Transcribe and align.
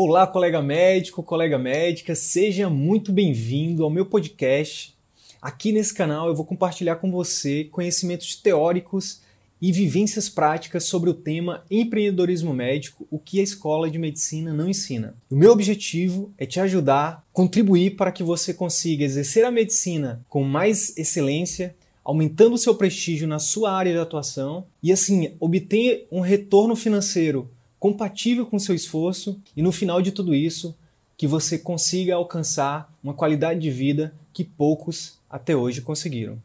Olá, 0.00 0.28
colega 0.28 0.62
médico, 0.62 1.24
colega 1.24 1.58
médica, 1.58 2.14
seja 2.14 2.70
muito 2.70 3.10
bem-vindo 3.10 3.82
ao 3.82 3.90
meu 3.90 4.06
podcast. 4.06 4.96
Aqui 5.42 5.72
nesse 5.72 5.92
canal 5.92 6.28
eu 6.28 6.36
vou 6.36 6.44
compartilhar 6.44 6.94
com 6.94 7.10
você 7.10 7.64
conhecimentos 7.64 8.36
teóricos 8.36 9.22
e 9.60 9.72
vivências 9.72 10.28
práticas 10.28 10.84
sobre 10.84 11.10
o 11.10 11.14
tema 11.14 11.64
empreendedorismo 11.68 12.54
médico, 12.54 13.08
o 13.10 13.18
que 13.18 13.40
a 13.40 13.42
escola 13.42 13.90
de 13.90 13.98
medicina 13.98 14.54
não 14.54 14.68
ensina. 14.68 15.16
O 15.28 15.34
meu 15.34 15.50
objetivo 15.50 16.32
é 16.38 16.46
te 16.46 16.60
ajudar, 16.60 17.26
contribuir 17.32 17.96
para 17.96 18.12
que 18.12 18.22
você 18.22 18.54
consiga 18.54 19.04
exercer 19.04 19.44
a 19.44 19.50
medicina 19.50 20.24
com 20.28 20.44
mais 20.44 20.96
excelência, 20.96 21.74
aumentando 22.04 22.54
o 22.54 22.58
seu 22.58 22.76
prestígio 22.76 23.26
na 23.26 23.40
sua 23.40 23.72
área 23.72 23.92
de 23.92 23.98
atuação 23.98 24.64
e 24.80 24.92
assim 24.92 25.34
obter 25.40 26.06
um 26.12 26.20
retorno 26.20 26.76
financeiro 26.76 27.50
compatível 27.78 28.44
com 28.44 28.58
seu 28.58 28.74
esforço 28.74 29.40
e 29.56 29.62
no 29.62 29.70
final 29.70 30.02
de 30.02 30.10
tudo 30.10 30.34
isso, 30.34 30.76
que 31.16 31.26
você 31.26 31.58
consiga 31.58 32.14
alcançar 32.14 32.92
uma 33.02 33.14
qualidade 33.14 33.60
de 33.60 33.70
vida 33.70 34.14
que 34.32 34.44
poucos 34.44 35.18
até 35.28 35.54
hoje 35.54 35.80
conseguiram. 35.80 36.42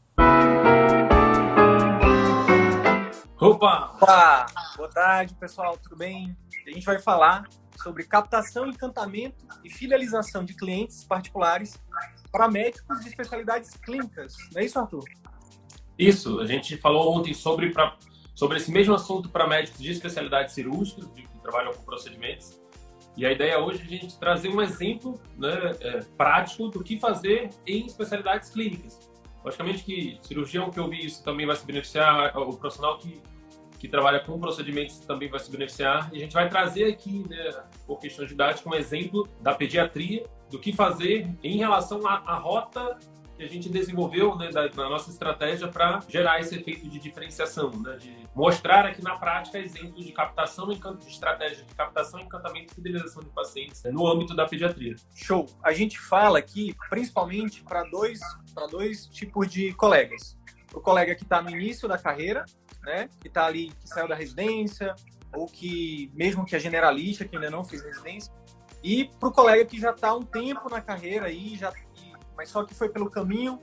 Opa! 3.39 3.95
Opa! 3.95 4.45
Boa 4.77 4.89
tarde, 4.89 5.33
pessoal, 5.35 5.77
tudo 5.77 5.95
bem? 5.95 6.35
A 6.65 6.71
gente 6.71 6.85
vai 6.85 6.99
falar 6.99 7.47
sobre 7.81 8.03
captação, 8.03 8.67
encantamento 8.67 9.45
e 9.63 9.69
fidelização 9.69 10.45
de 10.45 10.53
clientes 10.53 11.03
particulares 11.03 11.77
para 12.31 12.49
médicos 12.49 13.01
de 13.01 13.09
especialidades 13.09 13.75
clínicas. 13.75 14.35
Não 14.53 14.61
é 14.61 14.65
isso, 14.65 14.79
Arthur? 14.79 15.03
Isso, 15.97 16.39
a 16.39 16.45
gente 16.45 16.77
falou 16.77 17.15
ontem 17.15 17.33
sobre, 17.33 17.71
pra, 17.71 17.97
sobre 18.33 18.57
esse 18.57 18.71
mesmo 18.71 18.93
assunto 18.93 19.29
para 19.29 19.47
médicos 19.47 19.81
de 19.81 19.91
especialidades 19.91 20.53
cirúrgicas, 20.53 21.05
que 21.07 21.27
trabalham 21.41 21.73
com 21.73 21.83
procedimentos. 21.83 22.59
E 23.15 23.25
a 23.25 23.31
ideia 23.31 23.59
hoje 23.59 23.81
é 23.81 23.83
a 23.83 23.87
gente 23.87 24.17
trazer 24.17 24.49
um 24.49 24.61
exemplo 24.61 25.21
né, 25.37 25.75
é, 25.81 25.99
prático 26.17 26.67
do 26.69 26.83
que 26.83 26.99
fazer 26.99 27.49
em 27.67 27.85
especialidades 27.85 28.49
clínicas. 28.49 29.11
Logicamente 29.43 29.83
que 29.83 30.17
cirurgião 30.21 30.71
que 30.71 30.79
ouvir 30.79 31.05
isso 31.05 31.23
também 31.23 31.45
vai 31.45 31.55
se 31.55 31.65
beneficiar, 31.65 32.35
o 32.37 32.57
profissional 32.57 32.97
que 32.97 33.21
que 33.83 33.89
trabalha 33.89 34.21
com 34.21 34.39
procedimentos 34.39 34.99
também 34.99 35.27
vai 35.27 35.41
se 35.41 35.51
beneficiar. 35.51 36.09
E 36.13 36.15
a 36.15 36.19
gente 36.21 36.31
vai 36.31 36.47
trazer 36.47 36.85
aqui, 36.85 37.25
né, 37.27 37.51
por 37.85 37.99
questão 37.99 38.25
idade, 38.25 38.61
um 38.65 38.73
exemplo 38.73 39.27
da 39.41 39.53
pediatria, 39.53 40.25
do 40.49 40.57
que 40.57 40.71
fazer 40.71 41.29
em 41.43 41.57
relação 41.57 42.07
à, 42.07 42.13
à 42.25 42.37
rota 42.37 42.97
que 43.43 43.49
a 43.49 43.49
gente 43.49 43.69
desenvolveu 43.69 44.35
né, 44.35 44.49
da, 44.49 44.69
na 44.69 44.89
nossa 44.89 45.09
estratégia 45.09 45.67
para 45.67 45.99
gerar 46.07 46.39
esse 46.39 46.55
efeito 46.55 46.87
de 46.87 46.99
diferenciação, 46.99 47.71
né, 47.81 47.97
de 47.97 48.15
mostrar 48.33 48.85
aqui 48.85 49.03
na 49.03 49.17
prática 49.17 49.59
exemplos 49.59 50.05
de 50.05 50.11
captação, 50.11 50.67
de 50.67 51.07
estratégia 51.07 51.63
de 51.63 51.75
captação, 51.75 52.19
encantamento 52.19 52.71
e 52.71 52.75
fidelização 52.75 53.21
de 53.21 53.29
pacientes 53.29 53.83
né, 53.83 53.91
no 53.91 54.07
âmbito 54.07 54.35
da 54.35 54.45
pediatria. 54.45 54.95
Show! 55.13 55.47
A 55.61 55.73
gente 55.73 55.99
fala 55.99 56.39
aqui 56.39 56.75
principalmente 56.89 57.61
para 57.63 57.83
dois, 57.83 58.19
dois 58.71 59.07
tipos 59.07 59.51
de 59.51 59.73
colegas. 59.73 60.37
O 60.73 60.79
colega 60.79 61.13
que 61.13 61.23
está 61.23 61.41
no 61.41 61.49
início 61.49 61.87
da 61.87 61.97
carreira 61.97 62.45
né? 62.83 63.09
Que 63.21 63.27
está 63.27 63.45
ali, 63.45 63.71
que 63.79 63.87
saiu 63.87 64.07
da 64.07 64.15
residência, 64.15 64.93
ou 65.33 65.47
que, 65.47 66.11
mesmo 66.13 66.45
que 66.45 66.55
é 66.55 66.59
generalista, 66.59 67.25
que 67.25 67.35
ainda 67.35 67.49
não 67.49 67.63
fez 67.63 67.81
residência, 67.81 68.31
e 68.83 69.05
para 69.17 69.29
o 69.29 69.31
colega 69.31 69.63
que 69.65 69.79
já 69.79 69.91
está 69.91 70.13
um 70.13 70.23
tempo 70.23 70.69
na 70.69 70.81
carreira 70.81 71.27
aí, 71.27 71.55
já, 71.55 71.71
mas 72.35 72.49
só 72.49 72.63
que 72.63 72.73
foi 72.73 72.89
pelo 72.89 73.09
caminho 73.09 73.59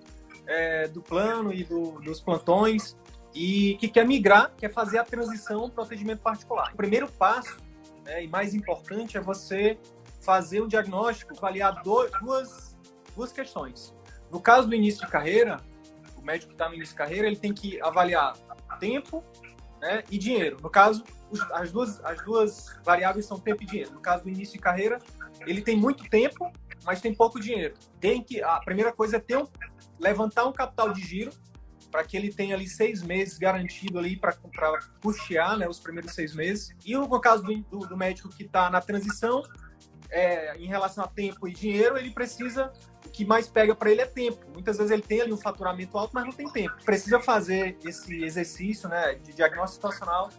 é, 0.46 0.88
do 0.88 1.02
plano 1.02 1.52
e 1.52 1.64
do, 1.64 2.00
dos 2.00 2.20
plantões 2.20 2.96
e 3.34 3.76
que 3.78 3.88
quer 3.88 4.06
migrar, 4.06 4.52
quer 4.56 4.72
fazer 4.72 4.98
a 4.98 5.04
transição 5.04 5.70
para 5.70 5.82
o 5.82 5.84
atendimento 5.84 6.20
particular. 6.20 6.70
O 6.72 6.76
primeiro 6.76 7.08
passo, 7.08 7.56
né, 8.04 8.24
e 8.24 8.28
mais 8.28 8.54
importante, 8.54 9.16
é 9.16 9.20
você 9.20 9.78
fazer 10.20 10.60
o 10.60 10.68
diagnóstico, 10.68 11.36
avaliar 11.36 11.82
duas, 11.82 12.76
duas 13.14 13.32
questões. 13.32 13.94
No 14.30 14.41
caso 14.41 14.68
do 14.68 14.74
início 14.74 15.04
de 15.04 15.10
carreira, 15.10 15.60
o 16.16 16.22
médico 16.22 16.48
que 16.48 16.54
está 16.54 16.68
no 16.68 16.74
início 16.74 16.92
de 16.92 16.98
carreira, 16.98 17.26
ele 17.26 17.36
tem 17.36 17.52
que 17.52 17.80
avaliar 17.80 18.34
tempo 18.78 19.25
né, 19.80 20.03
e 20.10 20.19
dinheiro. 20.19 20.59
No 20.62 20.70
caso, 20.70 21.04
as 21.53 21.70
duas, 21.70 22.04
as 22.04 22.25
duas 22.25 22.78
variáveis 22.84 23.26
são 23.26 23.38
tempo 23.38 23.62
e 23.62 23.66
dinheiro. 23.66 23.92
No 23.92 24.00
caso 24.00 24.25
do 24.25 24.30
início 24.30 24.54
de 24.54 24.60
carreira, 24.60 24.98
ele 25.47 25.62
tem 25.62 25.76
muito 25.76 26.09
tempo, 26.09 26.50
mas 26.84 27.00
tem 27.00 27.14
pouco 27.14 27.41
dinheiro. 27.41 27.74
Tem 28.00 28.22
que 28.22 28.42
a 28.42 28.60
primeira 28.60 28.92
coisa 28.92 29.16
é 29.16 29.20
ter 29.20 29.36
um, 29.36 29.46
levantar 29.98 30.46
um 30.46 30.52
capital 30.52 30.92
de 30.92 31.00
giro 31.02 31.32
para 31.91 32.04
que 32.04 32.16
ele 32.16 32.32
tenha 32.32 32.54
ali 32.54 32.68
seis 32.68 33.02
meses 33.02 33.36
garantido 33.36 33.98
ali 33.98 34.16
para 34.16 34.36
custear 35.02 35.56
né, 35.58 35.68
os 35.68 35.80
primeiros 35.80 36.14
seis 36.14 36.34
meses. 36.34 36.74
E 36.84 36.94
no 36.96 37.20
caso 37.20 37.42
do, 37.42 37.56
do, 37.62 37.78
do 37.80 37.96
médico 37.96 38.28
que 38.28 38.44
está 38.44 38.70
na 38.70 38.80
transição, 38.80 39.42
é, 40.10 40.56
em 40.56 40.66
relação 40.66 41.04
a 41.04 41.08
tempo 41.08 41.48
e 41.48 41.52
dinheiro, 41.52 41.96
ele 41.96 42.10
precisa 42.10 42.72
o 43.04 43.10
que 43.10 43.24
mais 43.24 43.48
pega 43.48 43.74
para 43.74 43.91
ele 43.91 44.02
é 44.02 44.06
tempo. 44.06 44.44
Muitas 44.52 44.76
vezes 44.76 44.92
ele 44.92 45.02
tem 45.02 45.20
ali 45.20 45.32
um 45.32 45.36
faturamento 45.36 45.97
alto, 45.97 46.12
mas 46.14 46.24
não 46.24 46.32
tem 46.32 46.48
tempo. 46.50 46.76
Precisa 46.84 47.20
fazer 47.20 47.76
esse 47.84 48.22
exercício 48.22 48.88
né, 48.88 49.14
de 49.14 49.32
diagnóstico 49.32 49.74
situacional 49.74 50.30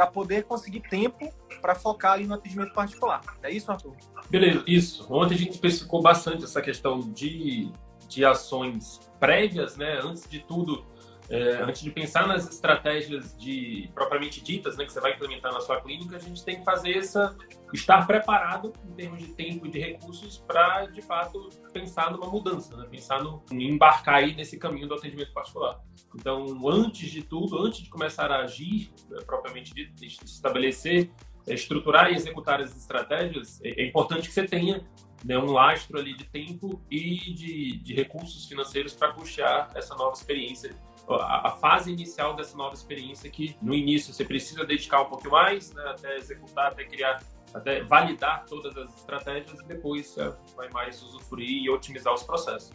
para 0.00 0.06
poder 0.06 0.44
conseguir 0.44 0.80
tempo 0.80 1.30
para 1.60 1.74
focar 1.74 2.12
ali 2.12 2.26
no 2.26 2.32
atendimento 2.32 2.72
particular. 2.72 3.20
É 3.42 3.50
isso, 3.50 3.70
Arthur? 3.70 3.94
Beleza, 4.30 4.64
isso. 4.66 5.06
Ontem 5.10 5.34
a 5.34 5.36
gente 5.36 5.50
especificou 5.50 6.00
bastante 6.00 6.42
essa 6.42 6.62
questão 6.62 7.00
de, 7.00 7.70
de 8.08 8.24
ações 8.24 8.98
prévias, 9.18 9.76
né? 9.76 10.00
Antes 10.02 10.26
de 10.26 10.40
tudo, 10.40 10.86
é, 11.30 11.62
antes 11.62 11.80
de 11.80 11.90
pensar 11.92 12.26
nas 12.26 12.48
estratégias 12.50 13.36
de 13.38 13.88
propriamente 13.94 14.42
ditas, 14.42 14.76
né, 14.76 14.84
que 14.84 14.92
você 14.92 15.00
vai 15.00 15.14
implementar 15.14 15.52
na 15.52 15.60
sua 15.60 15.80
clínica, 15.80 16.16
a 16.16 16.18
gente 16.18 16.44
tem 16.44 16.58
que 16.58 16.64
fazer 16.64 16.98
essa 16.98 17.36
estar 17.72 18.04
preparado 18.04 18.72
em 18.84 18.94
termos 18.94 19.20
de 19.20 19.28
tempo 19.34 19.64
e 19.64 19.70
de 19.70 19.78
recursos 19.78 20.38
para 20.38 20.86
de 20.86 21.00
fato 21.00 21.48
pensar 21.72 22.10
numa 22.10 22.26
mudança, 22.26 22.76
né? 22.76 22.84
pensar 22.90 23.22
no 23.22 23.44
em 23.52 23.70
embarcar 23.70 24.16
aí 24.16 24.34
nesse 24.34 24.58
caminho 24.58 24.88
do 24.88 24.94
atendimento 24.94 25.32
particular. 25.32 25.80
Então, 26.16 26.68
antes 26.68 27.08
de 27.08 27.22
tudo, 27.22 27.64
antes 27.64 27.82
de 27.82 27.88
começar 27.88 28.32
a 28.32 28.40
agir 28.40 28.92
né, 29.08 29.22
propriamente 29.24 29.72
dito, 29.72 30.04
estabelecer, 30.04 31.12
é, 31.46 31.54
estruturar 31.54 32.10
e 32.10 32.16
executar 32.16 32.60
as 32.60 32.76
estratégias, 32.76 33.60
é, 33.62 33.82
é 33.82 33.86
importante 33.86 34.26
que 34.26 34.34
você 34.34 34.44
tenha 34.48 34.84
né, 35.24 35.38
um 35.38 35.52
lastro 35.52 35.96
ali 35.96 36.12
de 36.14 36.24
tempo 36.24 36.82
e 36.90 37.32
de, 37.34 37.78
de 37.78 37.94
recursos 37.94 38.46
financeiros 38.46 38.94
para 38.94 39.12
puxar 39.12 39.70
essa 39.76 39.94
nova 39.94 40.16
experiência 40.16 40.74
a, 41.14 41.50
fase 41.52 41.92
inicial 41.92 42.34
dessa 42.34 42.56
nova 42.56 42.74
experiência 42.74 43.30
que 43.30 43.56
no 43.60 43.74
início 43.74 44.12
você 44.12 44.24
precisa 44.24 44.64
dedicar 44.64 45.02
um 45.02 45.06
pouquinho 45.06 45.32
mais, 45.32 45.72
né, 45.72 45.82
até 45.88 46.16
executar, 46.16 46.72
até 46.72 46.84
criar, 46.84 47.22
até 47.52 47.82
validar 47.82 48.44
todas 48.46 48.76
as 48.76 48.94
estratégias 48.96 49.60
e 49.60 49.64
depois 49.64 50.06
você 50.08 50.32
vai 50.56 50.68
mais 50.70 51.02
usufruir 51.02 51.62
e 51.62 51.70
otimizar 51.70 52.14
os 52.14 52.22
processos. 52.22 52.70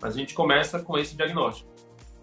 Mas 0.00 0.14
a 0.14 0.18
gente 0.18 0.34
começa 0.34 0.82
com 0.82 0.96
esse 0.96 1.16
diagnóstico. 1.16 1.70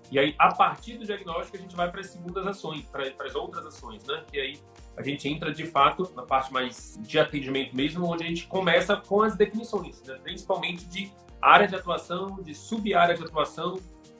E 0.09 0.17
aí, 0.17 0.35
a 0.39 0.53
partir 0.53 0.97
do 0.97 1.05
diagnóstico, 1.05 1.57
a 1.57 1.59
gente 1.59 1.75
vai 1.75 1.91
para 1.91 1.99
as 1.99 2.07
segundas 2.07 2.47
ações, 2.47 2.85
para 2.85 3.03
as 3.25 3.35
outras 3.35 3.65
ações, 3.65 4.05
né? 4.05 4.23
Que 4.31 4.39
aí 4.39 4.59
a 4.95 5.03
gente 5.03 5.27
entra 5.27 5.53
de 5.53 5.65
fato 5.65 6.11
na 6.15 6.23
parte 6.23 6.51
mais 6.51 6.97
de 7.01 7.19
atendimento 7.19 7.75
mesmo, 7.75 8.05
onde 8.05 8.23
a 8.23 8.27
gente 8.27 8.47
começa 8.47 8.95
com 8.95 9.21
as 9.21 9.35
definições, 9.35 10.01
né? 10.03 10.17
principalmente 10.23 10.85
de 10.85 11.11
área 11.39 11.67
de 11.67 11.75
atuação, 11.75 12.41
de 12.41 12.55
sub-área 12.55 13.15
de 13.15 13.23
atuação, 13.23 13.79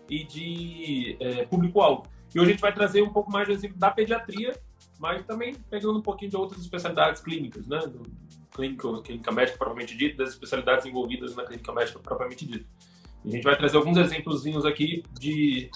e 0.10 0.24
de 0.24 1.18
é, 1.20 1.46
público-alvo. 1.46 2.04
E 2.34 2.40
hoje 2.40 2.50
a 2.50 2.52
gente 2.54 2.62
vai 2.62 2.74
trazer 2.74 3.02
um 3.02 3.10
pouco 3.10 3.32
mais 3.32 3.48
exemplo 3.50 3.78
da 3.78 3.90
pediatria, 3.90 4.56
mas 5.00 5.26
também 5.26 5.56
pegando 5.70 6.00
um 6.00 6.02
pouquinho 6.02 6.32
de 6.32 6.38
outras 6.38 6.62
especialidades 6.62 7.22
clínicas, 7.22 7.68
né? 7.68 7.80
Do 7.80 8.04
clínica, 8.54 9.02
clínica 9.02 9.32
médica 9.32 9.58
propriamente 9.58 9.96
dita, 9.96 10.18
das 10.18 10.30
especialidades 10.30 10.86
envolvidas 10.86 11.36
na 11.36 11.46
clínica 11.46 11.72
médica 11.72 12.00
propriamente 12.00 12.46
dita. 12.46 12.66
E 13.24 13.30
a 13.30 13.32
gente 13.32 13.44
vai 13.44 13.56
trazer 13.56 13.78
alguns 13.78 13.98
exemplos 13.98 14.66
aqui 14.66 15.04
de, 15.20 15.70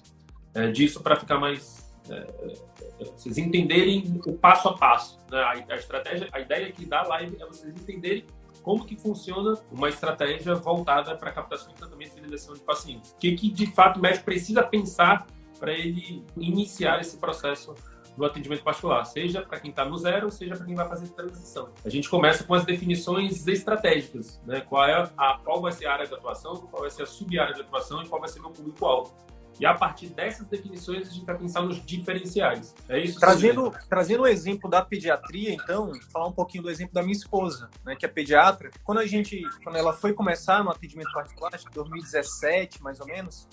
é, 0.53 0.71
disso 0.71 1.01
para 1.01 1.15
ficar 1.15 1.37
mais. 1.37 1.89
É, 2.09 2.15
é, 2.15 3.05
vocês 3.05 3.37
entenderem 3.37 4.19
o 4.25 4.33
passo 4.33 4.69
a 4.69 4.77
passo. 4.77 5.19
Né? 5.29 5.39
A, 5.39 5.51
a 5.73 5.75
estratégia, 5.75 6.27
a 6.31 6.39
ideia 6.39 6.67
aqui 6.67 6.85
da 6.85 7.03
live 7.03 7.37
é 7.39 7.45
vocês 7.45 7.73
entenderem 7.73 8.25
como 8.61 8.85
que 8.85 8.95
funciona 8.95 9.57
uma 9.71 9.89
estratégia 9.89 10.55
voltada 10.55 11.15
para 11.15 11.31
captação 11.31 11.71
e 11.71 11.75
tratamento 11.75 12.11
e 12.11 12.15
fidelização 12.15 12.53
de 12.53 12.61
pacientes. 12.61 13.11
O 13.11 13.17
que, 13.17 13.35
que 13.35 13.49
de 13.49 13.67
fato 13.67 13.97
o 13.97 14.01
médico 14.01 14.25
precisa 14.25 14.63
pensar 14.63 15.27
para 15.59 15.71
ele 15.71 16.25
iniciar 16.37 16.99
esse 16.99 17.17
processo 17.17 17.75
do 18.17 18.25
atendimento 18.25 18.63
particular, 18.63 19.05
seja 19.05 19.41
para 19.41 19.59
quem 19.59 19.69
está 19.69 19.85
no 19.85 19.97
zero, 19.97 20.29
seja 20.29 20.55
para 20.55 20.65
quem 20.65 20.75
vai 20.75 20.87
fazer 20.87 21.07
transição. 21.09 21.69
A 21.83 21.89
gente 21.89 22.09
começa 22.09 22.43
com 22.43 22.53
as 22.53 22.65
definições 22.65 23.47
estratégicas, 23.47 24.41
né? 24.45 24.61
Qual 24.61 24.85
é 24.85 25.09
a 25.17 25.39
qual 25.43 25.61
vai 25.61 25.71
ser 25.71 25.85
a 25.85 25.93
área 25.93 26.07
de 26.07 26.13
atuação, 26.13 26.55
qual 26.55 26.81
vai 26.81 26.91
ser 26.91 27.03
a 27.03 27.05
sub-área 27.05 27.53
de 27.53 27.61
atuação 27.61 28.03
e 28.03 28.07
qual 28.07 28.19
vai 28.19 28.29
ser 28.29 28.39
meu 28.39 28.49
público-alvo. 28.49 29.13
E 29.61 29.65
a 29.65 29.75
partir 29.75 30.07
dessas 30.07 30.47
definições, 30.47 31.07
a 31.07 31.11
gente 31.11 31.23
vai 31.23 31.37
pensar 31.37 31.61
nos 31.61 31.85
diferenciais. 31.85 32.73
É 32.89 32.99
isso? 32.99 33.19
Trazendo, 33.19 33.71
trazendo 33.87 34.23
o 34.23 34.27
exemplo 34.27 34.67
da 34.67 34.83
pediatria, 34.83 35.53
então, 35.53 35.91
falar 36.11 36.25
um 36.25 36.31
pouquinho 36.31 36.63
do 36.63 36.69
exemplo 36.71 36.95
da 36.95 37.03
minha 37.03 37.13
esposa, 37.13 37.69
né, 37.85 37.95
que 37.95 38.03
é 38.03 38.09
pediatra. 38.09 38.71
Quando 38.83 38.97
a 38.97 39.05
gente, 39.05 39.39
quando 39.63 39.75
ela 39.75 39.93
foi 39.93 40.13
começar 40.13 40.63
no 40.63 40.71
atendimento 40.71 41.13
particular, 41.13 41.53
acho 41.53 41.67
que 41.67 41.73
2017, 41.75 42.81
mais 42.81 42.99
ou 42.99 43.05
menos, 43.05 43.47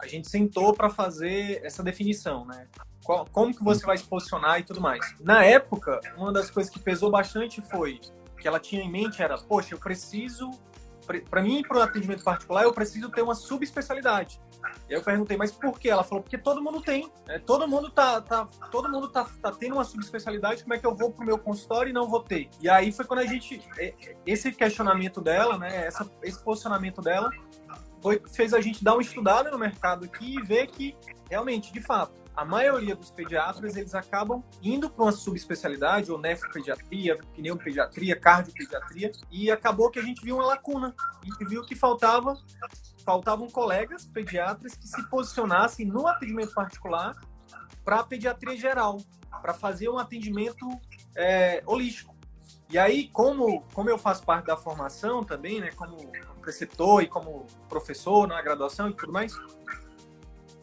a 0.00 0.08
gente 0.08 0.28
sentou 0.28 0.74
para 0.74 0.90
fazer 0.90 1.60
essa 1.64 1.80
definição, 1.80 2.44
né? 2.44 2.66
como 3.30 3.54
que 3.54 3.62
você 3.62 3.86
vai 3.86 3.96
se 3.96 4.04
posicionar 4.04 4.58
e 4.58 4.64
tudo 4.64 4.80
mais. 4.80 5.14
Na 5.20 5.44
época, 5.44 6.00
uma 6.16 6.32
das 6.32 6.50
coisas 6.50 6.72
que 6.72 6.80
pesou 6.80 7.08
bastante 7.08 7.60
foi 7.60 8.00
que 8.40 8.48
ela 8.48 8.58
tinha 8.58 8.82
em 8.82 8.90
mente 8.90 9.22
era, 9.22 9.38
poxa, 9.38 9.74
eu 9.74 9.78
preciso, 9.78 10.50
para 11.30 11.40
mim, 11.40 11.62
para 11.62 11.78
o 11.78 11.80
atendimento 11.82 12.24
particular, 12.24 12.64
eu 12.64 12.72
preciso 12.72 13.08
ter 13.10 13.22
uma 13.22 13.36
subespecialidade. 13.36 14.40
E 14.88 14.94
aí 14.94 15.00
eu 15.00 15.04
perguntei, 15.04 15.36
mas 15.36 15.52
por 15.52 15.78
quê? 15.78 15.88
Ela 15.88 16.04
falou, 16.04 16.22
porque 16.22 16.38
todo 16.38 16.62
mundo 16.62 16.80
tem. 16.80 17.10
Né? 17.26 17.38
Todo 17.38 17.66
mundo 17.68 17.90
tá, 17.90 18.20
tá, 18.20 18.46
todo 18.70 18.90
mundo 18.90 19.08
tá, 19.08 19.26
tá 19.40 19.52
tendo 19.52 19.74
uma 19.74 19.84
subespecialidade, 19.84 20.62
como 20.62 20.74
é 20.74 20.78
que 20.78 20.86
eu 20.86 20.94
vou 20.94 21.10
pro 21.10 21.24
meu 21.24 21.38
consultório 21.38 21.90
e 21.90 21.92
não 21.92 22.08
vou 22.08 22.20
ter? 22.20 22.48
E 22.60 22.68
aí 22.68 22.92
foi 22.92 23.04
quando 23.04 23.20
a 23.20 23.26
gente, 23.26 23.62
é, 23.78 23.94
esse 24.26 24.52
questionamento 24.52 25.20
dela, 25.20 25.58
né, 25.58 25.86
essa, 25.86 26.08
esse 26.22 26.42
posicionamento 26.42 27.00
dela, 27.00 27.30
foi 28.02 28.20
fez 28.32 28.52
a 28.52 28.60
gente 28.60 28.82
dar 28.82 28.94
uma 28.94 29.02
estudada 29.02 29.50
no 29.50 29.58
mercado 29.58 30.04
aqui 30.04 30.36
e 30.36 30.42
ver 30.42 30.66
que, 30.66 30.96
realmente, 31.30 31.72
de 31.72 31.80
fato, 31.80 32.22
a 32.34 32.44
maioria 32.44 32.96
dos 32.96 33.10
pediatras 33.10 33.76
eles 33.76 33.94
acabam 33.94 34.42
indo 34.62 34.88
para 34.88 35.04
uma 35.04 35.12
subespecialidade, 35.12 36.10
ou 36.10 36.18
nefropediatria, 36.18 37.18
pneumopediatria, 37.34 38.16
cardiopediatria, 38.16 39.12
e 39.30 39.50
acabou 39.50 39.90
que 39.90 39.98
a 39.98 40.02
gente 40.02 40.24
viu 40.24 40.36
uma 40.36 40.46
lacuna. 40.46 40.94
A 40.98 41.24
gente 41.24 41.44
viu 41.44 41.62
que 41.64 41.76
faltava 41.76 42.34
faltavam 43.02 43.48
colegas 43.48 44.04
pediatras 44.04 44.74
que 44.74 44.86
se 44.86 45.02
posicionassem 45.08 45.86
no 45.86 46.06
atendimento 46.06 46.54
particular 46.54 47.14
para 47.84 48.00
a 48.00 48.04
pediatria 48.04 48.56
geral, 48.56 48.98
para 49.40 49.52
fazer 49.52 49.88
um 49.88 49.98
atendimento 49.98 50.68
é, 51.16 51.62
holístico. 51.66 52.14
E 52.70 52.78
aí, 52.78 53.08
como, 53.08 53.62
como 53.74 53.90
eu 53.90 53.98
faço 53.98 54.24
parte 54.24 54.46
da 54.46 54.56
formação 54.56 55.22
também, 55.22 55.60
né, 55.60 55.70
como 55.72 55.96
preceptor 56.40 57.02
e 57.02 57.08
como 57.08 57.46
professor 57.68 58.26
na 58.26 58.40
graduação 58.40 58.88
e 58.88 58.94
tudo 58.94 59.12
mais, 59.12 59.34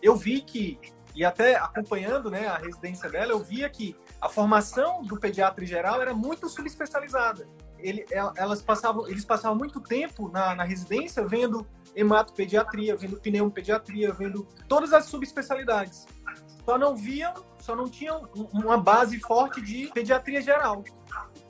eu 0.01 0.15
vi 0.15 0.41
que 0.41 0.79
e 1.15 1.25
até 1.25 1.55
acompanhando 1.55 2.29
né, 2.29 2.47
a 2.47 2.57
residência 2.57 3.09
dela, 3.09 3.31
eu 3.31 3.39
via 3.39 3.69
que 3.69 3.95
a 4.21 4.29
formação 4.29 5.01
do 5.03 5.19
pediatra 5.19 5.65
geral 5.65 6.01
era 6.01 6.13
muito 6.13 6.47
subespecializada. 6.47 7.47
Ele, 7.81 8.05
elas 8.35 8.61
passavam, 8.61 9.07
eles 9.07 9.25
passavam 9.25 9.57
muito 9.57 9.79
tempo 9.79 10.29
na, 10.29 10.55
na 10.55 10.63
residência 10.63 11.25
vendo 11.25 11.65
hematopediatria, 11.95 12.95
vendo 12.95 13.17
pneumopediatria, 13.17 14.13
vendo 14.13 14.47
todas 14.67 14.93
as 14.93 15.05
subespecialidades. 15.05 16.05
Só 16.65 16.77
não 16.77 16.95
viam, 16.95 17.33
só 17.59 17.75
não 17.75 17.89
tinham 17.89 18.29
uma 18.53 18.77
base 18.77 19.19
forte 19.19 19.61
de 19.61 19.87
pediatria 19.93 20.41
geral. 20.41 20.83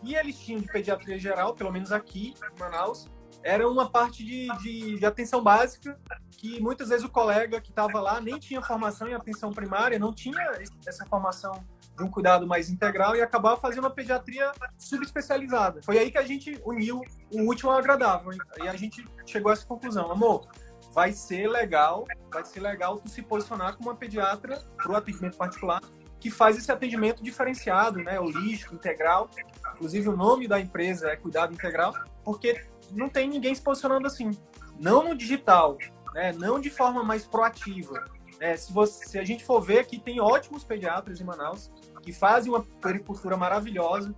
E 0.02 0.16
eles 0.16 0.40
tinham 0.40 0.62
de 0.62 0.68
pediatria 0.68 1.20
geral, 1.20 1.54
pelo 1.54 1.72
menos 1.72 1.92
aqui 1.92 2.34
em 2.56 2.60
Manaus, 2.60 3.08
era 3.44 3.68
uma 3.68 3.90
parte 3.90 4.24
de, 4.24 4.48
de, 4.60 5.00
de 5.00 5.06
atenção 5.06 5.42
básica 5.42 5.98
que 6.32 6.60
muitas 6.62 6.90
vezes 6.90 7.06
o 7.06 7.10
colega 7.10 7.60
que 7.60 7.70
estava 7.70 8.00
lá 8.00 8.20
nem 8.22 8.38
tinha 8.38 8.62
formação 8.62 9.08
em 9.08 9.14
atenção 9.14 9.52
primária, 9.52 10.00
não 10.00 10.14
tinha 10.14 10.38
essa 10.86 11.06
formação 11.06 11.64
de 12.00 12.06
um 12.06 12.10
cuidado 12.10 12.48
mais 12.48 12.70
integral 12.70 13.16
e 13.16 13.22
acabava 13.22 13.60
fazendo 13.60 13.84
uma 13.84 13.92
pediatria 13.92 14.52
subespecializada. 14.78 15.82
Foi 15.84 16.00
aí 16.00 16.10
que 16.10 16.18
a 16.18 16.26
gente 16.26 16.60
uniu 16.66 17.02
o 17.32 17.48
útil 17.48 17.70
ao 17.70 17.78
agradável 17.78 18.32
e 18.64 18.68
a 18.68 18.76
gente 18.76 19.06
chegou 19.26 19.52
a 19.52 19.54
essa 19.54 19.66
conclusão. 19.66 20.12
Amor, 20.12 20.48
vai 20.92 21.12
ser 21.12 21.48
legal, 21.48 22.06
vai 22.32 22.44
ser 22.46 22.62
legal 22.62 22.98
tu 22.98 23.10
se 23.10 23.22
posicionar 23.22 23.76
como 23.76 23.90
uma 23.90 23.96
pediatra 23.96 24.64
para 24.78 24.92
o 24.92 24.96
atendimento 24.96 25.38
particular 25.38 25.82
que 26.20 26.30
faz 26.30 26.58
esse 26.58 26.70
atendimento 26.72 27.24
diferenciado, 27.24 28.00
né, 28.00 28.20
holístico, 28.20 28.76
integral. 28.76 29.30
Inclusive 29.76 30.10
o 30.10 30.18
nome 30.18 30.48
da 30.48 30.60
empresa 30.60 31.10
é 31.10 31.16
Cuidado 31.16 31.54
Integral, 31.54 31.94
porque 32.26 32.66
não 32.92 33.08
tem 33.08 33.30
ninguém 33.30 33.56
se 33.56 33.62
posicionando 33.62 34.06
assim. 34.06 34.32
Não 34.78 35.08
no 35.08 35.16
digital, 35.16 35.78
né? 36.14 36.34
não 36.34 36.60
de 36.60 36.70
forma 36.70 37.04
mais 37.04 37.26
proativa. 37.26 38.06
É, 38.40 38.56
se, 38.56 38.72
você, 38.72 39.06
se 39.06 39.20
a 39.20 39.24
gente 39.24 39.44
for 39.44 39.62
ver 39.62 39.80
aqui, 39.80 40.00
tem 40.00 40.20
ótimos 40.20 40.64
pediatras 40.64 41.20
em 41.20 41.24
Manaus 41.24 41.72
que 42.10 42.14
fazem 42.14 42.52
uma 42.52 42.64
pericultura 42.82 43.38
maravilhosa, 43.38 44.16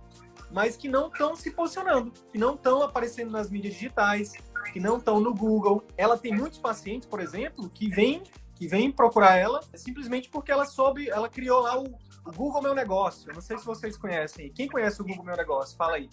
mas 0.50 0.78
que 0.78 0.88
não 0.88 1.08
estão 1.08 1.36
se 1.36 1.50
posicionando, 1.50 2.10
que 2.32 2.38
não 2.38 2.54
estão 2.54 2.82
aparecendo 2.82 3.30
nas 3.30 3.50
mídias 3.50 3.74
digitais, 3.74 4.32
que 4.72 4.80
não 4.80 4.96
estão 4.96 5.20
no 5.20 5.34
Google. 5.34 5.86
Ela 5.94 6.16
tem 6.16 6.34
muitos 6.34 6.58
pacientes, 6.58 7.06
por 7.06 7.20
exemplo, 7.20 7.68
que 7.68 7.90
vêm 7.90 8.22
que 8.54 8.68
vem 8.68 8.92
procurar 8.92 9.36
ela 9.36 9.60
simplesmente 9.74 10.30
porque 10.30 10.52
ela 10.52 10.64
soube, 10.64 11.10
ela 11.10 11.28
criou 11.28 11.60
lá 11.60 11.78
o, 11.78 11.84
o 12.24 12.32
Google 12.32 12.62
Meu 12.62 12.74
Negócio. 12.74 13.30
Eu 13.30 13.34
não 13.34 13.42
sei 13.42 13.58
se 13.58 13.66
vocês 13.66 13.96
conhecem. 13.96 14.50
Quem 14.52 14.68
conhece 14.68 15.02
o 15.02 15.04
Google 15.04 15.24
Meu 15.24 15.36
Negócio? 15.36 15.76
Fala 15.76 15.96
aí 15.96 16.08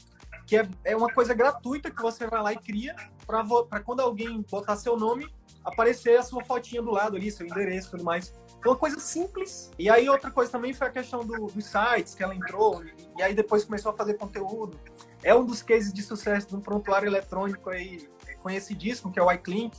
que 0.46 0.58
é, 0.58 0.68
é 0.84 0.98
uma 0.98 1.14
coisa 1.14 1.34
gratuita 1.34 1.92
que 1.92 2.02
você 2.02 2.28
vai 2.28 2.42
lá 2.42 2.52
e 2.52 2.58
cria 2.58 2.96
para 3.26 3.80
quando 3.82 4.02
alguém 4.02 4.44
botar 4.50 4.76
seu 4.76 4.98
nome, 4.98 5.32
aparecer 5.64 6.18
a 6.18 6.24
sua 6.24 6.44
fotinha 6.44 6.82
do 6.82 6.92
lado 6.92 7.16
ali, 7.16 7.32
seu 7.32 7.46
endereço 7.46 7.90
e 7.90 7.92
tudo 7.92 8.04
mais. 8.04 8.34
Uma 8.66 8.76
coisa 8.76 9.00
simples. 9.00 9.72
E 9.80 9.90
aí, 9.90 10.10
outra 10.10 10.30
coisa 10.30 10.52
também 10.52 10.74
foi 10.74 10.88
a 10.88 10.90
questão 10.90 11.26
do, 11.26 11.48
dos 11.48 11.66
sites 11.66 12.14
que 12.14 12.24
ela 12.24 12.36
entrou, 12.36 12.84
e, 13.18 13.22
aí 13.22 13.34
depois 13.34 13.64
começou 13.64 13.92
a 13.92 13.96
fazer 13.96 14.16
conteúdo. 14.16 14.80
É 15.24 15.34
um 15.34 15.46
dos 15.46 15.62
cases 15.62 15.94
de 15.94 16.02
sucesso 16.02 16.50
do 16.50 16.60
prontuário 16.60 17.08
eletrônico 17.08 17.70
aí, 17.70 18.10
conhecidíssimo, 18.42 19.12
que 19.12 19.20
é 19.20 19.24
o 19.24 19.32
iClinic. 19.32 19.78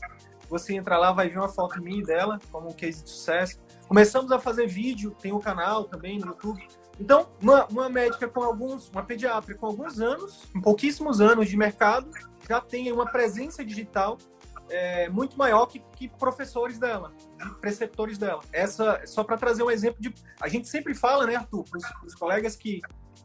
Você 0.49 0.75
entra 0.75 0.99
lá, 0.99 1.13
vai 1.13 1.29
ver 1.29 1.39
uma 1.39 1.49
foto 1.49 1.81
minha 1.81 2.03
dela, 2.03 2.39
como 2.51 2.69
um 2.69 2.73
case 2.73 3.03
de 3.03 3.11
sucesso. 3.11 3.61
Começamos 3.87 4.33
a 4.33 4.39
fazer 4.39 4.67
vídeo, 4.67 5.15
tem 5.21 5.33
o 5.33 5.37
um 5.37 5.41
canal 5.41 5.85
também 5.85 6.19
no 6.19 6.29
YouTube. 6.29 6.67
Então, 6.99 7.29
uma, 7.41 7.67
uma 7.67 7.89
médica 7.89 8.29
com 8.29 8.43
alguns, 8.43 8.89
uma 8.91 9.03
pediatra 9.03 9.55
com 9.55 9.67
alguns 9.67 10.01
anos, 10.01 10.45
pouquíssimos 10.63 11.21
anos 11.21 11.49
de 11.49 11.57
mercado, 11.57 12.11
já 12.49 12.61
tem 12.61 12.93
uma 12.93 13.07
presença 13.07 13.65
digital 13.65 14.19
é, 14.71 15.09
muito 15.09 15.37
maior 15.37 15.67
que, 15.67 15.81
que, 15.97 16.09
professores 16.09 16.79
dela, 16.79 17.13
preceptores 17.61 18.19
dela. 18.19 18.43
Essa, 18.53 19.03
só 19.07 19.23
para 19.25 19.37
trazer 19.37 19.63
um 19.63 19.71
exemplo 19.71 20.01
de. 20.01 20.15
A 20.41 20.49
gente 20.49 20.69
sempre 20.69 20.95
fala, 20.95 21.27
né, 21.27 21.37
Arthur, 21.37 21.65
para 21.65 21.79
os 22.07 22.15
colegas 22.15 22.57
que. 22.57 22.81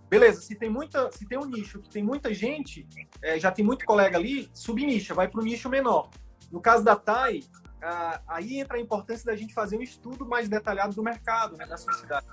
Beleza, 0.10 0.42
se 0.42 0.56
tem 0.56 0.70
muita, 0.70 1.12
se 1.12 1.26
tem 1.26 1.38
um 1.38 1.46
nicho 1.46 1.80
que 1.80 1.90
tem 1.90 2.04
muita 2.04 2.34
gente, 2.34 2.88
é, 3.22 3.40
já 3.40 3.52
tem 3.52 3.66
muito 3.66 3.86
colega 3.86 4.18
ali, 4.18 4.50
subnicha, 4.54 5.16
vai 5.16 5.28
para 5.28 5.42
o 5.42 5.44
nicho 5.44 5.68
menor. 5.68 6.10
No 6.52 6.62
caso 6.62 6.84
da 6.84 6.96
TAI, 6.96 7.42
aí 8.28 8.60
entra 8.60 8.78
a 8.78 8.80
importância 8.80 9.26
da 9.26 9.36
gente 9.36 9.54
fazer 9.54 9.78
um 9.78 9.82
estudo 9.82 10.26
mais 10.26 10.48
detalhado 10.48 10.94
do 10.94 11.02
mercado, 11.02 11.58
né, 11.58 11.66
da 11.66 11.76
sociedade 11.76 12.26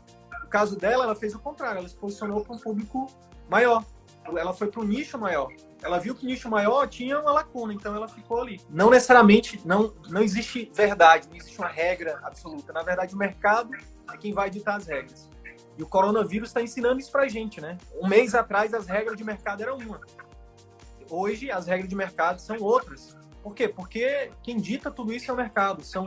caso 0.52 0.76
dela, 0.76 1.04
ela 1.04 1.14
fez 1.14 1.34
o 1.34 1.38
contrário, 1.38 1.78
ela 1.78 1.88
se 1.88 1.96
posicionou 1.96 2.44
para 2.44 2.54
um 2.54 2.58
público 2.58 3.06
maior. 3.48 3.82
Ela 4.24 4.52
foi 4.52 4.68
para 4.68 4.80
um 4.80 4.84
nicho 4.84 5.18
maior. 5.18 5.52
Ela 5.82 5.98
viu 5.98 6.14
que 6.14 6.24
o 6.24 6.28
nicho 6.28 6.48
maior 6.48 6.86
tinha 6.88 7.18
uma 7.20 7.32
lacuna, 7.32 7.74
então 7.74 7.94
ela 7.94 8.06
ficou 8.06 8.40
ali. 8.40 8.60
Não 8.70 8.88
necessariamente, 8.88 9.60
não, 9.64 9.92
não 10.08 10.22
existe 10.22 10.70
verdade, 10.74 11.28
não 11.28 11.36
existe 11.36 11.58
uma 11.58 11.68
regra 11.68 12.20
absoluta. 12.22 12.72
Na 12.72 12.82
verdade, 12.82 13.14
o 13.14 13.18
mercado 13.18 13.70
é 14.12 14.16
quem 14.16 14.32
vai 14.32 14.48
ditar 14.48 14.76
as 14.76 14.86
regras. 14.86 15.28
E 15.76 15.82
o 15.82 15.86
coronavírus 15.86 16.50
está 16.50 16.62
ensinando 16.62 17.00
isso 17.00 17.10
para 17.10 17.26
gente, 17.28 17.60
né? 17.60 17.78
Um 18.00 18.06
mês 18.06 18.34
atrás, 18.34 18.72
as 18.74 18.86
regras 18.86 19.16
de 19.16 19.24
mercado 19.24 19.62
eram 19.62 19.76
uma. 19.78 20.00
Hoje, 21.10 21.50
as 21.50 21.66
regras 21.66 21.88
de 21.88 21.96
mercado 21.96 22.40
são 22.40 22.56
outras. 22.58 23.16
Por 23.42 23.54
quê? 23.54 23.68
Porque 23.68 24.30
quem 24.42 24.56
dita 24.58 24.90
tudo 24.90 25.12
isso 25.12 25.30
é 25.30 25.34
o 25.34 25.36
mercado. 25.36 25.82
São, 25.82 26.06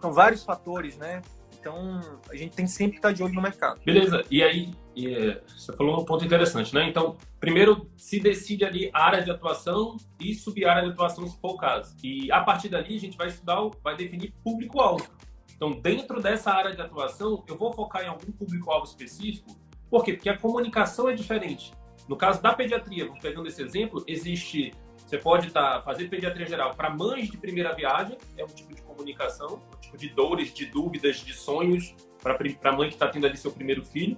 são 0.00 0.12
vários 0.12 0.44
fatores, 0.44 0.96
né? 0.96 1.22
Então, 1.66 2.00
a 2.30 2.36
gente 2.36 2.54
tem 2.54 2.64
sempre 2.64 2.92
que 2.92 2.98
estar 2.98 3.10
de 3.10 3.24
olho 3.24 3.34
no 3.34 3.42
mercado. 3.42 3.80
Beleza. 3.84 4.22
E 4.30 4.40
aí, 4.40 4.72
é, 4.96 5.42
você 5.44 5.72
falou 5.72 6.00
um 6.00 6.04
ponto 6.04 6.24
interessante, 6.24 6.72
né? 6.72 6.88
Então, 6.88 7.16
primeiro 7.40 7.90
se 7.96 8.20
decide 8.20 8.64
ali 8.64 8.88
a 8.94 9.04
área 9.04 9.20
de 9.20 9.32
atuação 9.32 9.96
e 10.20 10.32
sub-área 10.32 10.84
de 10.84 10.90
atuação, 10.90 11.26
se 11.26 11.36
for 11.40 11.54
o 11.54 11.56
caso. 11.56 11.96
E 12.04 12.30
a 12.30 12.40
partir 12.40 12.68
dali, 12.68 12.94
a 12.94 13.00
gente 13.00 13.16
vai 13.16 13.26
estudar, 13.26 13.68
vai 13.82 13.96
definir 13.96 14.32
público-alvo. 14.44 15.08
Então, 15.56 15.72
dentro 15.72 16.22
dessa 16.22 16.52
área 16.52 16.72
de 16.72 16.80
atuação, 16.80 17.42
eu 17.48 17.58
vou 17.58 17.72
focar 17.72 18.04
em 18.04 18.08
algum 18.08 18.30
público-alvo 18.30 18.86
específico. 18.86 19.58
Por 19.90 20.04
quê? 20.04 20.12
Porque 20.12 20.28
a 20.28 20.38
comunicação 20.38 21.08
é 21.08 21.14
diferente. 21.14 21.72
No 22.08 22.16
caso 22.16 22.40
da 22.40 22.54
pediatria, 22.54 23.10
pegando 23.20 23.48
esse 23.48 23.60
exemplo, 23.60 24.04
existe 24.06 24.72
você 25.04 25.18
pode 25.18 25.50
tá, 25.50 25.80
fazer 25.82 26.08
pediatria 26.08 26.46
geral 26.46 26.74
para 26.74 26.90
mães 26.90 27.30
de 27.30 27.36
primeira 27.36 27.72
viagem, 27.72 28.18
é 28.36 28.44
um 28.44 28.48
tipo 28.48 28.74
de 28.74 28.82
comunicação, 28.96 29.60
tipo 29.80 29.96
de 29.96 30.08
dores, 30.08 30.52
de 30.52 30.66
dúvidas, 30.66 31.16
de 31.16 31.34
sonhos 31.34 31.94
para 32.22 32.36
a 32.64 32.72
mãe 32.72 32.88
que 32.88 32.94
está 32.94 33.08
tendo 33.08 33.26
ali 33.26 33.36
seu 33.36 33.52
primeiro 33.52 33.84
filho. 33.84 34.16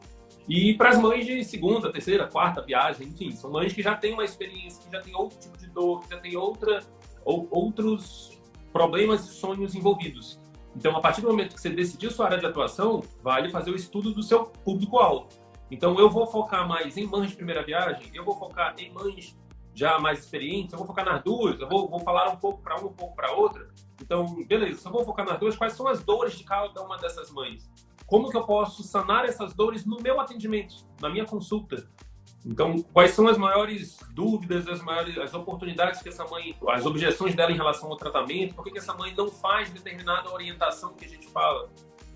E 0.48 0.72
para 0.74 0.90
as 0.90 0.98
mães 0.98 1.26
de 1.26 1.44
segunda, 1.44 1.92
terceira, 1.92 2.26
quarta 2.26 2.62
viagem, 2.62 3.08
enfim, 3.08 3.30
são 3.32 3.50
mães 3.50 3.72
que 3.72 3.82
já 3.82 3.94
têm 3.94 4.14
uma 4.14 4.24
experiência, 4.24 4.82
que 4.82 4.90
já 4.90 5.02
têm 5.02 5.14
outro 5.14 5.38
tipo 5.38 5.58
de 5.58 5.66
dor, 5.66 6.00
que 6.00 6.10
já 6.10 6.18
têm 6.18 6.36
outra, 6.36 6.82
ou, 7.22 7.46
outros 7.50 8.40
problemas 8.72 9.26
e 9.26 9.34
sonhos 9.34 9.74
envolvidos. 9.74 10.40
Então, 10.74 10.96
a 10.96 11.00
partir 11.00 11.20
do 11.20 11.28
momento 11.28 11.54
que 11.54 11.60
você 11.60 11.68
decidiu 11.68 12.10
sua 12.10 12.26
área 12.26 12.38
de 12.38 12.46
atuação, 12.46 13.02
vale 13.22 13.50
fazer 13.50 13.70
o 13.70 13.76
estudo 13.76 14.14
do 14.14 14.22
seu 14.22 14.44
público-alvo. 14.44 15.28
Então, 15.70 15.98
eu 15.98 16.08
vou 16.08 16.26
focar 16.26 16.66
mais 16.66 16.96
em 16.96 17.06
mães 17.06 17.30
de 17.30 17.36
primeira 17.36 17.62
viagem, 17.62 18.10
eu 18.14 18.24
vou 18.24 18.34
focar 18.34 18.74
em 18.78 18.90
mães 18.90 19.36
já 19.78 19.98
mais 19.98 20.18
experientes, 20.18 20.72
eu 20.72 20.78
vou 20.78 20.86
focar 20.86 21.04
nas 21.04 21.22
duas, 21.22 21.60
eu 21.60 21.68
vou, 21.68 21.88
vou 21.88 22.00
falar 22.00 22.28
um 22.30 22.36
pouco 22.36 22.60
para 22.60 22.76
uma, 22.76 22.88
um 22.88 22.92
pouco 22.92 23.14
para 23.14 23.32
outra. 23.32 23.68
Então, 24.02 24.26
beleza, 24.44 24.88
eu 24.88 24.92
vou 24.92 25.04
focar 25.04 25.24
nas 25.24 25.38
duas, 25.38 25.56
quais 25.56 25.74
são 25.74 25.86
as 25.86 26.02
dores 26.02 26.36
de 26.36 26.42
cada 26.42 26.82
uma 26.82 26.98
dessas 26.98 27.30
mães? 27.30 27.70
Como 28.04 28.28
que 28.28 28.36
eu 28.36 28.44
posso 28.44 28.82
sanar 28.82 29.24
essas 29.24 29.54
dores 29.54 29.86
no 29.86 30.00
meu 30.00 30.20
atendimento, 30.20 30.74
na 31.00 31.08
minha 31.08 31.24
consulta? 31.24 31.88
Então, 32.44 32.82
quais 32.92 33.12
são 33.12 33.28
as 33.28 33.38
maiores 33.38 33.98
dúvidas, 34.14 34.66
as 34.66 34.82
maiores 34.82 35.16
as 35.18 35.32
oportunidades 35.34 36.02
que 36.02 36.08
essa 36.08 36.26
mãe, 36.26 36.56
as 36.70 36.84
objeções 36.84 37.34
dela 37.34 37.52
em 37.52 37.56
relação 37.56 37.88
ao 37.88 37.96
tratamento? 37.96 38.54
Por 38.54 38.64
que, 38.64 38.72
que 38.72 38.78
essa 38.78 38.94
mãe 38.94 39.14
não 39.14 39.28
faz 39.28 39.70
determinada 39.70 40.32
orientação 40.32 40.94
que 40.94 41.04
a 41.04 41.08
gente 41.08 41.28
fala? 41.28 41.68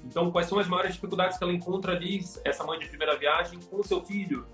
Então, 0.05 0.33
quais 0.33 0.49
são 0.49 0.59
as 0.59 0.67
maiores 0.67 0.95
dificuldades 0.95 1.39
que 1.39 1.45
ela 1.45 1.53
encontra 1.53 1.93
ali, 1.93 2.25
essa 2.45 2.65
mãe 2.65 2.79
de 2.79 2.89
primeira 2.89 3.17
viagem, 3.17 3.61
com 3.71 3.81
o 3.81 3.85
seu 3.85 4.03
filho? 4.03 4.47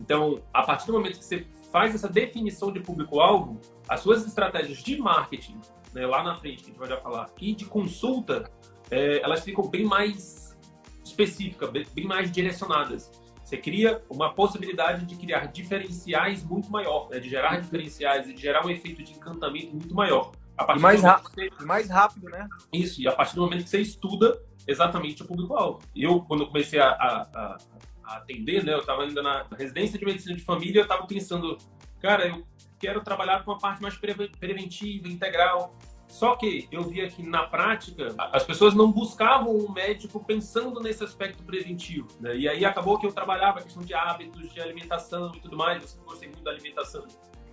Então, 0.00 0.42
a 0.52 0.62
partir 0.62 0.86
do 0.86 0.94
momento 0.94 1.18
que 1.18 1.24
você 1.24 1.46
faz 1.74 1.92
essa 1.92 2.08
definição 2.08 2.70
de 2.70 2.78
público-alvo, 2.78 3.60
as 3.88 3.98
suas 3.98 4.24
estratégias 4.24 4.78
de 4.78 4.96
marketing, 4.96 5.60
né, 5.92 6.06
lá 6.06 6.22
na 6.22 6.36
frente, 6.36 6.58
que 6.58 6.66
a 6.66 6.68
gente 6.68 6.78
vai 6.78 6.88
já 6.88 6.98
falar, 6.98 7.28
e 7.40 7.52
de 7.52 7.64
consulta, 7.64 8.48
é, 8.88 9.20
elas 9.20 9.42
ficam 9.42 9.66
bem 9.68 9.84
mais 9.84 10.56
específicas, 11.04 11.68
bem, 11.70 12.06
mais 12.06 12.30
direcionadas. 12.30 13.10
Você 13.42 13.56
cria 13.56 14.00
uma 14.08 14.32
possibilidade 14.32 15.04
de 15.04 15.16
criar 15.16 15.46
diferenciais 15.46 16.44
muito 16.44 16.70
maior, 16.70 17.08
né, 17.10 17.18
de 17.18 17.28
gerar 17.28 17.60
diferenciais 17.60 18.28
e 18.28 18.34
de 18.34 18.40
gerar 18.40 18.64
um 18.64 18.70
efeito 18.70 19.02
de 19.02 19.12
encantamento 19.12 19.74
muito 19.74 19.96
maior. 19.96 20.30
e 20.76 20.78
mais, 20.78 21.00
você... 21.00 21.50
mais 21.64 21.90
rápido, 21.90 22.30
né? 22.30 22.48
Isso, 22.72 23.02
e 23.02 23.08
a 23.08 23.12
partir 23.12 23.34
do 23.34 23.42
momento 23.42 23.64
que 23.64 23.70
você 23.70 23.80
estuda 23.80 24.40
exatamente 24.64 25.22
o 25.22 25.26
público-alvo. 25.26 25.80
Eu, 25.96 26.20
quando 26.20 26.46
comecei 26.46 26.78
a, 26.78 26.90
a, 26.90 27.22
a, 27.34 27.58
atender, 28.04 28.64
né, 28.64 28.74
eu 28.74 28.80
estava 28.80 29.02
ainda 29.02 29.22
na 29.22 29.46
residência 29.56 29.98
de 29.98 30.04
medicina 30.04 30.34
de 30.34 30.42
família, 30.42 30.80
eu 30.80 30.84
estava 30.84 31.06
pensando, 31.06 31.56
cara, 32.00 32.26
eu 32.26 32.46
quero 32.78 33.02
trabalhar 33.02 33.44
com 33.44 33.52
a 33.52 33.58
parte 33.58 33.82
mais 33.82 33.96
preventiva, 33.96 35.08
integral. 35.08 35.74
Só 36.06 36.36
que 36.36 36.68
eu 36.70 36.84
via 36.84 37.08
que 37.08 37.22
na 37.26 37.44
prática 37.44 38.14
as 38.30 38.44
pessoas 38.44 38.74
não 38.74 38.92
buscavam 38.92 39.56
um 39.56 39.72
médico 39.72 40.22
pensando 40.24 40.78
nesse 40.80 41.02
aspecto 41.02 41.42
preventivo. 41.42 42.06
Né? 42.20 42.36
E 42.36 42.48
aí 42.48 42.64
acabou 42.64 42.98
que 42.98 43.06
eu 43.06 43.12
trabalhava 43.12 43.58
a 43.58 43.62
questão 43.62 43.82
de 43.82 43.94
hábitos, 43.94 44.52
de 44.52 44.60
alimentação 44.60 45.32
e 45.34 45.40
tudo 45.40 45.56
mais. 45.56 45.82
Eu 45.82 45.88
sempre 45.88 46.04
gostei 46.04 46.28
muito 46.28 46.44
da 46.44 46.50
alimentação, 46.50 47.04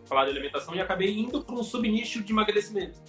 falar 0.06 0.26
de 0.26 0.32
alimentação, 0.32 0.76
e 0.76 0.82
acabei 0.82 1.18
indo 1.18 1.42
para 1.42 1.56
um 1.56 1.64
subnicho 1.64 2.22
de 2.22 2.32
emagrecimento. 2.32 3.00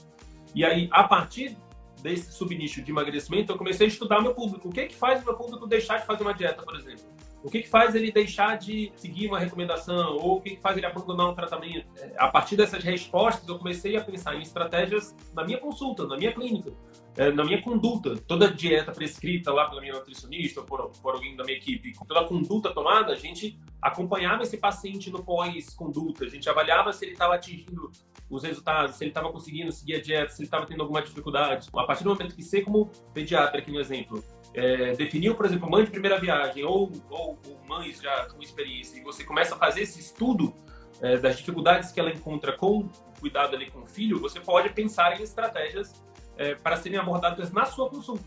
E 0.54 0.64
aí, 0.64 0.88
a 0.90 1.04
partir 1.04 1.56
desse 2.02 2.32
subnicho 2.32 2.80
de 2.80 2.90
emagrecimento, 2.90 3.52
eu 3.52 3.58
comecei 3.58 3.86
a 3.86 3.88
estudar 3.88 4.20
meu 4.22 4.34
público. 4.34 4.68
O 4.68 4.72
que 4.72 4.80
é 4.80 4.86
que 4.86 4.94
faz 4.94 5.22
o 5.22 5.24
meu 5.24 5.34
público 5.34 5.66
deixar 5.66 5.98
de 5.98 6.06
fazer 6.06 6.22
uma 6.22 6.32
dieta, 6.32 6.62
por 6.62 6.76
exemplo? 6.76 7.04
O 7.42 7.50
que, 7.50 7.62
que 7.62 7.68
faz 7.68 7.94
ele 7.94 8.12
deixar 8.12 8.56
de 8.56 8.92
seguir 8.94 9.26
uma 9.26 9.38
recomendação? 9.38 10.16
Ou 10.16 10.36
o 10.36 10.40
que, 10.40 10.50
que 10.50 10.62
faz 10.62 10.76
ele 10.76 10.86
abandonar 10.86 11.28
um 11.28 11.34
tratamento? 11.34 11.86
É, 11.98 12.12
a 12.16 12.28
partir 12.28 12.56
dessas 12.56 12.84
respostas, 12.84 13.48
eu 13.48 13.58
comecei 13.58 13.96
a 13.96 14.00
pensar 14.00 14.36
em 14.36 14.42
estratégias 14.42 15.14
na 15.34 15.44
minha 15.44 15.58
consulta, 15.58 16.06
na 16.06 16.16
minha 16.16 16.32
clínica, 16.32 16.72
é, 17.16 17.32
na 17.32 17.44
minha 17.44 17.60
conduta. 17.60 18.16
Toda 18.16 18.48
dieta 18.48 18.92
prescrita 18.92 19.52
lá 19.52 19.68
pela 19.68 19.80
minha 19.80 19.94
nutricionista 19.94 20.60
ou 20.60 20.66
por, 20.66 20.90
por 21.02 21.14
alguém 21.14 21.34
da 21.34 21.42
minha 21.42 21.56
equipe, 21.56 21.92
toda 22.06 22.24
conduta 22.24 22.72
tomada, 22.72 23.12
a 23.12 23.16
gente 23.16 23.58
acompanhava 23.80 24.44
esse 24.44 24.56
paciente 24.56 25.10
no 25.10 25.24
pós-conduta, 25.24 26.24
a 26.24 26.28
gente 26.28 26.48
avaliava 26.48 26.92
se 26.92 27.04
ele 27.04 27.12
estava 27.12 27.34
atingindo 27.34 27.90
os 28.30 28.44
resultados, 28.44 28.94
se 28.94 29.04
ele 29.04 29.10
estava 29.10 29.30
conseguindo 29.32 29.72
seguir 29.72 29.96
a 29.96 30.00
dieta, 30.00 30.30
se 30.30 30.40
ele 30.40 30.46
estava 30.46 30.64
tendo 30.64 30.82
alguma 30.82 31.02
dificuldade. 31.02 31.68
A 31.74 31.84
partir 31.84 32.04
do 32.04 32.10
momento 32.10 32.36
que 32.36 32.42
você, 32.42 32.62
como 32.62 32.90
pediatra, 33.12 33.58
aqui 33.58 33.72
no 33.72 33.80
exemplo, 33.80 34.24
é, 34.54 34.92
definiu, 34.92 35.34
por 35.34 35.46
exemplo, 35.46 35.70
mãe 35.70 35.84
de 35.84 35.90
primeira 35.90 36.18
viagem 36.18 36.64
ou, 36.64 36.90
ou, 37.10 37.38
ou 37.48 37.60
mães 37.66 38.00
já 38.00 38.26
com 38.26 38.42
experiência, 38.42 38.98
e 38.98 39.02
você 39.02 39.24
começa 39.24 39.54
a 39.54 39.58
fazer 39.58 39.82
esse 39.82 40.00
estudo 40.00 40.54
é, 41.00 41.16
das 41.16 41.36
dificuldades 41.36 41.90
que 41.90 41.98
ela 41.98 42.10
encontra 42.10 42.56
com 42.56 42.88
cuidado 43.20 43.54
ali 43.54 43.70
com 43.70 43.80
o 43.80 43.86
filho, 43.86 44.18
você 44.20 44.40
pode 44.40 44.70
pensar 44.70 45.18
em 45.18 45.22
estratégias 45.22 46.02
é, 46.36 46.54
para 46.54 46.76
serem 46.76 46.98
abordadas 46.98 47.52
na 47.52 47.64
sua 47.64 47.88
consulta. 47.88 48.24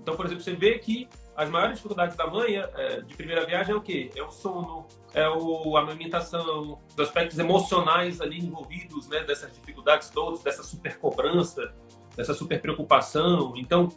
Então, 0.00 0.16
por 0.16 0.26
exemplo, 0.26 0.42
você 0.42 0.54
vê 0.54 0.78
que 0.78 1.08
as 1.36 1.48
maiores 1.48 1.76
dificuldades 1.76 2.16
da 2.16 2.26
mãe 2.26 2.56
é, 2.56 3.00
de 3.00 3.14
primeira 3.14 3.46
viagem 3.46 3.72
é 3.72 3.76
o 3.76 3.80
quê? 3.80 4.10
É 4.16 4.22
o 4.22 4.30
sono, 4.30 4.86
é 5.14 5.28
o, 5.28 5.76
a 5.76 5.82
amamentação, 5.82 6.80
os 6.88 6.98
aspectos 6.98 7.38
emocionais 7.38 8.20
ali 8.20 8.38
envolvidos, 8.40 9.08
né, 9.08 9.20
dessas 9.20 9.52
dificuldades 9.52 10.10
todas, 10.10 10.42
dessa 10.42 10.64
super 10.64 10.98
cobrança, 10.98 11.72
dessa 12.16 12.34
super 12.34 12.60
preocupação. 12.60 13.52
Então, 13.56 13.88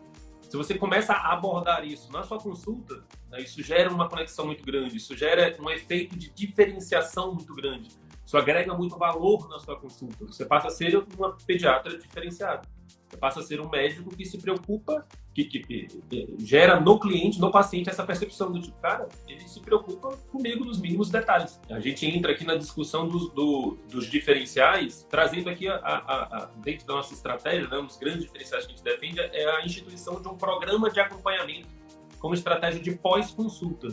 se 0.51 0.57
você 0.57 0.77
começa 0.77 1.13
a 1.13 1.31
abordar 1.31 1.85
isso 1.85 2.11
na 2.11 2.23
sua 2.23 2.37
consulta, 2.37 3.05
né, 3.29 3.39
isso 3.39 3.63
gera 3.63 3.89
uma 3.89 4.09
conexão 4.09 4.45
muito 4.45 4.65
grande, 4.65 4.97
isso 4.97 5.15
gera 5.15 5.55
um 5.61 5.69
efeito 5.69 6.17
de 6.17 6.29
diferenciação 6.29 7.33
muito 7.33 7.55
grande. 7.55 7.89
Isso 8.25 8.37
agrega 8.37 8.73
muito 8.73 8.97
valor 8.97 9.49
na 9.49 9.59
sua 9.59 9.79
consulta. 9.79 10.25
Você 10.25 10.45
passa 10.45 10.67
a 10.67 10.71
ser 10.71 10.95
uma 11.17 11.35
pediatra 11.45 11.97
diferenciada. 11.97 12.61
Você 13.11 13.17
passa 13.17 13.39
a 13.41 13.43
ser 13.43 13.59
um 13.59 13.69
médico 13.69 14.15
que 14.15 14.25
se 14.25 14.37
preocupa, 14.37 15.05
que, 15.33 15.43
que, 15.43 15.59
que, 15.59 16.35
gera 16.39 16.79
no 16.79 16.97
cliente, 16.97 17.39
no 17.41 17.51
paciente, 17.51 17.89
essa 17.89 18.05
percepção 18.05 18.51
do 18.51 18.61
tipo, 18.61 18.77
cara, 18.79 19.07
ele 19.27 19.41
se 19.41 19.59
preocupa 19.59 20.15
comigo 20.31 20.63
nos 20.63 20.79
mínimos 20.79 21.09
detalhes. 21.09 21.59
A 21.69 21.79
gente 21.79 22.05
entra 22.05 22.31
aqui 22.31 22.45
na 22.45 22.55
discussão 22.55 23.07
dos, 23.07 23.29
do, 23.31 23.77
dos 23.89 24.09
diferenciais, 24.09 25.05
trazendo 25.09 25.49
aqui, 25.49 25.67
a, 25.67 25.75
a, 25.75 26.37
a, 26.37 26.45
dentro 26.57 26.87
da 26.87 26.95
nossa 26.95 27.13
estratégia, 27.13 27.67
né, 27.67 27.77
um 27.79 27.85
dos 27.85 27.97
grandes 27.97 28.23
diferenciais 28.23 28.65
que 28.65 28.73
a 28.73 28.75
gente 28.75 28.83
defende 28.83 29.19
é 29.19 29.57
a 29.57 29.65
instituição 29.65 30.21
de 30.21 30.27
um 30.29 30.37
programa 30.37 30.89
de 30.89 30.99
acompanhamento 30.99 31.67
como 32.21 32.35
estratégia 32.35 32.79
de 32.79 32.91
pós-consulta. 32.91 33.89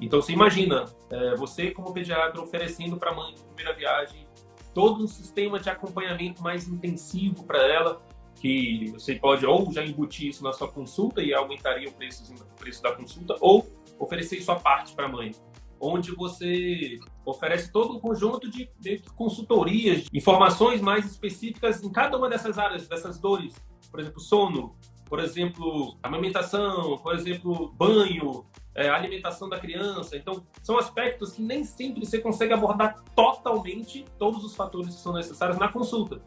Então, 0.00 0.22
você 0.22 0.32
imagina, 0.32 0.84
é, 1.10 1.34
você 1.34 1.70
como 1.70 1.92
pediatra 1.92 2.40
oferecendo 2.40 2.96
para 2.96 3.10
a 3.10 3.14
mãe 3.14 3.34
de 3.34 3.42
primeira 3.42 3.74
viagem 3.74 4.26
todo 4.74 5.02
um 5.02 5.08
sistema 5.08 5.58
de 5.58 5.68
acompanhamento 5.68 6.42
mais 6.42 6.68
intensivo 6.68 7.44
para 7.44 7.60
ela, 7.66 8.00
que 8.36 8.90
você 8.92 9.16
pode 9.16 9.44
ou 9.44 9.72
já 9.72 9.84
embutir 9.84 10.28
isso 10.28 10.44
na 10.44 10.52
sua 10.52 10.68
consulta 10.68 11.20
e 11.20 11.34
aumentaria 11.34 11.88
o 11.88 11.92
preço, 11.92 12.32
o 12.32 12.60
preço 12.60 12.82
da 12.82 12.92
consulta, 12.92 13.34
ou 13.40 13.66
oferecer 13.98 14.42
à 14.48 14.54
parte 14.54 14.94
para 14.94 15.06
a 15.06 15.08
mãe, 15.08 15.32
onde 15.80 16.14
você 16.14 16.96
oferece 17.24 17.72
todo 17.72 17.96
um 17.96 18.00
conjunto 18.00 18.48
de, 18.48 18.70
de 18.78 18.98
consultorias, 19.16 20.06
informações 20.12 20.80
mais 20.80 21.04
específicas 21.04 21.82
em 21.82 21.90
cada 21.90 22.16
uma 22.16 22.28
dessas 22.28 22.58
áreas, 22.58 22.86
dessas 22.86 23.18
dores. 23.18 23.54
Por 23.90 24.00
exemplo, 24.00 24.20
sono, 24.20 24.76
por 25.06 25.18
exemplo, 25.20 25.96
amamentação, 26.02 26.98
por 26.98 27.14
exemplo, 27.14 27.72
banho, 27.72 28.44
é, 28.78 28.88
alimentação 28.88 29.48
da 29.48 29.58
criança. 29.58 30.16
Então, 30.16 30.46
são 30.62 30.78
aspectos 30.78 31.32
que 31.32 31.42
nem 31.42 31.64
sempre 31.64 32.06
você 32.06 32.18
consegue 32.18 32.52
abordar 32.52 33.02
totalmente 33.14 34.04
todos 34.16 34.44
os 34.44 34.54
fatores 34.54 34.94
que 34.94 35.00
são 35.00 35.12
necessários 35.12 35.58
na 35.58 35.68
consulta. 35.68 36.20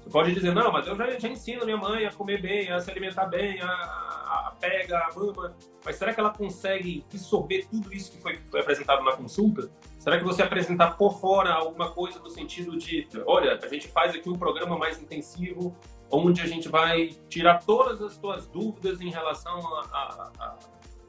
Você 0.00 0.10
pode 0.10 0.32
dizer, 0.32 0.54
não, 0.54 0.70
mas 0.70 0.86
eu 0.86 0.94
já, 0.94 1.18
já 1.18 1.28
ensino 1.28 1.64
minha 1.64 1.76
mãe 1.76 2.06
a 2.06 2.12
comer 2.12 2.40
bem, 2.40 2.70
a 2.70 2.78
se 2.78 2.88
alimentar 2.88 3.26
bem, 3.26 3.60
a, 3.60 3.66
a, 3.66 4.54
pega, 4.60 4.98
a 4.98 5.12
mama. 5.12 5.56
Mas 5.84 5.96
será 5.96 6.14
que 6.14 6.20
ela 6.20 6.30
consegue 6.30 7.04
absorver 7.12 7.66
tudo 7.68 7.92
isso 7.92 8.12
que 8.12 8.18
foi, 8.18 8.36
foi 8.48 8.60
apresentado 8.60 9.02
na 9.02 9.16
consulta? 9.16 9.68
Será 9.98 10.16
que 10.16 10.22
você 10.22 10.44
apresentar 10.44 10.92
por 10.92 11.18
fora 11.18 11.52
alguma 11.52 11.90
coisa 11.90 12.20
no 12.20 12.30
sentido 12.30 12.78
de, 12.78 13.08
olha, 13.26 13.58
a 13.60 13.68
gente 13.68 13.88
faz 13.88 14.14
aqui 14.14 14.30
um 14.30 14.38
programa 14.38 14.78
mais 14.78 15.02
intensivo, 15.02 15.74
onde 16.08 16.40
a 16.40 16.46
gente 16.46 16.68
vai 16.68 17.08
tirar 17.28 17.64
todas 17.64 18.00
as 18.00 18.12
suas 18.14 18.46
dúvidas 18.46 19.00
em 19.00 19.10
relação 19.10 19.58
a, 19.76 20.30
a, 20.38 20.56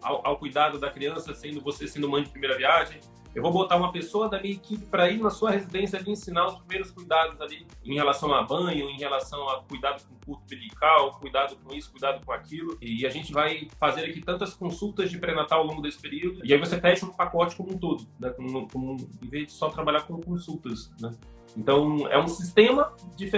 ao, 0.02 0.26
ao, 0.26 0.38
cuidado 0.38 0.80
da 0.80 0.90
criança, 0.90 1.34
sendo 1.34 1.62
você 1.62 1.88
sendo 1.88 2.10
mãe 2.10 2.24
de 2.24 2.30
primeira 2.30 2.58
viagem, 2.58 3.00
eu 3.36 3.44
vou 3.44 3.52
botar 3.52 3.76
uma 3.76 3.92
pessoa 3.92 4.28
da 4.28 4.42
minha 4.42 4.56
equipe 4.56 4.86
para 4.88 5.10
ir 5.12 5.20
na 5.20 5.30
sua 5.30 5.52
residência 5.52 6.02
e 6.04 6.10
ensinar 6.10 6.48
os 6.48 6.56
primeiros 6.60 6.90
cuidados 6.90 7.40
ali 7.40 7.68
em 7.86 7.94
relação 7.94 8.34
a 8.34 8.42
banho, 8.42 8.90
em 8.90 8.98
relação 8.98 9.48
a 9.48 9.62
cuidado 9.62 10.02
com 10.08 10.16
o 10.16 10.18
curto 10.26 10.44
umbilical, 10.44 11.12
cuidado 11.20 11.56
com 11.58 11.76
isso, 11.76 11.92
cuidado 11.92 12.26
com 12.26 12.32
aquilo. 12.32 12.76
E 12.82 13.06
a 13.06 13.10
gente 13.12 13.32
vai 13.32 13.68
fazer 13.80 14.06
aqui 14.06 14.22
tantas 14.22 14.56
consultas 14.56 15.12
de 15.12 15.20
pré-natal 15.20 15.60
ao 15.60 15.68
longo 15.68 15.84
desse 15.84 16.00
período. 16.02 16.44
E 16.44 16.52
aí 16.52 16.60
você 16.60 16.82
fecha 16.82 17.06
um 17.06 17.14
pacote 17.14 17.56
como 17.56 17.74
um 17.74 17.78
todo, 17.78 18.08
né? 18.20 18.34
Em 18.40 19.30
vez 19.30 19.48
de 19.48 19.54
só 19.54 19.70
trabalhar 19.70 20.02
com 20.02 20.20
consultas, 20.20 20.92
né? 21.00 21.12
Então, 21.56 22.08
é 22.08 22.18
um 22.20 22.28
sistema 22.28 22.94
de 23.16 23.30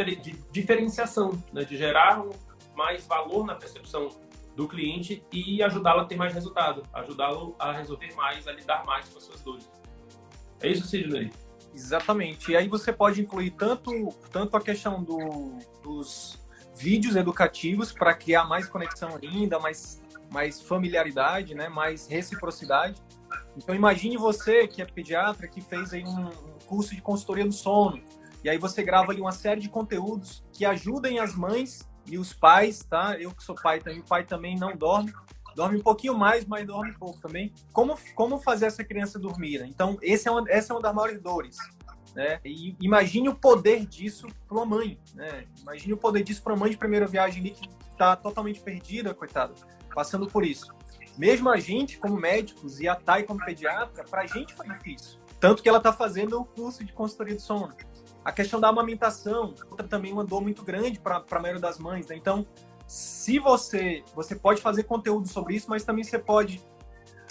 diferenciação, 0.51 1.41
né? 1.53 1.63
de 1.63 1.77
gerar 1.77 2.23
mais 2.75 3.05
valor 3.05 3.45
na 3.45 3.55
percepção 3.55 4.09
do 4.55 4.67
cliente 4.67 5.23
e 5.31 5.63
ajudá-lo 5.63 6.01
a 6.01 6.05
ter 6.05 6.15
mais 6.15 6.33
resultado, 6.33 6.83
ajudá-lo 6.93 7.55
a 7.57 7.71
resolver 7.71 8.13
mais, 8.15 8.47
a 8.47 8.51
lidar 8.51 8.85
mais 8.85 9.07
com 9.07 9.17
as 9.17 9.23
suas 9.23 9.41
dores. 9.41 9.69
É 10.61 10.69
isso, 10.69 10.85
Sidney? 10.85 11.31
Exatamente. 11.73 12.51
E 12.51 12.57
aí 12.57 12.67
você 12.67 12.91
pode 12.91 13.21
incluir 13.21 13.51
tanto, 13.51 13.91
tanto 14.31 14.57
a 14.57 14.61
questão 14.61 15.03
do, 15.03 15.57
dos 15.83 16.37
vídeos 16.75 17.15
educativos 17.15 17.91
para 17.91 18.13
criar 18.13 18.45
mais 18.45 18.67
conexão 18.67 19.17
ainda, 19.21 19.59
mais, 19.59 20.01
mais 20.31 20.61
familiaridade, 20.61 21.55
né? 21.55 21.69
mais 21.69 22.07
reciprocidade. 22.07 23.01
Então 23.55 23.75
imagine 23.75 24.17
você 24.17 24.67
que 24.67 24.81
é 24.81 24.85
pediatra, 24.85 25.47
que 25.47 25.61
fez 25.61 25.93
aí 25.93 26.03
um, 26.03 26.27
um 26.27 26.57
curso 26.65 26.95
de 26.95 27.01
consultoria 27.01 27.45
do 27.45 27.53
sono. 27.53 28.01
E 28.43 28.49
aí 28.49 28.57
você 28.57 28.81
grava 28.81 29.11
ali 29.11 29.19
uma 29.19 29.33
série 29.33 29.59
de 29.59 29.69
conteúdos 29.69 30.43
que 30.53 30.65
ajudem 30.65 31.19
as 31.19 31.35
mães 31.35 31.88
e 32.09 32.17
os 32.17 32.33
pais, 32.33 32.79
tá? 32.79 33.15
Eu 33.19 33.31
que 33.31 33.43
sou 33.43 33.55
pai 33.55 33.79
também, 33.79 33.99
o 33.99 34.03
pai 34.03 34.23
também 34.23 34.57
não 34.57 34.75
dorme 34.75 35.13
dorme 35.55 35.77
um 35.77 35.81
pouquinho 35.81 36.17
mais, 36.17 36.45
mas 36.45 36.65
dorme 36.65 36.93
pouco 36.93 37.19
também. 37.19 37.53
Como, 37.73 37.97
como 38.15 38.39
fazer 38.39 38.67
essa 38.67 38.81
criança 38.81 39.19
dormir? 39.19 39.59
Né? 39.59 39.67
Então, 39.67 39.97
esse 40.01 40.27
é 40.27 40.31
uma, 40.31 40.49
essa 40.49 40.71
é 40.71 40.75
uma 40.75 40.81
das 40.81 40.95
maiores 40.95 41.19
dores. 41.19 41.57
Né? 42.15 42.39
E 42.45 42.77
imagine 42.79 43.27
o 43.27 43.35
poder 43.35 43.85
disso 43.85 44.27
para 44.47 44.57
uma 44.57 44.65
mãe. 44.65 44.97
Né? 45.13 45.45
Imagine 45.61 45.93
o 45.93 45.97
poder 45.97 46.23
disso 46.23 46.41
para 46.41 46.53
uma 46.53 46.61
mãe 46.61 46.71
de 46.71 46.77
primeira 46.77 47.05
viagem 47.05 47.41
ali 47.41 47.51
que 47.51 47.69
está 47.91 48.15
totalmente 48.15 48.61
perdida, 48.61 49.13
coitada, 49.13 49.53
passando 49.93 50.27
por 50.27 50.45
isso. 50.45 50.73
Mesmo 51.17 51.49
a 51.49 51.59
gente, 51.59 51.97
como 51.97 52.15
médicos, 52.15 52.79
e 52.79 52.87
a 52.87 52.95
Thay 52.95 53.23
como 53.23 53.43
pediatra, 53.43 54.05
para 54.05 54.21
a 54.21 54.27
gente 54.27 54.53
foi 54.53 54.67
difícil. 54.69 55.19
Tanto 55.39 55.61
que 55.61 55.67
ela 55.67 55.79
está 55.79 55.91
fazendo 55.91 56.39
o 56.39 56.45
curso 56.45 56.83
de 56.85 56.93
consultoria 56.93 57.35
de 57.35 57.41
sono. 57.41 57.73
A 58.23 58.31
questão 58.31 58.59
da 58.59 58.67
amamentação, 58.67 59.53
outra 59.69 59.87
também 59.87 60.11
uma 60.11 60.23
dor 60.23 60.41
muito 60.41 60.63
grande 60.63 60.99
para 60.99 61.23
a 61.29 61.39
maioria 61.39 61.61
das 61.61 61.79
mães. 61.79 62.07
Né? 62.07 62.15
Então, 62.15 62.45
se 62.87 63.39
você 63.39 64.03
você 64.15 64.35
pode 64.35 64.61
fazer 64.61 64.83
conteúdo 64.83 65.27
sobre 65.27 65.55
isso, 65.55 65.69
mas 65.69 65.83
também 65.83 66.03
você 66.03 66.19
pode 66.19 66.61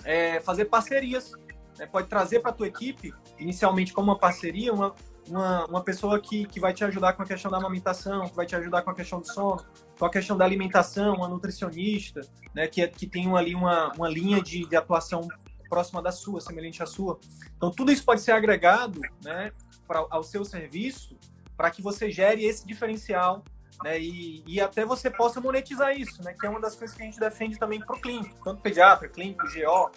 é, 0.04 0.40
fazer 0.40 0.66
parcerias 0.66 1.32
né? 1.78 1.86
pode 1.86 2.08
trazer 2.08 2.40
para 2.40 2.50
a 2.50 2.54
tua 2.54 2.66
equipe, 2.66 3.14
inicialmente 3.38 3.92
como 3.92 4.10
uma 4.10 4.18
parceria, 4.18 4.72
uma, 4.72 4.94
uma, 5.28 5.64
uma 5.66 5.82
pessoa 5.82 6.20
que, 6.20 6.44
que 6.46 6.58
vai 6.58 6.74
te 6.74 6.84
ajudar 6.84 7.12
com 7.12 7.22
a 7.22 7.26
questão 7.26 7.50
da 7.50 7.56
amamentação, 7.56 8.28
que 8.28 8.34
vai 8.34 8.44
te 8.44 8.56
ajudar 8.56 8.82
com 8.82 8.90
a 8.90 8.94
questão 8.94 9.20
do 9.20 9.26
sono, 9.26 9.64
com 9.98 10.04
a 10.04 10.10
questão 10.10 10.36
da 10.36 10.44
alimentação, 10.44 11.14
uma 11.14 11.28
nutricionista, 11.28 12.20
né, 12.54 12.66
que, 12.66 12.82
é, 12.82 12.88
que 12.88 13.06
tem 13.06 13.34
ali 13.36 13.54
uma, 13.54 13.92
uma 13.92 14.08
linha 14.08 14.42
de, 14.42 14.66
de 14.66 14.76
atuação 14.76 15.26
próxima 15.68 16.02
da 16.02 16.10
sua, 16.10 16.40
semelhante 16.40 16.82
à 16.82 16.86
sua. 16.86 17.20
Então, 17.56 17.70
tudo 17.70 17.92
isso 17.92 18.04
pode 18.04 18.20
ser 18.22 18.32
agregado 18.32 19.00
né, 19.22 19.52
pra, 19.88 20.06
ao 20.10 20.22
seu 20.22 20.44
serviço 20.44 21.18
para 21.56 21.70
que 21.70 21.82
você 21.82 22.08
gere 22.10 22.44
esse 22.44 22.64
diferencial 22.64 23.42
né, 23.82 23.98
e, 23.98 24.44
e, 24.46 24.60
até 24.60 24.84
você 24.84 25.10
possa 25.10 25.40
monetizar 25.40 25.96
isso, 25.96 26.22
né, 26.22 26.34
que 26.38 26.46
é 26.46 26.50
uma 26.50 26.60
das 26.60 26.76
coisas 26.76 26.96
que 26.96 27.02
a 27.02 27.06
gente 27.06 27.18
defende 27.18 27.58
também 27.58 27.80
para 27.80 27.96
o 27.96 28.00
clínico, 28.00 28.36
tanto 28.44 28.60
pediatra, 28.60 29.08
clínico, 29.08 29.44
GO, 29.46 29.90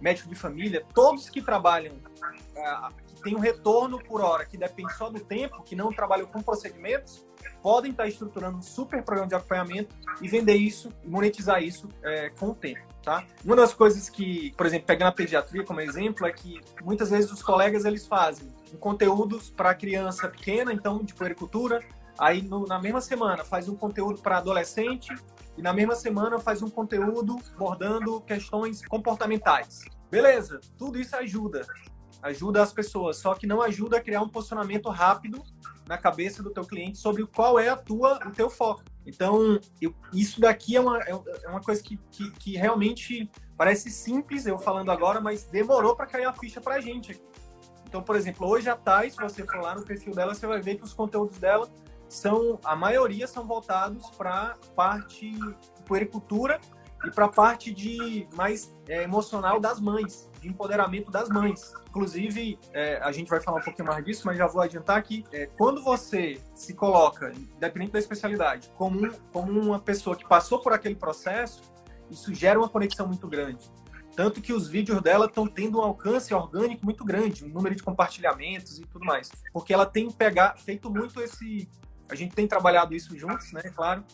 médico 0.00 0.28
de 0.28 0.34
família, 0.34 0.84
todos 0.92 1.30
que 1.30 1.40
trabalham, 1.40 1.94
uh, 1.94 2.92
que 3.06 3.22
tem 3.22 3.36
um 3.36 3.38
retorno 3.38 4.02
por 4.02 4.20
hora, 4.20 4.44
que 4.44 4.56
depende 4.56 4.92
só 4.94 5.08
do 5.08 5.20
tempo, 5.20 5.62
que 5.62 5.76
não 5.76 5.92
trabalham 5.92 6.26
com 6.26 6.42
procedimentos, 6.42 7.24
podem 7.62 7.92
estar 7.92 8.08
estruturando 8.08 8.58
um 8.58 8.62
super 8.62 9.02
programa 9.04 9.28
de 9.28 9.36
acompanhamento 9.36 9.94
e 10.20 10.26
vender 10.26 10.56
isso, 10.56 10.92
monetizar 11.04 11.62
isso 11.62 11.88
é, 12.02 12.30
com 12.30 12.48
o 12.48 12.54
tempo. 12.54 12.80
Tá? 13.04 13.24
Uma 13.44 13.56
das 13.56 13.72
coisas 13.72 14.08
que, 14.08 14.52
por 14.56 14.66
exemplo, 14.66 14.86
pegando 14.86 15.08
a 15.08 15.12
pediatria 15.12 15.64
como 15.64 15.80
exemplo, 15.80 16.26
é 16.26 16.32
que 16.32 16.60
muitas 16.82 17.10
vezes 17.10 17.30
os 17.32 17.42
colegas 17.42 17.84
eles 17.84 18.06
fazem 18.06 18.48
conteúdos 18.78 19.50
para 19.50 19.74
criança 19.74 20.28
pequena, 20.28 20.72
então 20.72 20.98
de 20.98 21.14
puericultura, 21.14 21.82
aí 22.18 22.42
no, 22.42 22.66
na 22.66 22.78
mesma 22.78 23.00
semana 23.00 23.44
faz 23.44 23.68
um 23.68 23.76
conteúdo 23.76 24.20
para 24.20 24.38
adolescente 24.38 25.14
e 25.56 25.62
na 25.62 25.72
mesma 25.72 25.94
semana 25.94 26.38
faz 26.38 26.62
um 26.62 26.70
conteúdo 26.70 27.36
abordando 27.54 28.20
questões 28.22 28.84
comportamentais. 28.86 29.84
Beleza, 30.10 30.60
tudo 30.76 30.98
isso 30.98 31.16
ajuda, 31.16 31.66
ajuda 32.22 32.62
as 32.62 32.72
pessoas, 32.72 33.16
só 33.16 33.34
que 33.34 33.46
não 33.46 33.62
ajuda 33.62 33.96
a 33.96 34.00
criar 34.00 34.22
um 34.22 34.28
posicionamento 34.28 34.88
rápido 34.88 35.42
na 35.86 35.98
cabeça 35.98 36.42
do 36.42 36.50
teu 36.50 36.64
cliente 36.64 36.98
sobre 36.98 37.26
qual 37.26 37.58
é 37.58 37.68
a 37.68 37.76
tua, 37.76 38.18
o 38.26 38.30
teu 38.30 38.48
foco. 38.48 38.82
Então, 39.04 39.58
eu, 39.80 39.94
isso 40.12 40.40
daqui 40.40 40.76
é 40.76 40.80
uma, 40.80 40.98
é, 41.00 41.10
é 41.10 41.48
uma 41.48 41.60
coisa 41.60 41.82
que, 41.82 41.98
que, 42.10 42.30
que, 42.30 42.56
realmente 42.56 43.28
parece 43.56 43.90
simples, 43.90 44.46
eu 44.46 44.56
falando 44.58 44.90
agora, 44.90 45.20
mas 45.20 45.44
demorou 45.44 45.96
para 45.96 46.06
cair 46.06 46.24
a 46.24 46.32
ficha 46.32 46.60
para 46.60 46.76
a 46.76 46.80
gente. 46.80 47.20
Então, 47.92 48.02
por 48.02 48.16
exemplo, 48.16 48.48
hoje 48.48 48.70
a 48.70 48.74
Thais, 48.74 49.12
se 49.12 49.20
você 49.20 49.44
for 49.44 49.60
lá 49.60 49.74
no 49.74 49.82
perfil 49.82 50.14
dela, 50.14 50.34
você 50.34 50.46
vai 50.46 50.62
ver 50.62 50.76
que 50.76 50.82
os 50.82 50.94
conteúdos 50.94 51.36
dela 51.36 51.68
são, 52.08 52.58
a 52.64 52.74
maioria 52.74 53.26
são 53.26 53.46
voltados 53.46 54.08
para 54.12 54.56
parte 54.74 55.30
puericultura 55.84 56.58
e 57.04 57.10
para 57.10 57.26
a 57.26 57.28
parte 57.28 57.70
de 57.70 58.26
mais 58.32 58.74
é, 58.88 59.02
emocional 59.02 59.60
das 59.60 59.78
mães, 59.78 60.30
de 60.40 60.48
empoderamento 60.48 61.10
das 61.10 61.28
mães. 61.28 61.74
Inclusive, 61.86 62.58
é, 62.72 62.96
a 63.02 63.12
gente 63.12 63.28
vai 63.28 63.42
falar 63.42 63.58
um 63.58 63.62
pouquinho 63.62 63.88
mais 63.88 64.02
disso, 64.02 64.22
mas 64.24 64.38
já 64.38 64.46
vou 64.46 64.62
adiantar 64.62 65.02
que 65.02 65.22
é, 65.30 65.44
quando 65.58 65.84
você 65.84 66.40
se 66.54 66.72
coloca, 66.72 67.30
independente 67.30 67.92
da 67.92 67.98
especialidade, 67.98 68.72
como, 68.74 69.04
um, 69.04 69.10
como 69.30 69.60
uma 69.60 69.78
pessoa 69.78 70.16
que 70.16 70.26
passou 70.26 70.60
por 70.60 70.72
aquele 70.72 70.94
processo, 70.94 71.60
isso 72.10 72.32
gera 72.32 72.58
uma 72.58 72.70
conexão 72.70 73.06
muito 73.06 73.28
grande. 73.28 73.70
Tanto 74.14 74.40
que 74.42 74.52
os 74.52 74.68
vídeos 74.68 75.00
dela 75.00 75.26
estão 75.26 75.46
tendo 75.46 75.78
um 75.78 75.82
alcance 75.82 76.34
orgânico 76.34 76.84
muito 76.84 77.04
grande, 77.04 77.44
um 77.44 77.48
número 77.48 77.74
de 77.74 77.82
compartilhamentos 77.82 78.78
e 78.78 78.86
tudo 78.86 79.04
mais. 79.04 79.30
Porque 79.52 79.72
ela 79.72 79.86
tem 79.86 80.10
pegar, 80.10 80.56
feito 80.58 80.90
muito 80.90 81.20
esse. 81.20 81.68
A 82.08 82.14
gente 82.14 82.34
tem 82.34 82.46
trabalhado 82.46 82.94
isso 82.94 83.18
juntos, 83.18 83.52
né? 83.52 83.62
Claro 83.74 84.04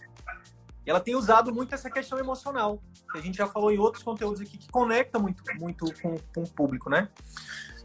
ela 0.90 1.00
tem 1.00 1.14
usado 1.14 1.54
muito 1.54 1.74
essa 1.74 1.90
questão 1.90 2.18
emocional, 2.18 2.82
que 3.12 3.18
a 3.18 3.20
gente 3.20 3.36
já 3.36 3.46
falou 3.46 3.70
em 3.70 3.78
outros 3.78 4.02
conteúdos 4.02 4.40
aqui, 4.40 4.56
que 4.56 4.70
conecta 4.70 5.18
muito, 5.18 5.42
muito 5.58 5.84
com, 6.00 6.16
com 6.34 6.42
o 6.42 6.48
público, 6.48 6.88
né? 6.88 7.08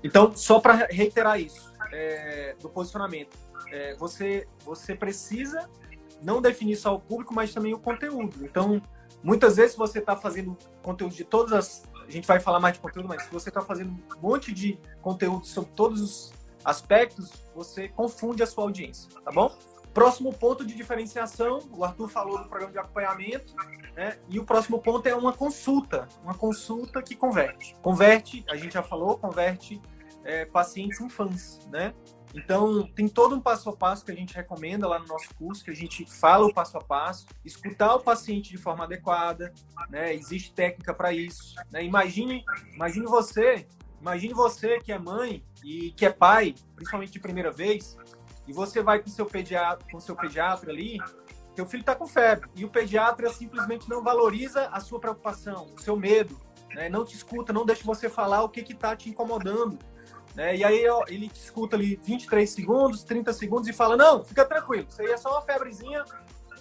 Então, 0.02 0.34
só 0.36 0.60
para 0.60 0.88
reiterar 0.90 1.40
isso, 1.40 1.74
é, 1.92 2.56
do 2.62 2.70
posicionamento, 2.70 3.38
é, 3.68 3.96
você, 3.96 4.48
você 4.64 4.96
precisa 4.96 5.70
não 6.22 6.42
definir 6.42 6.78
só 6.78 6.96
o 6.96 7.00
público, 7.00 7.34
mas 7.34 7.54
também 7.54 7.74
o 7.74 7.80
conteúdo. 7.80 8.46
Então, 8.46 8.82
muitas 9.22 9.58
vezes 9.58 9.76
você 9.76 10.00
está 10.00 10.16
fazendo 10.16 10.58
conteúdo 10.82 11.14
de 11.14 11.26
todas 11.26 11.52
as. 11.52 11.84
Gente 12.14 12.28
vai 12.28 12.40
falar 12.40 12.60
mais 12.60 12.76
de 12.76 12.80
conteúdo, 12.80 13.10
mas 13.10 13.24
se 13.24 13.32
você 13.32 13.50
está 13.50 13.60
fazendo 13.60 13.90
um 13.90 14.22
monte 14.22 14.54
de 14.54 14.78
conteúdo 15.02 15.48
sobre 15.48 15.72
todos 15.72 16.00
os 16.00 16.34
aspectos, 16.64 17.32
você 17.56 17.88
confunde 17.88 18.44
a 18.44 18.46
sua 18.46 18.66
audiência, 18.66 19.10
tá 19.26 19.32
bom? 19.32 19.58
Próximo 19.96 20.32
ponto 20.32 20.64
de 20.64 20.76
diferenciação, 20.76 21.58
o 21.72 21.84
Arthur 21.84 22.08
falou 22.08 22.38
do 22.38 22.48
programa 22.48 22.72
de 22.72 22.78
acompanhamento, 22.78 23.56
né? 23.96 24.20
E 24.30 24.38
o 24.38 24.46
próximo 24.46 24.78
ponto 24.78 25.08
é 25.08 25.16
uma 25.16 25.34
consulta, 25.34 26.08
uma 26.24 26.36
consulta 26.36 27.02
que 27.02 27.16
converte. 27.16 27.76
Converte, 27.82 28.46
a 28.48 28.56
gente 28.56 28.76
já 28.76 28.84
falou, 28.84 29.18
converte 29.18 29.82
é, 30.24 30.46
pacientes 30.46 31.02
em 31.02 31.10
fãs, 31.10 31.68
né? 31.72 31.96
Então, 32.34 32.88
tem 32.96 33.08
todo 33.08 33.36
um 33.36 33.40
passo 33.40 33.70
a 33.70 33.76
passo 33.76 34.04
que 34.04 34.12
a 34.12 34.16
gente 34.16 34.34
recomenda 34.34 34.88
lá 34.88 34.98
no 34.98 35.06
nosso 35.06 35.34
curso, 35.36 35.64
que 35.64 35.70
a 35.70 35.76
gente 35.76 36.06
fala 36.12 36.46
o 36.46 36.54
passo 36.54 36.78
a 36.78 36.82
passo, 36.82 37.28
escutar 37.46 37.94
o 37.96 38.00
paciente 38.00 38.50
de 38.50 38.58
forma 38.58 38.86
adequada, 38.86 39.54
né? 39.90 40.14
Existe 40.14 40.52
técnica 40.52 40.94
para 40.94 41.14
isso, 41.14 41.56
né? 41.72 41.84
Imagine, 41.84 42.44
imagine 42.74 43.06
você, 43.06 43.68
imagine 44.02 44.34
você 44.34 44.80
que 44.80 44.92
é 44.92 44.98
mãe 44.98 45.44
e 45.64 45.92
que 45.92 46.06
é 46.06 46.10
pai, 46.10 46.56
principalmente 46.76 47.12
de 47.12 47.20
primeira 47.20 47.52
vez, 47.52 47.96
e 48.48 48.52
você 48.52 48.82
vai 48.82 49.00
com 49.00 49.10
seu 49.10 49.26
pediatra, 49.26 49.88
com 49.92 50.00
seu 50.00 50.16
pediatra 50.16 50.72
ali, 50.72 51.00
teu 51.56 51.66
filho 51.68 51.82
está 51.82 51.96
com 51.96 52.08
febre 52.08 52.50
e 52.56 52.66
o 52.66 52.70
pediatra 52.70 53.32
simplesmente 53.32 53.88
não 53.88 54.02
valoriza 54.02 54.68
a 54.70 54.80
sua 54.80 55.00
preocupação, 55.00 55.68
o 55.76 55.80
seu 55.80 55.96
medo, 55.96 56.36
né? 56.74 56.90
não 56.90 57.06
te 57.06 57.16
escuta, 57.16 57.54
não 57.54 57.66
deixa 57.66 57.84
você 57.84 58.10
falar 58.10 58.44
o 58.44 58.50
que 58.50 58.62
está 58.62 58.96
te 58.96 59.10
incomodando. 59.10 59.78
Né? 60.36 60.56
E 60.58 60.64
aí 60.64 60.88
ó, 60.88 61.04
ele 61.08 61.32
escuta 61.34 61.76
ali 61.76 62.00
23 62.04 62.50
segundos, 62.50 63.04
30 63.04 63.32
segundos 63.34 63.68
e 63.68 63.74
fala: 63.74 63.96
Não, 63.96 64.24
fica 64.24 64.44
tranquilo, 64.44 64.88
isso 64.90 65.02
aí 65.02 65.12
é 65.12 65.18
só 65.18 65.32
uma 65.32 65.42
febrezinha 65.42 66.04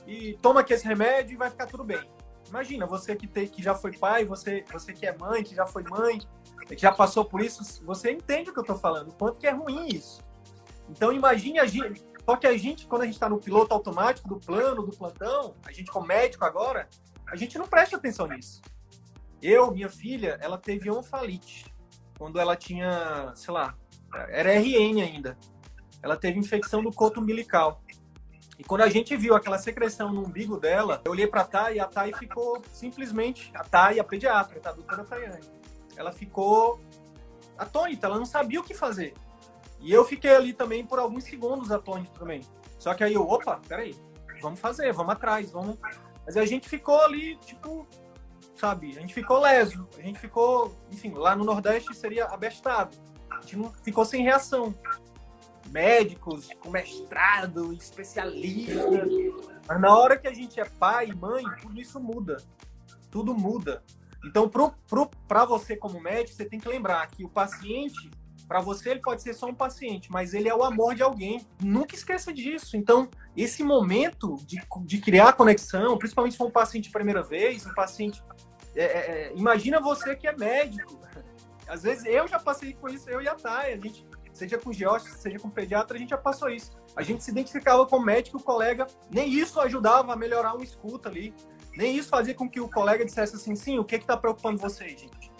e 0.07 0.35
toma 0.43 0.61
aqui 0.61 0.75
esse 0.75 0.87
remédio 0.87 1.35
e 1.35 1.37
vai 1.37 1.51
ficar 1.51 1.67
tudo 1.67 1.85
bem. 1.85 2.01
Imagina, 2.49 2.85
você 2.87 3.17
que, 3.17 3.27
tem, 3.27 3.47
que 3.47 3.63
já 3.63 3.75
foi 3.75 3.97
pai, 3.97 4.27
você, 4.27 4.63
você 4.71 4.93
que 4.93 5.07
é 5.07 5.17
mãe, 5.17 5.43
que 5.43 5.55
já 5.55 5.65
foi 5.65 5.83
mãe, 5.85 6.21
que 6.69 6.77
já 6.77 6.93
passou 6.93 7.25
por 7.25 7.41
isso, 7.41 7.83
você 7.83 8.13
entende 8.13 8.51
o 8.51 8.53
que 8.53 8.59
eu 8.59 8.63
estou 8.63 8.77
falando, 8.77 9.09
o 9.09 9.15
quanto 9.15 9.39
que 9.41 9.47
é 9.47 9.53
ruim 9.53 9.89
isso. 9.89 10.21
Então 10.91 11.13
imagine 11.13 11.59
a 11.59 11.67
gente. 11.67 12.05
Só 12.27 12.37
que 12.37 12.47
a 12.47 12.57
gente, 12.57 12.87
quando 12.87 13.03
a 13.03 13.05
gente 13.07 13.15
está 13.15 13.29
no 13.29 13.39
piloto 13.39 13.73
automático 13.73 14.29
do 14.29 14.39
plano, 14.39 14.83
do 14.83 14.97
plantão, 14.97 15.55
a 15.65 15.73
gente 15.73 15.91
como 15.91 16.07
médico 16.07 16.45
agora, 16.45 16.89
a 17.27 17.37
gente 17.37 17.59
não 17.59 17.67
presta 17.67 17.97
atenção 17.97 18.27
nisso. 18.29 18.61
Eu, 19.41 19.73
minha 19.73 19.89
filha, 19.89 20.39
ela 20.41 20.59
teve 20.59 20.91
onfalite 20.91 21.72
quando 22.23 22.39
ela 22.39 22.55
tinha, 22.55 23.33
sei 23.35 23.53
lá, 23.53 23.75
era 24.29 24.53
RN 24.53 25.03
ainda. 25.03 25.37
Ela 26.01 26.17
teve 26.17 26.39
infecção 26.39 26.81
do 26.81 26.93
coto 26.93 27.19
umbilical. 27.19 27.83
E 28.57 28.63
quando 28.63 28.83
a 28.83 28.89
gente 28.89 29.17
viu 29.17 29.35
aquela 29.35 29.59
secreção 29.59 30.13
no 30.13 30.25
umbigo 30.25 30.57
dela, 30.57 31.03
eu 31.05 31.11
olhei 31.11 31.27
para 31.27 31.41
a 31.41 31.45
Thay 31.45 31.75
e 31.75 31.81
a 31.81 31.87
Thay 31.89 32.13
ficou 32.13 32.63
simplesmente, 32.73 33.51
a 33.57 33.65
Thay, 33.65 33.99
a 33.99 34.05
pediatra, 34.05 34.61
tá? 34.61 34.71
A 34.71 34.73
doutora 34.73 35.03
Tayane. 35.03 35.51
Ela 35.97 36.13
ficou 36.13 36.81
atônita, 37.59 38.07
ela 38.07 38.19
não 38.19 38.25
sabia 38.25 38.61
o 38.61 38.65
que 38.65 38.73
fazer. 38.73 39.15
E 39.81 39.93
eu 39.93 40.05
fiquei 40.05 40.33
ali 40.33 40.53
também 40.53 40.87
por 40.87 41.01
alguns 41.01 41.25
segundos 41.25 41.73
atônito 41.73 42.17
também. 42.21 42.43
Só 42.79 42.95
que 42.95 43.03
aí 43.03 43.15
eu, 43.15 43.29
opa, 43.29 43.61
peraí, 43.67 43.97
vamos 44.41 44.61
fazer, 44.61 44.93
vamos 44.93 45.15
atrás, 45.15 45.51
vamos. 45.51 45.77
Mas 46.25 46.37
a 46.37 46.45
gente 46.45 46.69
ficou 46.69 47.01
ali, 47.01 47.35
tipo, 47.39 47.85
sabe? 48.63 48.97
A 48.97 49.01
gente 49.01 49.13
ficou 49.13 49.41
leso, 49.41 49.89
a 49.99 50.03
gente 50.03 50.21
ficou, 50.21 50.73
enfim, 50.89 51.13
lá 51.15 51.35
no 51.35 51.43
Nordeste 51.43 51.93
seria 51.97 52.27
abestado. 52.27 52.97
A 53.29 53.41
gente 53.41 53.57
não 53.57 53.73
ficou 53.83 54.05
sem 54.05 54.23
reação. 54.23 54.73
Médicos 55.71 56.49
com 56.61 56.71
mestrado, 56.71 57.73
especialista. 57.73 59.05
Mas 59.67 59.81
na 59.81 59.97
hora 59.97 60.17
que 60.17 60.29
a 60.29 60.33
gente 60.33 60.61
é 60.61 60.65
pai 60.65 61.09
e 61.09 61.15
mãe, 61.15 61.45
tudo 61.61 61.81
isso 61.81 61.99
muda. 61.99 62.37
Tudo 63.11 63.35
muda. 63.35 63.83
Então, 64.25 64.49
para 64.49 65.45
você 65.45 65.77
como 65.77 66.01
médico, 66.01 66.37
você 66.37 66.45
tem 66.45 66.61
que 66.61 66.69
lembrar 66.69 67.09
que 67.09 67.25
o 67.25 67.29
paciente 67.29 68.13
para 68.53 68.61
você, 68.61 68.91
ele 68.91 69.01
pode 69.01 69.23
ser 69.23 69.33
só 69.33 69.47
um 69.47 69.55
paciente, 69.55 70.13
mas 70.13 70.35
ele 70.35 70.47
é 70.47 70.55
o 70.55 70.63
amor 70.63 70.95
de 70.95 71.03
alguém. 71.03 71.41
Nunca 71.59 71.95
esqueça 71.95 72.31
disso. 72.35 72.77
Então, 72.77 73.09
esse 73.35 73.65
momento 73.65 74.37
de, 74.47 74.61
de 74.85 74.99
criar 74.99 75.33
conexão, 75.33 75.97
principalmente 75.97 76.33
se 76.33 76.39
for 76.39 76.49
um 76.49 76.51
paciente 76.51 76.91
primeira 76.91 77.23
vez, 77.23 77.65
um 77.65 77.73
paciente. 77.73 78.23
É, 78.75 78.85
é, 78.85 78.87
é 78.87 79.33
imagina 79.37 79.81
você 79.81 80.17
que 80.17 80.27
é 80.27 80.37
médico. 80.37 81.01
Às 81.67 81.83
vezes 81.83 82.05
eu 82.05 82.27
já 82.27 82.39
passei 82.39 82.75
com 82.75 82.89
isso, 82.89 83.09
eu 83.09 83.23
e 83.23 83.29
a 83.29 83.35
Thay. 83.35 83.73
A 83.73 83.77
gente, 83.77 84.07
seja 84.33 84.59
com 84.59 84.73
geógrafo, 84.73 85.17
seja 85.17 85.39
com 85.39 85.49
pediatra, 85.49 85.97
a 85.97 86.01
gente 86.01 86.11
já 86.11 86.19
passou 86.19 86.49
isso. 86.49 86.71
A 86.97 87.03
gente 87.03 87.23
se 87.23 87.31
identificava 87.31 87.87
com 87.87 87.97
o 87.97 88.05
médico, 88.05 88.39
o 88.39 88.43
colega, 88.43 88.87
nem 89.11 89.31
isso 89.31 89.61
ajudava 89.61 90.13
a 90.13 90.17
melhorar 90.17 90.55
uma 90.55 90.65
escuta 90.65 91.09
ali. 91.09 91.35
Nem 91.77 91.97
isso 91.97 92.09
fazia 92.09 92.35
com 92.35 92.49
que 92.49 92.61
o 92.61 92.69
colega 92.69 93.05
dissesse 93.05 93.37
assim, 93.37 93.55
sim, 93.55 93.79
o 93.79 93.85
que 93.85 93.97
está 93.97 94.17
preocupando 94.17 94.59
vocês, 94.59 95.01
gente? 95.01 95.32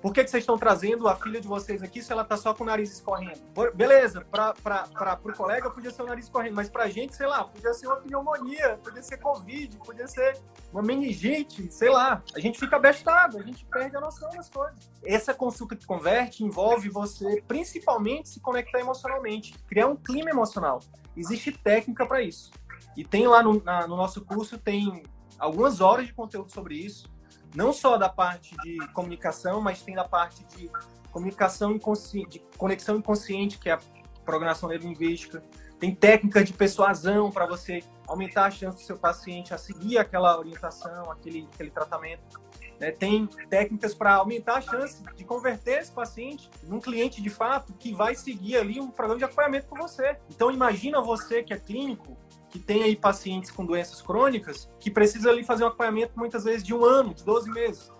Por 0.00 0.12
que, 0.12 0.22
que 0.22 0.30
vocês 0.30 0.42
estão 0.42 0.56
trazendo 0.56 1.08
a 1.08 1.16
filha 1.16 1.40
de 1.40 1.48
vocês 1.48 1.82
aqui 1.82 2.02
se 2.02 2.12
ela 2.12 2.24
tá 2.24 2.36
só 2.36 2.54
com 2.54 2.62
o 2.62 2.66
nariz 2.66 2.92
escorrendo? 2.92 3.40
Beleza, 3.74 4.24
para 4.30 5.18
o 5.24 5.32
colega 5.32 5.68
podia 5.70 5.90
ser 5.90 6.02
o 6.02 6.06
nariz 6.06 6.26
escorrendo, 6.26 6.54
mas 6.54 6.68
para 6.68 6.84
a 6.84 6.88
gente, 6.88 7.16
sei 7.16 7.26
lá, 7.26 7.44
podia 7.44 7.74
ser 7.74 7.88
uma 7.88 7.96
pneumonia, 7.96 8.78
podia 8.82 9.02
ser 9.02 9.18
Covid, 9.18 9.76
podia 9.78 10.06
ser 10.06 10.38
uma 10.72 10.82
meningite, 10.82 11.72
sei 11.72 11.90
lá. 11.90 12.22
A 12.34 12.38
gente 12.38 12.60
fica 12.60 12.76
abestado, 12.76 13.38
a 13.38 13.42
gente 13.42 13.64
perde 13.64 13.96
a 13.96 14.00
noção 14.00 14.30
das 14.30 14.48
coisas. 14.48 14.78
Essa 15.02 15.34
consulta 15.34 15.74
que 15.74 15.84
converte 15.84 16.44
envolve 16.44 16.88
você, 16.88 17.42
principalmente, 17.48 18.28
se 18.28 18.40
conectar 18.40 18.78
emocionalmente, 18.78 19.58
criar 19.66 19.88
um 19.88 19.96
clima 19.96 20.30
emocional. 20.30 20.80
Existe 21.16 21.50
técnica 21.50 22.06
para 22.06 22.22
isso. 22.22 22.52
E 22.96 23.04
tem 23.04 23.26
lá 23.26 23.42
no, 23.42 23.62
na, 23.64 23.86
no 23.88 23.96
nosso 23.96 24.24
curso, 24.24 24.58
tem 24.58 25.02
algumas 25.38 25.80
horas 25.80 26.06
de 26.06 26.12
conteúdo 26.12 26.52
sobre 26.52 26.76
isso 26.76 27.17
não 27.54 27.72
só 27.72 27.96
da 27.96 28.08
parte 28.08 28.56
de 28.62 28.78
comunicação, 28.92 29.60
mas 29.60 29.82
tem 29.82 29.94
da 29.94 30.04
parte 30.04 30.44
de 30.56 30.70
comunicação 31.10 31.72
inconsciente, 31.72 32.38
de 32.38 32.56
conexão 32.56 32.96
inconsciente, 32.96 33.58
que 33.58 33.68
é 33.68 33.72
a 33.72 33.80
programação 34.24 34.68
neurolinguística. 34.68 35.42
Tem 35.78 35.94
técnicas 35.94 36.44
de 36.44 36.52
persuasão 36.52 37.30
para 37.30 37.46
você 37.46 37.82
aumentar 38.06 38.46
a 38.46 38.50
chance 38.50 38.78
do 38.78 38.82
seu 38.82 38.98
paciente 38.98 39.54
a 39.54 39.58
seguir 39.58 39.98
aquela 39.98 40.38
orientação, 40.38 41.10
aquele, 41.10 41.48
aquele 41.54 41.70
tratamento. 41.70 42.40
Né? 42.80 42.90
Tem 42.90 43.26
técnicas 43.48 43.94
para 43.94 44.14
aumentar 44.14 44.56
a 44.56 44.60
chance 44.60 45.02
de 45.14 45.24
converter 45.24 45.80
esse 45.80 45.92
paciente 45.92 46.50
num 46.62 46.80
cliente 46.80 47.22
de 47.22 47.30
fato 47.30 47.72
que 47.74 47.92
vai 47.92 48.14
seguir 48.14 48.56
ali 48.56 48.80
um 48.80 48.90
programa 48.90 49.18
de 49.18 49.24
acompanhamento 49.24 49.66
com 49.68 49.76
você. 49.76 50.16
Então 50.30 50.50
imagina 50.50 51.00
você 51.00 51.42
que 51.42 51.52
é 51.52 51.58
clínico 51.58 52.16
que 52.50 52.58
tem 52.58 52.82
aí 52.82 52.96
pacientes 52.96 53.50
com 53.50 53.64
doenças 53.64 54.00
crônicas 54.00 54.70
que 54.80 54.90
precisa 54.90 55.30
ali 55.30 55.44
fazer 55.44 55.64
um 55.64 55.68
acompanhamento 55.68 56.12
muitas 56.16 56.44
vezes 56.44 56.62
de 56.62 56.74
um 56.74 56.84
ano, 56.84 57.14
de 57.14 57.24
12 57.24 57.50
meses. 57.50 57.90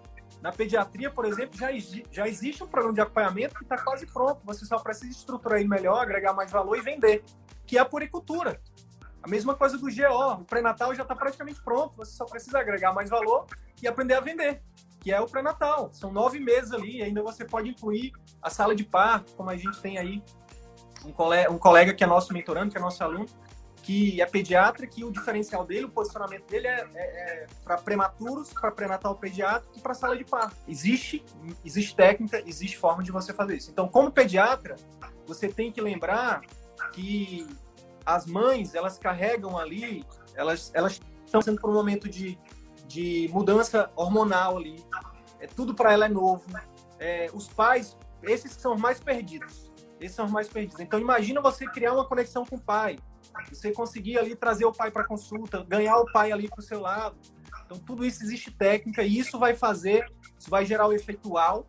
Na 0.41 0.53
pediatria, 0.53 1.11
por 1.11 1.25
exemplo, 1.25 1.57
já, 1.57 1.69
já 2.11 2.29
existe 2.29 2.63
um 2.63 2.67
programa 2.67 2.95
de 2.95 3.01
acompanhamento 3.01 3.55
que 3.57 3.65
está 3.65 3.77
quase 3.77 4.07
pronto. 4.07 4.41
Você 4.45 4.65
só 4.65 4.79
precisa 4.79 5.11
estruturar 5.11 5.59
ele 5.59 5.69
melhor, 5.69 6.01
agregar 6.01 6.33
mais 6.33 6.51
valor 6.51 6.79
e 6.79 6.81
vender, 6.81 7.25
que 7.67 7.77
é 7.77 7.81
a 7.81 7.85
puricultura. 7.85 8.61
A 9.23 9.29
mesma 9.29 9.55
coisa 9.55 9.77
do 9.77 9.87
GO. 9.87 10.41
O 10.41 10.45
pré-natal 10.45 10.95
já 10.95 11.03
está 11.03 11.15
praticamente 11.15 11.61
pronto. 11.61 11.97
Você 11.97 12.13
só 12.13 12.25
precisa 12.25 12.61
agregar 12.61 12.93
mais 12.93 13.11
valor 13.11 13.47
e 13.83 13.89
aprender 13.89 14.15
a 14.15 14.21
vender, 14.21 14.63
que 15.01 15.13
é 15.13 15.21
o 15.21 15.27
pré-natal. 15.27 15.91
São 15.93 16.13
nove 16.13 16.39
meses 16.39 16.73
ali. 16.73 17.03
Ainda 17.03 17.21
você 17.21 17.45
pode 17.45 17.69
incluir 17.69 18.13
a 18.41 18.49
sala 18.49 18.77
de 18.77 18.85
parto, 18.85 19.35
como 19.35 19.51
a 19.51 19.57
gente 19.57 19.81
tem 19.81 19.99
aí 19.99 20.23
um 21.05 21.13
colega, 21.13 21.51
um 21.51 21.59
colega 21.59 21.93
que 21.93 22.05
é 22.05 22.07
nosso 22.07 22.33
mentorando, 22.33 22.71
que 22.71 22.79
é 22.79 22.81
nosso 22.81 23.03
aluno, 23.03 23.27
que 23.83 24.21
é 24.21 24.27
pediatra, 24.27 24.87
que 24.87 25.05
o 25.05 25.11
diferencial 25.11 25.65
dele, 25.65 25.87
o 25.87 25.89
posicionamento 25.89 26.47
dele 26.47 26.67
é, 26.67 26.87
é, 26.95 27.01
é 27.01 27.47
para 27.65 27.79
prematuros, 27.79 28.53
para 28.53 28.71
pré-natal 28.71 29.15
pediátrico 29.15 29.79
e 29.79 29.81
para 29.81 29.95
sala 29.95 30.17
de 30.17 30.25
parto. 30.25 30.57
Existe, 30.67 31.25
existe 31.65 31.95
técnica, 31.97 32.43
existe 32.47 32.77
forma 32.77 33.03
de 33.03 33.11
você 33.11 33.33
fazer 33.33 33.57
isso. 33.57 33.71
Então, 33.71 33.89
como 33.89 34.11
pediatra, 34.11 34.77
você 35.27 35.49
tem 35.49 35.73
que 35.73 35.81
lembrar 35.81 36.43
que 36.93 37.47
as 38.05 38.27
mães, 38.27 38.75
elas 38.75 38.99
carregam 38.99 39.59
ali, 39.59 40.05
elas, 40.35 40.71
elas 40.75 41.01
estão 41.25 41.43
sendo 41.43 41.61
por 41.61 41.71
um 41.71 41.75
momento 41.75 42.09
de, 42.09 42.39
de 42.87 43.29
mudança 43.33 43.91
hormonal 43.95 44.57
ali. 44.57 44.85
É, 45.41 45.47
tudo 45.47 45.75
para 45.75 45.93
ela 45.93 46.07
é 46.07 46.09
novo. 46.09 46.45
É, 46.99 47.31
os 47.33 47.49
pais, 47.49 47.97
esses 48.23 48.53
são 48.53 48.75
os 48.75 48.81
mais 48.81 48.99
perdidos. 48.99 49.71
Esses 50.01 50.17
são 50.17 50.27
os 50.27 50.33
mais 50.33 50.49
perdidos. 50.49 50.81
Então, 50.81 50.99
imagina 50.99 51.41
você 51.41 51.67
criar 51.67 51.93
uma 51.93 52.05
conexão 52.05 52.45
com 52.47 52.57
o 52.57 52.61
pai 52.61 52.99
você 53.51 53.73
conseguir 53.73 54.19
ali 54.19 54.35
trazer 54.35 54.65
o 54.65 54.73
pai 54.73 54.91
para 54.91 55.05
consulta, 55.05 55.65
ganhar 55.65 55.99
o 55.99 56.11
pai 56.13 56.33
ali 56.33 56.49
para 56.49 56.61
o 56.61 56.63
seu 56.63 56.81
lado. 56.81 57.17
Então, 57.65 57.79
tudo 57.79 58.05
isso 58.05 58.23
existe 58.23 58.51
técnica 58.51 59.03
e 59.03 59.19
isso 59.19 59.39
vai 59.39 59.55
fazer, 59.55 60.11
isso 60.39 60.49
vai 60.49 60.65
gerar 60.65 60.87
o 60.87 60.93
efeito 60.93 61.31
wow. 61.31 61.67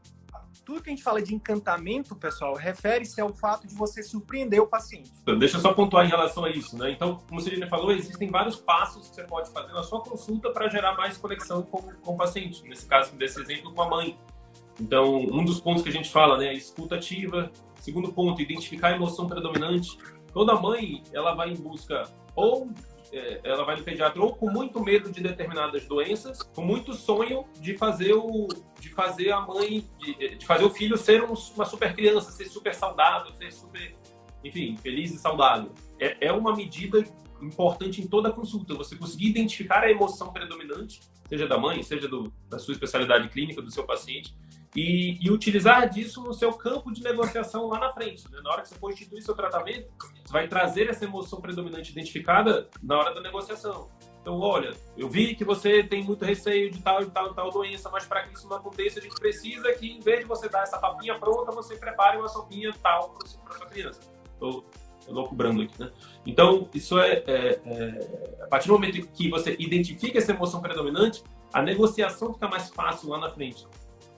Tudo 0.66 0.84
que 0.84 0.90
a 0.90 0.94
gente 0.94 1.04
fala 1.04 1.22
de 1.22 1.34
encantamento, 1.34 2.16
pessoal, 2.16 2.54
refere-se 2.54 3.20
ao 3.20 3.34
fato 3.34 3.68
de 3.68 3.74
você 3.74 4.04
surpreender 4.04 4.62
o 4.62 4.68
paciente. 4.68 5.12
Então, 5.24 5.38
deixa 5.38 5.58
eu 5.58 5.62
só 5.62 5.74
pontuar 5.74 6.06
em 6.06 6.10
relação 6.10 6.46
a 6.46 6.50
isso, 6.52 6.78
né? 6.78 6.92
Então, 6.92 7.20
como 7.28 7.42
você 7.42 7.56
já 7.56 7.68
falou, 7.68 7.92
existem 7.92 8.30
vários 8.30 8.58
passos 8.58 9.10
que 9.10 9.16
você 9.16 9.24
pode 9.24 9.50
fazer 9.50 9.74
na 9.74 9.82
sua 9.82 10.02
consulta 10.02 10.52
para 10.52 10.70
gerar 10.70 10.96
mais 10.96 11.18
conexão 11.18 11.64
com, 11.64 11.82
com 11.82 12.14
o 12.14 12.18
paciente. 12.18 12.64
Nesse 12.64 12.86
caso, 12.86 13.16
desse 13.16 13.42
exemplo, 13.42 13.74
com 13.74 13.82
a 13.82 13.90
mãe. 13.90 14.18
Então, 14.80 15.18
um 15.18 15.44
dos 15.44 15.60
pontos 15.60 15.82
que 15.82 15.90
a 15.90 15.92
gente 15.92 16.12
fala, 16.12 16.38
né, 16.38 16.54
escuta 16.54 16.96
ativa. 16.96 17.52
Segundo 17.82 18.14
ponto, 18.14 18.42
identificar 18.42 18.90
a 18.90 18.96
emoção 18.96 19.28
predominante. 19.28 19.98
Toda 20.34 20.56
mãe, 20.56 21.04
ela 21.12 21.34
vai 21.34 21.52
em 21.52 21.56
busca 21.56 22.04
ou 22.36 22.70
é, 23.12 23.42
ela 23.44 23.64
vai 23.64 23.76
no 23.76 23.84
pediatra 23.84 24.22
ou 24.22 24.36
com 24.36 24.50
muito 24.50 24.80
medo 24.80 25.12
de 25.12 25.22
determinadas 25.22 25.86
doenças, 25.86 26.44
com 26.44 26.62
muito 26.62 26.94
sonho 26.94 27.46
de 27.60 27.76
fazer 27.76 28.14
o 28.14 28.48
de 28.80 28.90
fazer 28.90 29.32
a 29.32 29.42
mãe 29.42 29.86
de, 29.98 30.36
de 30.36 30.46
fazer 30.46 30.64
o 30.64 30.70
filho 30.70 30.98
ser 30.98 31.24
um, 31.24 31.34
uma 31.56 31.66
super 31.66 31.96
criança, 31.96 32.32
ser 32.32 32.46
super 32.46 32.74
saudável, 32.74 33.34
ser 33.34 33.52
super, 33.52 33.96
enfim, 34.44 34.78
feliz 34.78 35.14
e 35.14 35.18
saudável. 35.18 35.72
É, 36.00 36.28
é 36.28 36.32
uma 36.32 36.56
medida 36.56 37.04
importante 37.42 38.02
em 38.02 38.08
toda 38.08 38.32
consulta, 38.32 38.74
você 38.74 38.96
conseguir 38.96 39.30
identificar 39.30 39.84
a 39.84 39.90
emoção 39.90 40.32
predominante, 40.32 41.02
seja 41.28 41.48
da 41.48 41.58
mãe, 41.58 41.82
seja 41.84 42.08
do, 42.08 42.32
da 42.50 42.60
sua 42.60 42.74
especialidade 42.74 43.30
clínica, 43.30 43.62
do 43.62 43.72
seu 43.72 43.86
paciente, 43.86 44.36
e, 44.76 45.18
e, 45.20 45.32
utilizar 45.32 45.90
disso 45.90 46.22
no 46.22 46.34
seu 46.34 46.54
campo 46.54 46.92
de 46.92 47.04
negociação 47.04 47.68
lá 47.68 47.80
na 47.80 47.90
frente. 47.92 48.30
Né? 48.32 48.40
Na 48.44 48.52
hora 48.52 48.62
que 48.62 48.70
você 48.70 48.76
for 48.76 48.92
instituir 48.92 49.24
seu 49.24 49.34
tratamento, 49.34 49.90
você 50.24 50.32
vai 50.32 50.48
trazer 50.48 50.90
essa 50.90 51.06
emoção 51.06 51.42
predominante 51.42 51.92
identificada 51.92 52.70
na 52.82 52.98
hora 52.98 53.14
da 53.14 53.22
negociação. 53.22 53.90
Então, 54.22 54.40
olha, 54.40 54.76
eu 54.98 55.10
vi 55.10 55.34
que 55.34 55.44
você 55.44 55.82
tem 55.82 56.04
muito 56.04 56.24
receio 56.24 56.70
de 56.70 56.82
tal 56.82 57.02
e 57.02 57.08
tal 57.08 57.32
e 57.32 57.34
tal 57.34 57.50
doença, 57.50 57.90
mas 57.90 58.06
para 58.06 58.24
que 58.24 58.34
isso 58.34 58.48
não 58.48 58.58
aconteça, 58.58 59.00
a 59.00 59.02
gente 59.02 59.16
precisa 59.16 59.72
que, 59.74 59.90
em 59.90 60.00
vez 60.00 60.20
de 60.20 60.26
você 60.26 60.48
dar 60.48 60.64
essa 60.64 60.78
papinha 60.78 61.18
pronta, 61.18 61.52
você 61.52 61.76
prepare 61.76 62.18
uma 62.18 62.28
sopinha 62.28 62.72
tal 62.84 63.10
para 63.10 63.28
sua 63.28 63.66
criança. 63.68 64.02
Estou 64.34 64.66
loucubrando 65.08 65.62
aqui, 65.62 65.82
né? 65.82 65.92
Então, 66.26 66.70
isso 66.74 67.00
é, 67.00 67.24
é, 67.26 67.62
é, 67.66 68.44
A 68.44 68.48
partir 68.48 68.68
do 68.68 68.74
momento 68.74 69.08
que 69.08 69.30
você 69.30 69.56
identifica 69.58 70.18
essa 70.18 70.32
emoção 70.32 70.62
predominante, 70.62 71.24
a 71.52 71.62
negociação 71.62 72.34
fica 72.34 72.48
mais 72.48 72.70
fácil 72.70 73.10
lá 73.10 73.18
na 73.18 73.32
frente. 73.32 73.66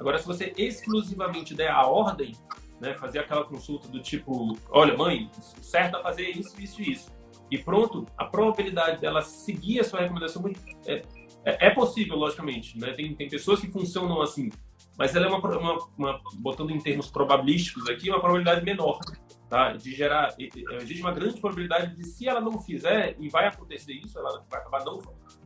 Agora, 0.02 0.18
se 0.18 0.26
você 0.26 0.52
exclusivamente 0.58 1.54
der 1.54 1.70
a 1.70 1.86
ordem, 1.86 2.32
né, 2.80 2.96
fazer 2.96 3.20
aquela 3.20 3.44
consulta 3.44 3.88
do 3.88 4.02
tipo, 4.02 4.58
olha, 4.72 4.98
mãe, 4.98 5.30
certo 5.62 5.98
a 5.98 6.02
fazer 6.02 6.28
isso, 6.32 6.60
isso 6.60 6.82
e 6.82 6.92
isso, 6.92 7.12
e 7.52 7.60
pronto, 7.60 8.08
a 8.18 8.26
probabilidade 8.26 9.00
dela 9.00 9.22
seguir 9.22 9.80
a 9.80 9.84
sua 9.84 10.00
recomendação 10.00 10.44
é, 10.88 11.04
é, 11.46 11.68
é 11.68 11.70
possível, 11.70 12.16
logicamente. 12.16 12.80
Né? 12.80 12.94
Tem, 12.94 13.14
tem 13.14 13.30
pessoas 13.30 13.60
que 13.60 13.70
funcionam 13.70 14.24
assim, 14.24 14.50
mas 14.98 15.16
ela 15.16 15.28
é 15.28 15.30
uma, 15.30 15.38
uma, 15.38 15.90
uma, 15.96 16.22
botando 16.38 16.72
em 16.72 16.80
termos 16.80 17.12
probabilísticos 17.12 17.88
aqui, 17.88 18.10
uma 18.10 18.20
probabilidade 18.20 18.66
menor 18.66 19.00
tá? 19.48 19.74
de 19.74 19.94
gerar. 19.94 20.34
Existe 20.40 21.02
uma 21.02 21.12
grande 21.12 21.40
probabilidade 21.40 21.96
de, 21.96 22.06
se 22.06 22.28
ela 22.28 22.42
não 22.42 22.60
fizer, 22.60 23.16
e 23.20 23.30
vai 23.30 23.46
acontecer 23.46 23.94
isso, 23.94 24.18
ela 24.18 24.44
vai 24.50 24.60
acabar 24.60 24.84
não. 24.84 25.00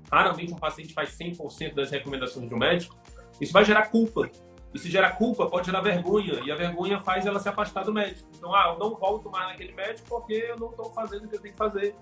Raramente 0.10 0.54
um 0.54 0.58
paciente 0.58 0.94
faz 0.94 1.10
100% 1.18 1.74
das 1.74 1.92
recomendações 1.92 2.48
de 2.48 2.56
um 2.56 2.58
médico, 2.58 2.96
isso 3.40 3.54
vai 3.54 3.66
gerar 3.66 3.88
culpa. 3.88 4.30
E 4.74 4.80
se 4.80 4.90
gerar 4.90 5.12
culpa, 5.12 5.46
pode 5.48 5.68
gerar 5.68 5.80
vergonha. 5.80 6.42
E 6.46 6.52
a 6.52 6.56
vergonha 6.56 7.00
faz 7.00 7.26
ela 7.26 7.40
se 7.40 7.48
afastar 7.48 7.86
do 7.86 7.94
médico. 7.94 8.30
Então, 8.36 8.54
ah, 8.54 8.74
eu 8.74 8.80
não 8.80 8.96
volto 8.96 9.30
mais 9.30 9.48
naquele 9.48 9.72
médico 9.74 10.08
porque 10.10 10.34
eu 10.34 10.60
não 10.60 10.70
estou 10.70 10.92
fazendo 10.92 11.24
o 11.24 11.30
que 11.30 11.36
eu 11.38 11.42
tenho 11.42 11.54
que 11.54 11.58
fazer. 11.58 11.96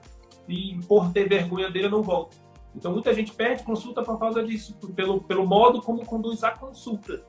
E 0.48 0.80
por 0.88 1.12
ter 1.14 1.30
vergonha 1.30 1.70
dele, 1.70 1.86
eu 1.86 1.92
não 1.92 2.02
volto. 2.02 2.36
Então, 2.76 2.92
muita 2.92 3.14
gente 3.14 3.32
perde 3.32 3.64
consulta 3.64 4.02
por 4.02 4.18
causa 4.18 4.44
disso, 4.44 4.76
pelo, 4.96 5.22
pelo 5.22 5.46
modo 5.46 5.84
como 5.84 6.04
conduz 6.04 6.44
a 6.44 6.50
consulta. 6.50 7.24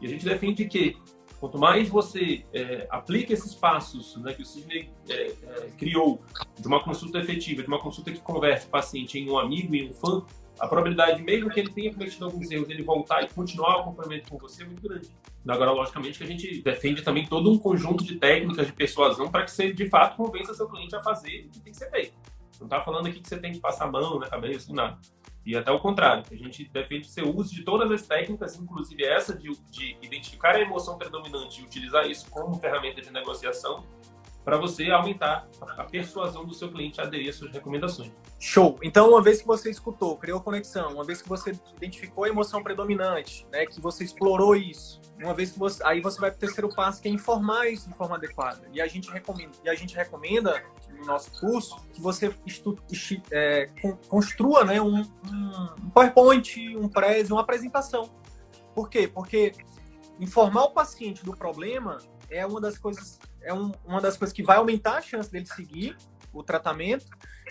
E 0.00 0.06
a 0.06 0.08
gente 0.08 0.24
defende 0.24 0.66
que 0.66 0.96
quanto 1.38 1.58
mais 1.58 1.88
você 1.88 2.44
é, 2.52 2.86
aplica 2.90 3.32
esses 3.32 3.54
passos 3.54 4.16
né, 4.16 4.32
que 4.32 4.42
o 4.42 4.44
Sidney 4.44 4.90
é, 5.08 5.14
é, 5.14 5.70
criou 5.76 6.20
de 6.58 6.66
uma 6.66 6.82
consulta 6.82 7.18
efetiva, 7.18 7.62
de 7.62 7.68
uma 7.68 7.78
consulta 7.78 8.10
que 8.10 8.20
converte 8.20 8.66
o 8.66 8.70
paciente 8.70 9.18
em 9.18 9.30
um 9.30 9.38
amigo 9.38 9.74
e 9.74 9.88
um 9.88 9.92
fã, 9.92 10.24
a 10.58 10.66
probabilidade, 10.66 11.22
mesmo 11.22 11.50
que 11.50 11.60
ele 11.60 11.72
tenha 11.72 11.92
cometido 11.92 12.24
alguns 12.24 12.50
erros, 12.50 12.68
ele 12.68 12.82
voltar 12.82 13.22
e 13.22 13.28
continuar 13.28 13.76
o 13.76 13.80
acompanhamento 13.80 14.30
com 14.30 14.38
você 14.38 14.62
é 14.62 14.66
muito 14.66 14.82
grande. 14.82 15.08
Agora, 15.46 15.70
logicamente, 15.70 16.18
que 16.18 16.24
a 16.24 16.26
gente 16.26 16.62
defende 16.62 17.02
também 17.02 17.26
todo 17.26 17.50
um 17.50 17.58
conjunto 17.58 18.04
de 18.04 18.16
técnicas 18.16 18.66
de 18.66 18.72
persuasão 18.72 19.30
para 19.30 19.44
que 19.44 19.50
você, 19.50 19.72
de 19.72 19.88
fato, 19.88 20.16
convença 20.16 20.52
seu 20.52 20.68
cliente 20.68 20.94
a 20.94 21.00
fazer 21.00 21.46
o 21.46 21.50
que 21.50 21.60
tem 21.60 21.72
que 21.72 21.78
ser 21.78 21.90
feito. 21.90 22.12
Não 22.60 22.66
está 22.66 22.80
falando 22.80 23.06
aqui 23.06 23.20
que 23.20 23.28
você 23.28 23.38
tem 23.38 23.52
que 23.52 23.60
passar 23.60 23.84
a 23.86 23.90
mão 23.90 24.18
na 24.18 24.28
cabeça, 24.28 24.72
nada. 24.72 24.98
E 25.46 25.56
até 25.56 25.70
o 25.70 25.78
contrário, 25.78 26.24
a 26.30 26.34
gente 26.34 26.68
defende 26.68 27.06
que 27.06 27.10
você 27.10 27.22
use 27.22 27.54
de 27.54 27.62
todas 27.62 27.90
as 27.90 28.06
técnicas, 28.06 28.56
inclusive 28.56 29.02
essa 29.04 29.34
de, 29.34 29.50
de 29.70 29.96
identificar 30.02 30.56
a 30.56 30.60
emoção 30.60 30.98
predominante 30.98 31.62
e 31.62 31.64
utilizar 31.64 32.06
isso 32.06 32.28
como 32.30 32.58
ferramenta 32.58 33.00
de 33.00 33.10
negociação 33.10 33.82
para 34.48 34.56
você 34.56 34.90
aumentar 34.90 35.46
a 35.76 35.84
persuasão 35.84 36.42
do 36.42 36.54
seu 36.54 36.70
cliente 36.70 36.98
a 37.02 37.04
aderir 37.04 37.28
às 37.28 37.36
suas 37.36 37.52
recomendações. 37.52 38.10
Show. 38.38 38.78
Então, 38.82 39.10
uma 39.10 39.20
vez 39.20 39.42
que 39.42 39.46
você 39.46 39.68
escutou, 39.68 40.16
criou 40.16 40.40
conexão, 40.40 40.94
uma 40.94 41.04
vez 41.04 41.20
que 41.20 41.28
você 41.28 41.52
identificou 41.76 42.24
a 42.24 42.30
emoção 42.30 42.62
predominante, 42.62 43.46
né, 43.52 43.66
que 43.66 43.78
você 43.78 44.04
explorou 44.04 44.56
isso, 44.56 45.02
uma 45.22 45.34
vez 45.34 45.50
que 45.50 45.58
você, 45.58 45.84
aí 45.84 46.00
você 46.00 46.18
vai 46.18 46.30
para 46.30 46.38
o 46.38 46.40
terceiro 46.40 46.74
passo, 46.74 47.02
que 47.02 47.08
é 47.08 47.10
informar 47.10 47.68
isso 47.68 47.90
de 47.90 47.94
forma 47.94 48.16
adequada. 48.16 48.66
E 48.72 48.80
a 48.80 48.86
gente 48.86 49.10
recomenda, 49.10 49.52
e 49.62 49.68
a 49.68 49.74
gente 49.74 49.94
recomenda 49.94 50.64
no 50.98 51.04
nosso 51.04 51.30
curso 51.38 51.76
que 51.92 52.00
você 52.00 52.34
estu, 52.46 52.74
é, 53.30 53.68
construa, 54.08 54.64
né, 54.64 54.80
um, 54.80 55.02
um 55.02 55.90
PowerPoint, 55.92 56.74
um 56.74 56.88
press, 56.88 57.30
uma 57.30 57.42
apresentação. 57.42 58.08
Por 58.74 58.88
quê? 58.88 59.06
Porque 59.06 59.52
informar 60.18 60.64
o 60.64 60.70
paciente 60.70 61.22
do 61.22 61.36
problema 61.36 61.98
é 62.30 62.46
uma 62.46 62.62
das 62.62 62.78
coisas 62.78 63.18
é 63.42 63.52
um, 63.52 63.72
uma 63.84 64.00
das 64.00 64.16
coisas 64.16 64.34
que 64.34 64.42
vai 64.42 64.56
aumentar 64.56 64.98
a 64.98 65.02
chance 65.02 65.30
dele 65.30 65.46
seguir 65.46 65.96
o 66.32 66.42
tratamento 66.42 67.06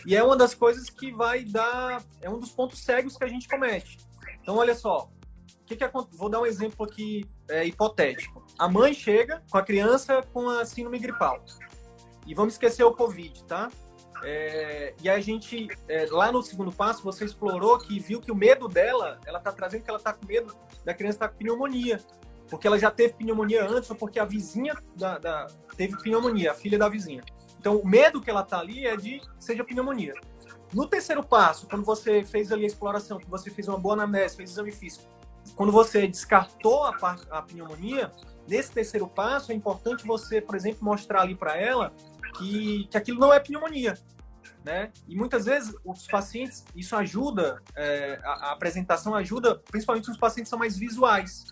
e 0.06 0.16
é 0.16 0.24
uma 0.24 0.36
das 0.36 0.54
coisas 0.54 0.90
que 0.90 1.12
vai 1.12 1.44
dar 1.44 2.04
é 2.22 2.30
um 2.30 2.40
dos 2.40 2.52
pontos 2.52 2.84
cegos 2.84 3.18
que 3.18 3.24
a 3.24 3.28
gente 3.28 3.48
comete. 3.48 3.98
Então 4.42 4.56
olha 4.58 4.76
só, 4.76 5.10
que 5.66 5.76
que 5.76 5.90
vou 6.14 6.30
dar 6.30 6.40
um 6.40 6.46
exemplo 6.46 6.86
aqui 6.86 7.26
é, 7.50 7.66
hipotético. 7.66 8.46
A 8.58 8.70
mãe 8.70 8.94
chega 8.94 9.44
com 9.52 9.58
a 9.58 9.64
criança 9.64 10.22
com 10.34 10.50
a 10.50 10.66
síndrome 10.66 11.00
gripal 11.00 11.44
e 12.26 12.34
vamos 12.34 12.54
esquecer 12.54 12.84
o 12.84 12.94
covid, 12.94 13.44
tá? 13.46 13.70
É, 14.24 14.96
e 15.02 15.10
a 15.10 15.20
gente, 15.20 15.68
é, 15.88 16.08
lá 16.10 16.32
no 16.32 16.42
segundo 16.42 16.72
passo, 16.72 17.04
você 17.04 17.26
explorou 17.26 17.78
que 17.78 18.00
viu 18.00 18.20
que 18.20 18.32
o 18.32 18.36
medo 18.36 18.68
dela, 18.68 19.20
ela 19.26 19.40
tá 19.40 19.52
trazendo 19.52 19.84
que 19.84 19.90
ela 19.90 20.00
tá 20.00 20.14
com 20.14 20.26
medo 20.26 20.56
da 20.84 20.94
criança 20.94 21.18
estar 21.18 21.28
tá 21.28 21.34
com 21.34 21.40
pneumonia. 21.40 22.00
Porque 22.50 22.66
ela 22.66 22.80
já 22.80 22.90
teve 22.90 23.14
pneumonia 23.14 23.68
antes, 23.68 23.90
ou 23.90 23.96
porque 23.96 24.20
a 24.20 24.26
vizinha 24.26 24.76
da, 24.96 25.18
da, 25.18 25.48
teve 25.78 25.96
pneumonia, 25.98 26.52
a 26.52 26.56
filha 26.56 26.78
da 26.78 26.90
vizinha. 26.90 27.24
Então, 27.60 27.78
o 27.78 27.88
medo 27.88 28.20
que 28.20 28.30
ela 28.30 28.44
tá 28.44 28.60
ali 28.60 28.86
é 28.86 28.98
de 28.98 29.22
seja 29.40 29.64
pneumonia. 29.64 30.14
No 30.74 30.88
terceiro 30.88 31.24
passo, 31.24 31.68
quando 31.68 31.86
você 31.86 32.24
fez 32.24 32.52
ali 32.52 32.64
a 32.64 32.68
exploração, 32.68 33.18
que 33.18 33.30
você 33.30 33.50
fez 33.50 33.68
uma 33.68 33.78
boa 33.78 33.94
anamnese, 33.94 34.36
fez 34.36 34.50
exame 34.50 34.72
físico, 34.72 35.06
quando 35.56 35.72
você 35.72 36.08
descartou 36.08 36.84
a, 36.84 36.96
a 37.32 37.42
pneumonia, 37.42 38.12
nesse 38.48 38.72
terceiro 38.72 39.08
passo 39.08 39.52
é 39.52 39.56
importante 39.56 40.06
você, 40.06 40.42
por 40.42 40.56
exemplo, 40.56 40.84
mostrar 40.84 41.22
ali 41.22 41.36
para 41.36 41.56
ela 41.56 41.94
que, 42.38 42.88
que 42.90 42.98
aquilo 42.98 43.20
não 43.20 43.34
é 43.34 43.40
pneumonia. 43.40 43.94
Né? 44.64 44.92
E 45.08 45.16
muitas 45.16 45.46
vezes 45.46 45.74
os 45.86 46.06
pacientes, 46.08 46.66
isso 46.76 46.96
ajuda, 46.96 47.62
é, 47.76 48.20
a, 48.24 48.50
a, 48.50 48.52
apresentação 48.52 49.16
ajuda, 49.16 49.62
principalmente 49.72 50.12
os 50.12 50.18
pacientes 50.18 50.50
são 50.50 50.60
mais 50.60 50.78
visuais. 50.78 51.46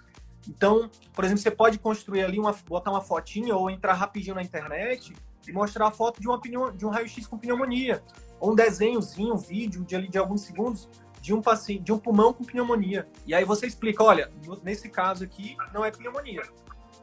Então, 0.48 0.90
por 1.14 1.24
exemplo, 1.24 1.42
você 1.42 1.52
pode 1.52 1.80
construir 1.80 2.24
ali, 2.24 2.40
uma, 2.40 2.54
botar 2.68 2.92
uma 2.92 3.02
fotinha 3.02 3.56
ou 3.56 3.70
entrar 3.70 3.94
rapidinho 3.94 4.36
na 4.36 4.44
internet 4.44 5.14
e 5.48 5.52
mostrar 5.52 5.88
a 5.88 5.92
foto 5.92 6.20
de, 6.20 6.28
uma, 6.28 6.40
de 6.72 6.86
um 6.86 6.90
raio-x 6.90 7.28
com 7.28 7.38
pneumonia, 7.38 8.04
ou 8.40 8.52
um 8.52 8.56
desenhozinho, 8.56 9.34
um 9.34 9.38
vídeo 9.38 9.84
de, 9.84 9.96
ali, 9.96 10.08
de 10.08 10.18
alguns 10.18 10.42
segundos 10.42 10.90
de 11.22 11.34
um 11.34 11.42
paciente, 11.42 11.82
de 11.82 11.92
um 11.92 11.98
pulmão 11.98 12.34
com 12.34 12.44
pneumonia. 12.44 13.08
E 13.26 13.34
aí 13.34 13.44
você 13.44 13.66
explica, 13.66 14.04
olha, 14.04 14.32
nesse 14.64 14.90
caso 14.90 15.24
aqui 15.24 15.56
não 15.74 15.84
é 15.84 15.92
pneumonia. 15.92 16.44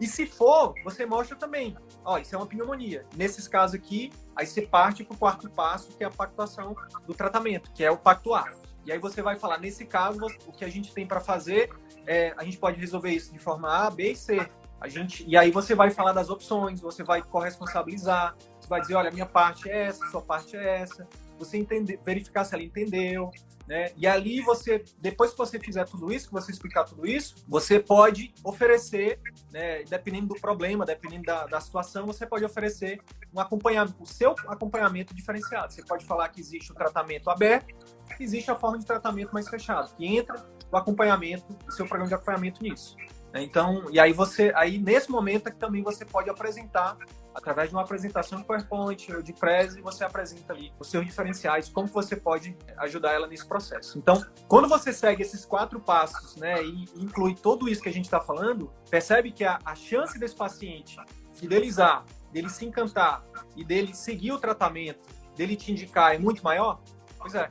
E 0.01 0.07
se 0.07 0.27
for, 0.27 0.75
você 0.85 1.05
mostra 1.07 1.37
também, 1.37 1.77
ó, 2.05 2.19
isso 2.19 2.35
é 2.35 2.39
uma 2.39 2.47
pneumonia. 2.47 3.07
Nesses 3.17 3.47
casos 3.47 3.75
aqui, 3.75 4.13
aí 4.35 4.47
você 4.47 4.63
parte 4.63 5.05
para 5.05 5.15
o 5.15 5.19
quarto 5.19 5.51
passo, 5.51 5.93
que 5.97 6.03
é 6.03 6.07
a 6.07 6.11
pactuação 6.11 6.75
do 7.07 7.15
tratamento, 7.15 7.73
que 7.73 7.85
é 7.85 7.91
o 7.91 7.97
pactuar. 7.97 8.55
E 8.85 8.93
aí 8.93 8.99
você 8.99 9.23
vai 9.23 9.37
falar, 9.37 9.59
nesse 9.59 9.85
caso, 9.85 10.27
o 10.47 10.53
que 10.53 10.65
a 10.65 10.69
gente 10.69 10.93
tem 10.93 11.07
para 11.07 11.21
fazer, 11.21 11.71
é, 12.07 12.35
a 12.37 12.45
gente 12.45 12.59
pode 12.59 12.79
resolver 12.79 13.11
isso 13.11 13.33
de 13.33 13.39
forma 13.39 13.69
A, 13.69 13.91
B 13.91 14.13
e 14.13 14.17
C. 14.17 14.49
A 14.81 14.89
gente, 14.89 15.25
e 15.29 15.37
aí 15.37 15.51
você 15.53 15.75
vai 15.75 15.91
falar 15.91 16.13
das 16.13 16.29
opções, 16.29 16.81
você 16.81 17.05
vai 17.05 17.23
corresponsabilizar, 17.23 18.35
você 18.61 18.69
vai 18.69 18.81
dizer, 18.81 18.95
olha, 18.97 19.13
minha 19.13 19.27
parte 19.27 19.71
é 19.71 19.85
essa, 19.85 20.05
sua 20.09 20.21
parte 20.21 20.57
é 20.57 20.81
essa, 20.81 21.07
você 21.39 21.57
entender, 21.57 22.01
verificar 22.05 22.45
se 22.45 22.55
ela 22.55 22.65
entendeu, 22.65 23.31
né? 23.67 23.93
E 23.97 24.07
ali 24.07 24.41
você, 24.41 24.85
depois 24.99 25.31
que 25.31 25.39
você 25.39 25.59
fizer 25.59 25.85
tudo 25.85 26.13
isso, 26.13 26.27
que 26.27 26.33
você 26.33 26.51
explicar 26.51 26.85
tudo 26.85 27.07
isso, 27.07 27.37
você 27.47 27.79
pode 27.79 28.35
oferecer, 28.45 29.21
né, 29.51 29.83
dependendo 29.85 30.35
do 30.35 30.41
problema, 30.41 30.85
dependendo 30.85 31.25
da, 31.25 31.47
da 31.47 31.61
situação, 31.61 32.07
você 32.07 32.27
pode 32.27 32.45
oferecer 32.45 33.01
um 33.33 33.41
acompanhamento, 33.41 33.97
o 34.03 34.07
seu 34.07 34.35
acompanhamento 34.49 35.15
diferenciado. 35.15 35.73
Você 35.73 35.83
pode 35.83 36.05
falar 36.05 36.29
que 36.29 36.41
existe 36.41 36.73
o 36.73 36.75
tratamento 36.75 37.31
aberto, 37.31 37.75
existe 38.23 38.51
a 38.51 38.55
forma 38.55 38.79
de 38.79 38.87
tratamento 38.87 39.33
mais 39.33 39.49
fechado, 39.49 39.95
que 39.97 40.07
entra 40.07 40.45
o 40.71 40.77
acompanhamento, 40.77 41.57
o 41.67 41.71
seu 41.71 41.87
programa 41.87 42.09
de 42.09 42.15
acompanhamento 42.15 42.63
nisso. 42.63 42.97
Né? 43.33 43.43
Então, 43.43 43.87
e 43.91 43.99
aí 43.99 44.13
você, 44.13 44.53
aí 44.55 44.79
nesse 44.79 45.11
momento 45.11 45.49
é 45.49 45.51
que 45.51 45.59
também 45.59 45.83
você 45.83 46.05
pode 46.05 46.29
apresentar 46.29 46.97
através 47.35 47.71
de 47.71 47.75
uma 47.75 47.83
apresentação 47.83 48.39
de 48.39 48.45
PowerPoint 48.45 49.11
ou 49.15 49.23
de 49.23 49.33
Prezi, 49.33 49.81
você 49.81 50.05
apresenta 50.05 50.53
ali 50.53 50.73
os 50.79 50.89
seus 50.89 51.05
diferenciais, 51.05 51.69
como 51.69 51.89
você 51.89 52.15
pode 52.15 52.57
ajudar 52.77 53.13
ela 53.13 53.27
nesse 53.27 53.47
processo. 53.47 53.99
Então, 53.99 54.23
quando 54.47 54.69
você 54.69 54.93
segue 54.93 55.23
esses 55.23 55.45
quatro 55.45 55.81
passos, 55.81 56.37
né, 56.37 56.63
e 56.63 56.85
inclui 56.97 57.35
tudo 57.35 57.69
isso 57.69 57.81
que 57.81 57.89
a 57.89 57.93
gente 57.93 58.05
está 58.05 58.21
falando, 58.21 58.71
percebe 58.91 59.33
que 59.33 59.45
a, 59.45 59.59
a 59.65 59.75
chance 59.75 60.19
desse 60.19 60.37
paciente 60.37 60.97
fidelizar, 61.35 62.05
dele 62.31 62.51
se 62.51 62.65
encantar 62.67 63.25
e 63.57 63.65
dele 63.65 63.95
seguir 63.95 64.33
o 64.33 64.39
tratamento, 64.39 65.07
dele 65.35 65.57
te 65.57 65.73
indicar 65.73 66.15
é 66.15 66.19
muito 66.19 66.43
maior? 66.45 66.81
Pois 67.19 67.35
é. 67.35 67.49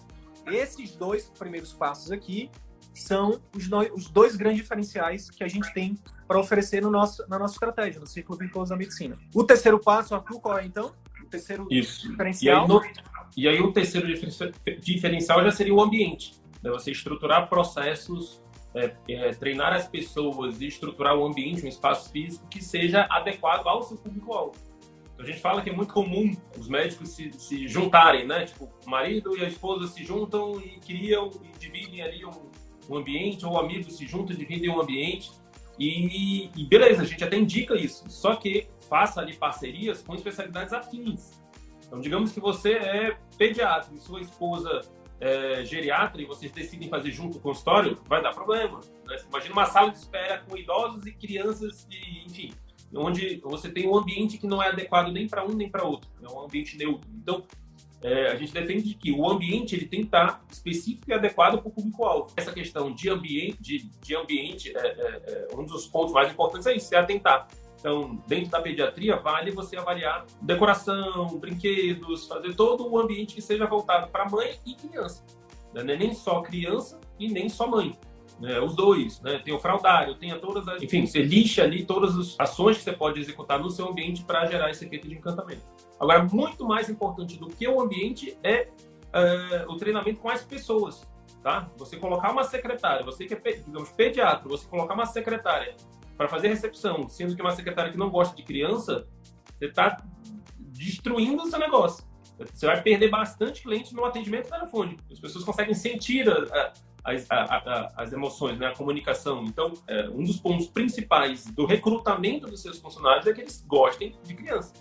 Esses 0.48 0.96
dois 0.96 1.30
primeiros 1.38 1.74
passos 1.74 2.12
aqui 2.12 2.50
são 2.94 3.42
os, 3.56 3.70
os 3.94 4.10
dois 4.10 4.36
grandes 4.36 4.62
diferenciais 4.62 5.30
que 5.30 5.44
a 5.44 5.48
gente 5.48 5.72
tem 5.74 5.98
para 6.28 6.40
oferecer 6.40 6.82
no 6.82 6.90
nosso, 6.90 7.24
na 7.28 7.40
nossa 7.40 7.54
estratégia, 7.54 8.00
no 8.00 8.08
ciclo 8.08 8.38
virtuoso 8.38 8.70
da 8.70 8.78
medicina. 8.78 9.18
O 9.34 9.44
terceiro 9.44 9.80
passo, 9.80 10.14
Arthur, 10.16 10.40
qual 10.40 10.58
é 10.58 10.66
então? 10.66 10.94
O 11.22 11.28
terceiro 11.28 11.68
Isso. 11.70 12.10
diferencial? 12.10 12.58
E 12.58 12.62
aí, 12.62 12.68
no, 12.68 12.82
e 13.38 13.48
aí 13.48 13.62
o 13.62 13.72
terceiro 13.72 14.08
diferencial 14.80 15.44
já 15.44 15.52
seria 15.52 15.74
o 15.74 15.82
ambiente. 15.82 16.34
Né? 16.62 16.70
Você 16.72 16.92
estruturar 16.92 17.48
processos, 17.50 18.42
é, 18.74 18.94
é, 19.10 19.32
treinar 19.34 19.74
as 19.74 19.88
pessoas 19.88 20.62
e 20.62 20.68
estruturar 20.68 21.16
o 21.16 21.26
ambiente, 21.26 21.66
um 21.66 21.68
espaço 21.68 22.10
físico 22.12 22.46
que 22.48 22.64
seja 22.64 23.08
adequado 23.10 23.68
ao 23.68 23.84
seu 23.84 23.98
público-alvo. 23.98 24.56
A 25.22 25.26
gente 25.26 25.40
fala 25.40 25.62
que 25.62 25.70
é 25.70 25.74
muito 25.74 25.94
comum 25.94 26.36
os 26.58 26.68
médicos 26.68 27.10
se, 27.10 27.32
se 27.34 27.68
juntarem, 27.68 28.26
né? 28.26 28.46
Tipo, 28.46 28.68
o 28.86 28.90
marido 28.90 29.38
e 29.38 29.46
a 29.46 29.48
esposa 29.48 29.86
se 29.88 30.04
juntam 30.04 30.60
e 30.60 30.80
criam 30.80 31.30
e 31.44 31.60
dividem 31.60 32.02
ali 32.02 32.26
um, 32.26 32.50
um 32.90 32.98
ambiente, 32.98 33.46
ou 33.46 33.60
amigos 33.60 33.96
se 33.96 34.08
juntam, 34.08 34.36
dividem 34.36 34.72
um 34.72 34.82
ambiente. 34.82 35.32
E, 35.78 36.50
e, 36.56 36.66
beleza, 36.66 37.04
a 37.04 37.06
gente 37.06 37.24
até 37.24 37.38
indica 37.38 37.76
isso. 37.76 38.04
Só 38.10 38.36
que 38.36 38.68
faça 38.90 39.22
ali 39.22 39.36
parcerias 39.36 40.02
com 40.02 40.16
especialidades 40.16 40.74
afins. 40.74 41.40
Então, 41.86 42.02
digamos 42.02 42.32
que 42.32 42.40
você 42.40 42.74
é 42.74 43.18
pediatra 43.38 43.94
e 43.94 44.00
sua 44.00 44.22
esposa 44.22 44.82
é 45.20 45.64
geriatra 45.64 46.20
e 46.20 46.26
vocês 46.26 46.52
decidem 46.52 46.90
fazer 46.90 47.12
junto 47.12 47.38
o 47.38 47.42
consultório, 47.42 47.96
vai 48.08 48.24
dar 48.24 48.34
problema. 48.34 48.80
Né? 49.06 49.18
Imagina 49.30 49.54
uma 49.54 49.66
sala 49.68 49.92
de 49.92 50.00
espera 50.00 50.40
com 50.40 50.58
idosos 50.58 51.06
e 51.06 51.12
crianças, 51.12 51.88
e, 51.92 52.26
enfim, 52.26 52.52
onde 52.96 53.38
você 53.44 53.70
tem 53.70 53.88
um 53.88 53.96
ambiente 53.96 54.38
que 54.38 54.48
não 54.48 54.62
é 54.62 54.70
adequado 54.70 55.12
nem 55.12 55.28
para 55.28 55.46
um 55.46 55.54
nem 55.54 55.70
para 55.70 55.84
outro. 55.84 56.10
É 56.22 56.28
um 56.28 56.42
ambiente 56.42 56.78
neutro. 56.78 57.10
Então, 57.16 57.44
é, 58.04 58.32
a 58.32 58.36
gente 58.36 58.52
defende 58.52 58.96
que 58.96 59.12
o 59.12 59.30
ambiente 59.30 59.76
ele 59.76 59.86
tem 59.86 60.00
que 60.00 60.08
estar 60.08 60.44
específico 60.52 61.10
e 61.10 61.14
adequado 61.14 61.60
para 61.60 61.68
o 61.68 61.72
público-alvo. 61.72 62.34
Essa 62.36 62.52
questão 62.52 62.92
de 62.92 63.10
ambiente, 63.10 63.62
de, 63.62 63.90
de 64.02 64.16
ambiente 64.16 64.76
é, 64.76 64.88
é, 64.88 65.48
é, 65.52 65.56
um 65.56 65.64
dos 65.64 65.86
pontos 65.86 66.12
mais 66.12 66.32
importantes 66.32 66.66
é 66.66 66.76
isso, 66.76 66.94
é 66.96 66.98
atentar. 66.98 67.48
Então, 67.80 68.22
dentro 68.28 68.50
da 68.50 68.62
pediatria, 68.62 69.16
vale 69.18 69.52
você 69.52 69.78
avaliar 69.78 70.26
decoração, 70.42 71.40
brinquedos, 71.40 72.28
fazer 72.28 72.56
todo 72.56 72.88
o 72.88 73.00
ambiente 73.00 73.36
que 73.36 73.42
seja 73.42 73.66
voltado 73.66 74.12
para 74.12 74.30
mãe 74.30 74.60
e 74.66 74.76
criança. 74.76 75.24
Né? 75.74 75.82
É 75.82 75.98
nem 75.98 76.14
só 76.14 76.42
criança 76.42 77.00
e 77.20 77.28
nem 77.28 77.50
só 77.50 77.68
mãe. 77.68 77.96
Né? 78.42 78.60
Os 78.60 78.76
dois, 78.76 79.22
né? 79.22 79.38
Tem 79.38 79.54
o 79.54 79.60
fraudário, 79.60 80.16
tem 80.16 80.38
todas 80.40 80.68
as... 80.68 80.82
Enfim, 80.82 81.06
você 81.06 81.22
lixa 81.22 81.62
ali 81.62 81.86
todas 81.86 82.18
as 82.18 82.40
ações 82.40 82.80
que 82.80 82.84
você 82.84 82.92
pode 82.92 83.20
executar 83.20 83.60
no 83.60 83.70
seu 83.70 83.88
ambiente 83.88 84.24
para 84.24 84.48
gerar 84.48 84.72
esse 84.72 84.84
efeito 84.84 85.08
de 85.08 85.14
encantamento. 85.14 85.62
Agora, 86.00 86.24
muito 86.24 86.66
mais 86.66 86.90
importante 86.90 87.38
do 87.38 87.46
que 87.46 87.68
o 87.68 87.80
ambiente 87.80 88.36
é 88.44 88.68
uh, 89.14 89.72
o 89.72 89.78
treinamento 89.78 90.20
com 90.20 90.30
as 90.30 90.44
pessoas, 90.44 91.08
tá? 91.44 91.70
Você 91.78 91.98
colocar 91.98 92.32
uma 92.32 92.44
secretária, 92.44 93.06
você 93.06 93.26
que 93.26 93.36
é, 93.36 93.52
digamos, 93.52 93.92
pediatra, 93.92 94.50
você 94.50 94.68
colocar 94.68 94.96
uma 94.96 95.06
secretária 95.06 95.76
para 96.18 96.28
fazer 96.28 96.48
recepção, 96.48 97.08
sendo 97.08 97.36
que 97.36 97.42
uma 97.44 97.52
secretária 97.52 97.92
que 97.92 97.98
não 97.98 98.10
gosta 98.10 98.36
de 98.36 98.42
criança, 98.42 99.08
você 99.56 99.66
está 99.66 100.04
destruindo 100.58 101.44
o 101.44 101.46
seu 101.46 101.60
negócio. 101.60 102.04
Você 102.52 102.66
vai 102.66 102.82
perder 102.82 103.10
bastante 103.10 103.62
cliente 103.62 103.94
no 103.94 104.04
atendimento 104.04 104.50
telefônico. 104.50 105.04
As 105.12 105.20
pessoas 105.20 105.44
conseguem 105.44 105.76
sentir 105.76 106.28
a, 106.28 106.34
a, 106.34 106.74
a, 107.04 107.94
as 107.98 108.14
emoções, 108.14 108.58
né? 108.60 108.68
a 108.68 108.76
comunicação. 108.76 109.44
Então, 109.44 109.74
é, 109.88 110.08
um 110.10 110.24
dos 110.24 110.38
pontos 110.38 110.68
principais 110.68 111.46
do 111.46 111.66
recrutamento 111.66 112.48
dos 112.48 112.62
seus 112.62 112.80
funcionários 112.80 113.26
é 113.28 113.34
que 113.34 113.42
eles 113.42 113.64
gostem 113.68 114.16
de 114.24 114.34
criança. 114.34 114.74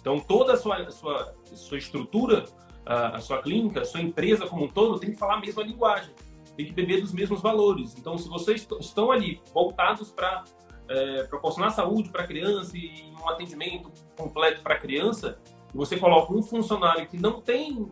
Então, 0.00 0.18
toda 0.18 0.54
a 0.54 0.56
sua, 0.56 0.76
a 0.78 0.90
sua, 0.90 1.34
a 1.50 1.56
sua 1.56 1.78
estrutura, 1.78 2.44
a, 2.84 3.16
a, 3.16 3.20
sua 3.20 3.40
clínica, 3.40 3.80
a 3.80 3.84
sua 3.84 4.00
empresa 4.00 4.46
como 4.46 4.64
um 4.64 4.68
todo 4.68 4.98
tem 4.98 5.12
que 5.12 5.16
falar 5.16 5.34
a 5.34 5.40
mesma 5.40 5.62
linguagem, 5.62 6.12
tem 6.56 6.66
que 6.66 6.72
beber 6.72 7.00
dos 7.00 7.12
mesmos 7.12 7.40
valores. 7.40 7.94
Então, 7.96 8.18
se 8.18 8.28
vocês 8.28 8.66
estão 8.80 9.10
ali 9.10 9.40
voltados 9.54 10.10
para 10.10 10.44
é, 10.88 11.22
proporcionar 11.24 11.70
saúde 11.70 12.10
para 12.10 12.24
a 12.24 12.26
criança 12.26 12.76
e 12.76 13.10
um 13.18 13.28
atendimento 13.28 13.90
completo 14.16 14.60
para 14.60 14.74
a 14.74 14.78
criança, 14.78 15.38
você 15.74 15.96
coloca 15.96 16.32
um 16.32 16.42
funcionário 16.42 17.08
que 17.08 17.16
não 17.16 17.40
tem 17.40 17.90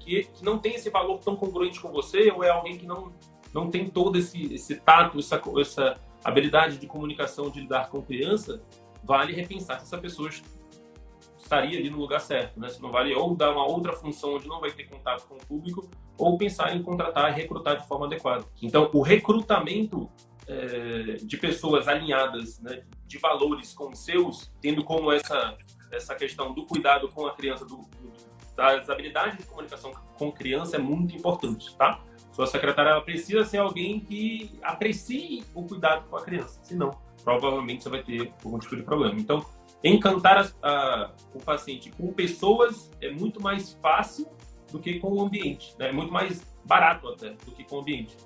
que, 0.00 0.24
que, 0.24 0.44
não 0.44 0.58
tem 0.58 0.74
esse 0.74 0.90
valor 0.90 1.18
tão 1.18 1.36
congruente 1.36 1.80
com 1.80 1.90
você 1.90 2.30
ou 2.30 2.42
é 2.42 2.50
alguém 2.50 2.76
que 2.76 2.86
não 2.86 3.12
não 3.52 3.70
tem 3.70 3.88
todo 3.88 4.18
esse, 4.18 4.54
esse 4.54 4.76
tato, 4.76 5.18
essa, 5.18 5.40
essa 5.60 6.00
habilidade 6.22 6.78
de 6.78 6.86
comunicação 6.86 7.50
de 7.50 7.60
lidar 7.60 7.88
com 7.88 8.02
criança, 8.02 8.62
vale 9.02 9.32
repensar 9.32 9.78
se 9.78 9.86
essa 9.86 9.98
pessoa 9.98 10.28
estaria 11.38 11.78
ali 11.78 11.88
no 11.88 11.98
lugar 11.98 12.20
certo, 12.20 12.60
né? 12.60 12.68
Se 12.68 12.80
não 12.82 12.90
vale 12.90 13.14
ou 13.14 13.34
dar 13.34 13.52
uma 13.52 13.66
outra 13.66 13.92
função 13.94 14.34
onde 14.34 14.46
não 14.46 14.60
vai 14.60 14.70
ter 14.70 14.84
contato 14.84 15.26
com 15.26 15.36
o 15.36 15.46
público, 15.46 15.88
ou 16.18 16.36
pensar 16.36 16.76
em 16.76 16.82
contratar 16.82 17.32
e 17.32 17.34
recrutar 17.34 17.80
de 17.80 17.86
forma 17.88 18.06
adequada. 18.06 18.44
Então, 18.60 18.90
o 18.92 19.00
recrutamento 19.00 20.10
é, 20.46 21.16
de 21.22 21.36
pessoas 21.36 21.88
alinhadas, 21.88 22.60
né, 22.60 22.82
de 23.06 23.18
valores 23.18 23.72
com 23.72 23.90
os 23.90 23.98
seus, 24.00 24.52
tendo 24.60 24.84
como 24.84 25.10
essa, 25.10 25.56
essa 25.90 26.14
questão 26.14 26.52
do 26.52 26.66
cuidado 26.66 27.08
com 27.08 27.26
a 27.26 27.34
criança, 27.34 27.64
do, 27.64 27.88
das 28.56 28.88
habilidades 28.90 29.38
de 29.38 29.44
comunicação 29.44 29.92
com 30.18 30.32
criança 30.32 30.76
é 30.76 30.78
muito 30.78 31.14
importante, 31.14 31.74
tá? 31.76 32.00
Sua 32.32 32.46
secretária 32.46 33.00
precisa 33.00 33.44
ser 33.44 33.58
alguém 33.58 34.00
que 34.00 34.58
aprecie 34.62 35.44
o 35.54 35.64
cuidado 35.64 36.08
com 36.08 36.16
a 36.16 36.22
criança, 36.22 36.60
senão 36.62 36.90
provavelmente 37.24 37.82
você 37.82 37.88
vai 37.88 38.02
ter 38.02 38.32
algum 38.44 38.58
tipo 38.58 38.76
de 38.76 38.82
problema. 38.82 39.18
Então, 39.18 39.44
encantar 39.82 40.52
a, 40.62 40.68
a, 40.68 41.10
o 41.34 41.40
paciente 41.40 41.90
com 41.90 42.12
pessoas 42.12 42.90
é 43.00 43.10
muito 43.10 43.42
mais 43.42 43.74
fácil 43.82 44.28
do 44.70 44.78
que 44.78 44.98
com 44.98 45.12
o 45.12 45.22
ambiente, 45.22 45.74
né? 45.78 45.88
é 45.88 45.92
muito 45.92 46.12
mais 46.12 46.46
barato 46.64 47.08
até 47.08 47.30
do 47.30 47.52
que 47.52 47.64
com 47.64 47.76
o 47.76 47.80
ambiente. 47.80 48.16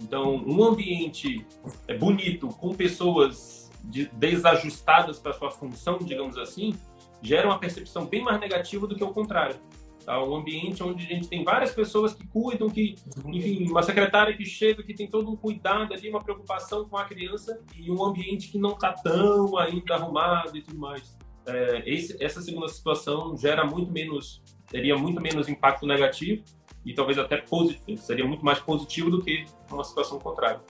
Então, 0.00 0.36
um 0.36 0.64
ambiente 0.64 1.46
é 1.86 1.96
bonito, 1.96 2.48
com 2.48 2.74
pessoas 2.74 3.70
de, 3.84 4.06
desajustadas 4.06 5.18
para 5.18 5.32
sua 5.32 5.50
função, 5.50 5.98
digamos 5.98 6.38
assim, 6.38 6.74
gera 7.22 7.46
uma 7.46 7.58
percepção 7.58 8.06
bem 8.06 8.22
mais 8.22 8.40
negativa 8.40 8.86
do 8.86 8.96
que 8.96 9.04
o 9.04 9.12
contrário. 9.12 9.56
Tá? 10.04 10.22
Um 10.22 10.34
ambiente 10.34 10.82
onde 10.82 11.04
a 11.04 11.08
gente 11.08 11.28
tem 11.28 11.44
várias 11.44 11.72
pessoas 11.72 12.14
que 12.14 12.26
cuidam, 12.26 12.68
que, 12.68 12.94
enfim, 13.26 13.68
uma 13.68 13.82
secretária 13.82 14.36
que 14.36 14.44
chega, 14.44 14.82
que 14.82 14.94
tem 14.94 15.06
todo 15.06 15.30
um 15.30 15.36
cuidado 15.36 15.92
ali, 15.92 16.08
uma 16.08 16.22
preocupação 16.22 16.88
com 16.88 16.96
a 16.96 17.04
criança, 17.04 17.60
e 17.76 17.90
um 17.90 18.02
ambiente 18.04 18.48
que 18.48 18.58
não 18.58 18.72
está 18.72 18.92
tão 18.92 19.56
ainda 19.58 19.94
arrumado 19.94 20.56
e 20.56 20.62
tudo 20.62 20.78
mais. 20.78 21.16
É, 21.46 21.82
esse, 21.86 22.22
essa 22.22 22.40
segunda 22.40 22.68
situação 22.68 23.36
gera 23.36 23.64
muito 23.64 23.90
menos, 23.90 24.42
teria 24.66 24.96
muito 24.96 25.20
menos 25.20 25.48
impacto 25.48 25.86
negativo 25.86 26.42
e 26.84 26.94
talvez 26.94 27.18
até 27.18 27.36
positivo, 27.36 28.00
seria 28.00 28.26
muito 28.26 28.44
mais 28.44 28.58
positivo 28.58 29.10
do 29.10 29.22
que 29.22 29.44
uma 29.70 29.84
situação 29.84 30.18
contrária. 30.18 30.60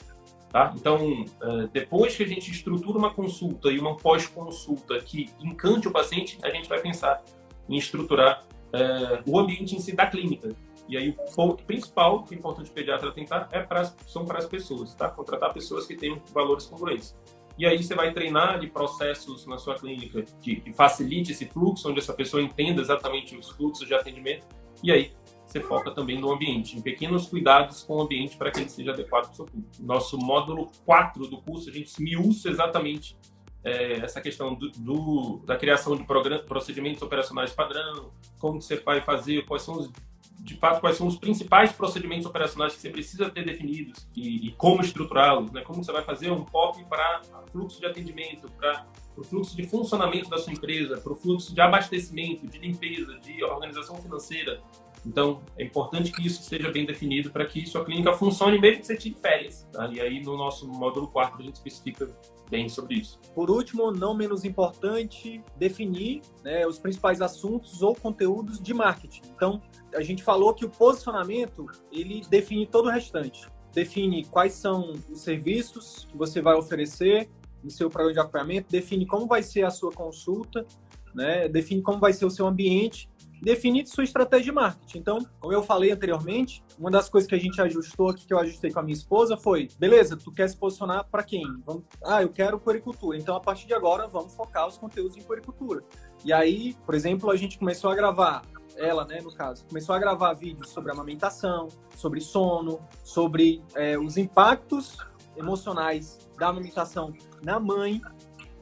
Tá? 0.51 0.73
Então, 0.75 1.25
é, 1.41 1.69
depois 1.73 2.17
que 2.17 2.25
a 2.25 2.27
gente 2.27 2.51
estrutura 2.51 2.99
uma 2.99 3.15
consulta 3.15 3.71
e 3.71 3.79
uma 3.79 3.97
pós-consulta 3.97 4.99
que 5.01 5.31
encante 5.41 5.87
o 5.87 5.93
paciente, 5.93 6.39
a 6.43 6.51
gente 6.51 6.69
vai 6.69 6.81
pensar 6.81 7.23
em 7.69 7.77
estruturar 7.77 8.45
é, 8.73 9.23
o 9.27 9.39
ambiente 9.39 9.77
em 9.77 9.81
si 9.81 9.95
da 9.95 10.07
clínica. 10.07 10.51
E 10.89 10.97
aí, 10.97 11.11
o 11.11 11.35
ponto 11.37 11.63
principal 11.63 12.25
que 12.25 12.35
é 12.35 12.39
importante 12.39 12.69
o 12.69 12.73
pediatra 12.73 13.13
tentar 13.13 13.49
é 13.53 13.61
pra, 13.61 13.85
são 13.85 14.25
para 14.25 14.39
as 14.39 14.47
pessoas, 14.47 14.93
tá? 14.93 15.09
Contratar 15.09 15.53
pessoas 15.53 15.87
que 15.87 15.95
tenham 15.95 16.21
valores 16.35 16.67
congruentes. 16.67 17.15
E 17.57 17.65
aí 17.65 17.81
você 17.81 17.95
vai 17.95 18.13
treinar 18.13 18.59
de 18.59 18.67
processos 18.67 19.47
na 19.47 19.57
sua 19.57 19.77
clínica 19.77 20.25
que, 20.43 20.57
que 20.57 20.73
facilite 20.73 21.31
esse 21.31 21.47
fluxo, 21.47 21.89
onde 21.89 22.01
essa 22.01 22.13
pessoa 22.13 22.43
entenda 22.43 22.81
exatamente 22.81 23.37
os 23.37 23.51
fluxos 23.51 23.87
de 23.87 23.95
atendimento. 23.95 24.47
E 24.83 24.91
aí 24.91 25.13
você 25.51 25.61
foca 25.61 25.91
também 25.91 26.21
no 26.21 26.33
ambiente, 26.33 26.77
em 26.77 26.81
pequenos 26.81 27.27
cuidados 27.27 27.83
com 27.83 27.97
o 27.97 28.03
ambiente 28.03 28.37
para 28.37 28.51
que 28.51 28.61
ele 28.61 28.71
seja 28.71 28.93
adequado 28.93 29.25
para 29.25 29.33
o 29.33 29.37
seu 29.37 29.45
público. 29.47 29.71
Nosso 29.81 30.17
módulo 30.19 30.71
4 30.85 31.27
do 31.27 31.39
curso, 31.39 31.69
a 31.69 31.73
gente 31.73 31.89
esmiuça 31.89 32.49
exatamente 32.49 33.17
é, 33.65 33.95
essa 33.95 34.21
questão 34.21 34.55
do, 34.55 34.71
do, 34.71 35.43
da 35.45 35.57
criação 35.57 35.97
de 35.97 36.05
procedimentos 36.47 37.03
operacionais 37.03 37.53
padrão, 37.53 38.11
como 38.39 38.61
você 38.61 38.77
vai 38.77 39.01
fazer, 39.01 39.45
quais 39.45 39.63
são 39.63 39.77
os, 39.77 39.91
de 40.39 40.57
fato, 40.57 40.81
quais 40.81 40.97
são 40.97 41.07
os 41.07 41.19
principais 41.19 41.73
procedimentos 41.73 42.27
operacionais 42.27 42.75
que 42.75 42.81
você 42.81 42.91
precisa 42.91 43.29
ter 43.29 43.45
definidos 43.45 44.09
e, 44.17 44.49
e 44.49 44.53
como 44.53 44.81
estruturá-los, 44.81 45.51
né? 45.53 45.63
como 45.63 45.85
você 45.85 45.93
vai 45.93 46.03
fazer 46.03 46.31
um 46.31 46.45
POP 46.45 46.85
para 46.85 47.21
fluxo 47.53 47.81
de 47.81 47.87
atendimento, 47.87 48.51
para 48.53 48.87
o 49.17 49.23
fluxo 49.23 49.55
de 49.57 49.67
funcionamento 49.67 50.31
da 50.31 50.39
sua 50.39 50.53
empresa, 50.53 50.99
para 50.99 51.13
o 51.13 51.17
fluxo 51.17 51.55
de 51.55 51.61
abastecimento, 51.61 52.47
de 52.47 52.59
limpeza, 52.59 53.19
de 53.19 53.45
organização 53.45 53.97
financeira, 53.97 54.63
então, 55.07 55.41
é 55.57 55.65
importante 55.65 56.13
que 56.13 56.27
isso 56.27 56.43
seja 56.43 56.71
bem 56.71 56.85
definido 56.85 57.31
para 57.31 57.47
que 57.47 57.67
sua 57.67 57.85
clínica 57.85 58.13
funcione 58.13 58.59
mesmo 58.59 58.81
que 58.81 58.87
você 58.87 58.97
tire 58.97 59.17
férias. 59.21 59.67
Tá? 59.73 59.87
E 59.89 60.01
aí, 60.01 60.23
no 60.23 60.37
nosso 60.37 60.69
módulo 60.69 61.09
4, 61.09 61.39
a 61.39 61.43
gente 61.43 61.55
especifica 61.55 62.09
bem 62.51 62.69
sobre 62.69 62.97
isso. 62.97 63.19
Por 63.35 63.51
último, 63.51 63.91
não 63.93 64.15
menos 64.15 64.45
importante, 64.45 65.43
definir 65.57 66.21
né, 66.43 66.67
os 66.67 66.79
principais 66.79 67.23
assuntos 67.23 67.81
ou 67.83 67.95
conteúdos 67.95 68.61
de 68.61 68.75
marketing. 68.75 69.23
Então, 69.35 69.63
a 69.95 70.03
gente 70.03 70.23
falou 70.23 70.53
que 70.53 70.65
o 70.65 70.69
posicionamento, 70.69 71.67
ele 71.93 72.23
define 72.29 72.67
todo 72.67 72.87
o 72.87 72.91
restante. 72.91 73.49
Define 73.73 74.25
quais 74.25 74.55
são 74.55 74.93
os 75.09 75.21
serviços 75.21 76.07
que 76.11 76.17
você 76.19 76.43
vai 76.43 76.57
oferecer 76.57 77.29
no 77.63 77.71
seu 77.71 77.89
programa 77.89 78.15
de 78.15 78.21
acompanhamento, 78.21 78.71
define 78.71 79.07
como 79.07 79.27
vai 79.27 79.43
ser 79.43 79.65
a 79.65 79.71
sua 79.71 79.93
consulta, 79.93 80.67
né, 81.15 81.47
define 81.47 81.83
como 81.83 81.99
vai 81.99 82.13
ser 82.13 82.25
o 82.25 82.31
seu 82.31 82.47
ambiente 82.47 83.09
definir 83.41 83.87
sua 83.87 84.05
estratégia 84.05 84.47
de 84.47 84.53
marketing. 84.53 84.99
Então, 84.99 85.27
como 85.39 85.53
eu 85.53 85.63
falei 85.63 85.91
anteriormente, 85.91 86.63
uma 86.79 86.91
das 86.91 87.09
coisas 87.09 87.29
que 87.29 87.35
a 87.35 87.39
gente 87.39 87.61
ajustou 87.61 88.09
aqui, 88.09 88.27
que 88.27 88.33
eu 88.33 88.39
ajustei 88.39 88.71
com 88.71 88.81
a 88.81 88.83
minha 88.83 88.95
esposa, 88.95 89.37
foi: 89.37 89.69
beleza, 89.79 90.17
tu 90.17 90.33
quer 90.33 90.49
se 90.49 90.57
posicionar 90.57 91.07
para 91.11 91.23
quem? 91.23 91.43
Vamos... 91.65 91.85
Ah, 92.05 92.23
eu 92.23 92.29
quero 92.29 92.59
puericultura. 92.59 93.17
Então, 93.17 93.37
a 93.37 93.41
partir 93.41 93.67
de 93.67 93.75
agora, 93.75 94.07
vamos 94.07 94.35
focar 94.35 94.67
os 94.67 94.77
conteúdos 94.77 95.17
em 95.17 95.23
puericultura. 95.23 95.83
E 96.25 96.33
aí, 96.33 96.77
por 96.85 96.95
exemplo, 96.95 97.31
a 97.31 97.37
gente 97.37 97.59
começou 97.59 97.91
a 97.91 97.95
gravar 97.95 98.43
ela, 98.77 99.05
né, 99.05 99.21
no 99.21 99.35
caso, 99.35 99.67
começou 99.67 99.95
a 99.95 99.99
gravar 99.99 100.33
vídeos 100.33 100.71
sobre 100.71 100.93
amamentação, 100.93 101.69
sobre 101.97 102.21
sono, 102.21 102.81
sobre 103.03 103.63
é, 103.75 103.99
os 103.99 104.17
impactos 104.17 104.97
emocionais 105.37 106.19
da 106.39 106.49
amamentação 106.49 107.13
na 107.43 107.59
mãe 107.59 108.01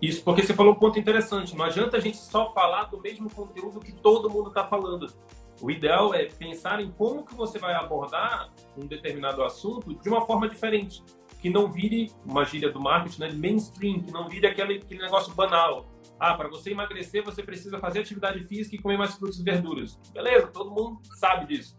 isso, 0.00 0.22
porque 0.22 0.42
você 0.42 0.54
falou 0.54 0.72
um 0.72 0.78
ponto 0.78 0.98
interessante. 0.98 1.56
Não 1.56 1.64
adianta 1.64 1.96
a 1.96 2.00
gente 2.00 2.18
só 2.18 2.52
falar 2.52 2.84
do 2.84 3.00
mesmo 3.00 3.28
conteúdo 3.28 3.80
que 3.80 3.92
todo 3.92 4.30
mundo 4.30 4.48
está 4.48 4.64
falando. 4.64 5.12
O 5.60 5.70
ideal 5.70 6.14
é 6.14 6.26
pensar 6.26 6.80
em 6.80 6.90
como 6.92 7.24
que 7.24 7.34
você 7.34 7.58
vai 7.58 7.74
abordar 7.74 8.52
um 8.76 8.86
determinado 8.86 9.42
assunto 9.42 9.92
de 9.92 10.08
uma 10.08 10.24
forma 10.24 10.48
diferente, 10.48 11.02
que 11.40 11.50
não 11.50 11.68
vire 11.70 12.12
uma 12.24 12.44
gíria 12.44 12.70
do 12.70 12.80
marketing, 12.80 13.20
né, 13.20 13.32
mainstream, 13.32 14.00
que 14.00 14.12
não 14.12 14.28
vire 14.28 14.46
aquele, 14.46 14.74
aquele 14.74 15.02
negócio 15.02 15.34
banal. 15.34 15.88
Ah, 16.18 16.34
para 16.34 16.48
você 16.48 16.70
emagrecer, 16.70 17.24
você 17.24 17.42
precisa 17.42 17.78
fazer 17.80 18.00
atividade 18.00 18.42
física 18.44 18.76
e 18.76 18.78
comer 18.78 18.96
mais 18.96 19.14
frutas 19.16 19.38
e 19.38 19.42
verduras. 19.42 19.98
Beleza, 20.12 20.46
todo 20.46 20.70
mundo 20.70 21.00
sabe 21.16 21.46
disso. 21.46 21.76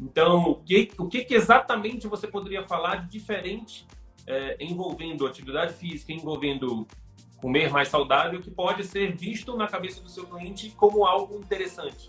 Então, 0.00 0.50
o 0.50 0.56
que, 0.56 0.90
o 0.98 1.06
que, 1.06 1.24
que 1.24 1.34
exatamente 1.34 2.08
você 2.08 2.26
poderia 2.26 2.64
falar 2.64 2.96
de 2.96 3.10
diferente 3.10 3.86
é, 4.26 4.56
envolvendo 4.60 5.26
atividade 5.26 5.74
física, 5.74 6.12
envolvendo 6.12 6.86
comer 7.42 7.70
mais 7.70 7.88
saudável, 7.88 8.40
que 8.40 8.50
pode 8.50 8.84
ser 8.84 9.16
visto 9.16 9.56
na 9.56 9.66
cabeça 9.66 10.00
do 10.00 10.08
seu 10.08 10.24
cliente 10.24 10.70
como 10.70 11.04
algo 11.04 11.38
interessante. 11.38 12.08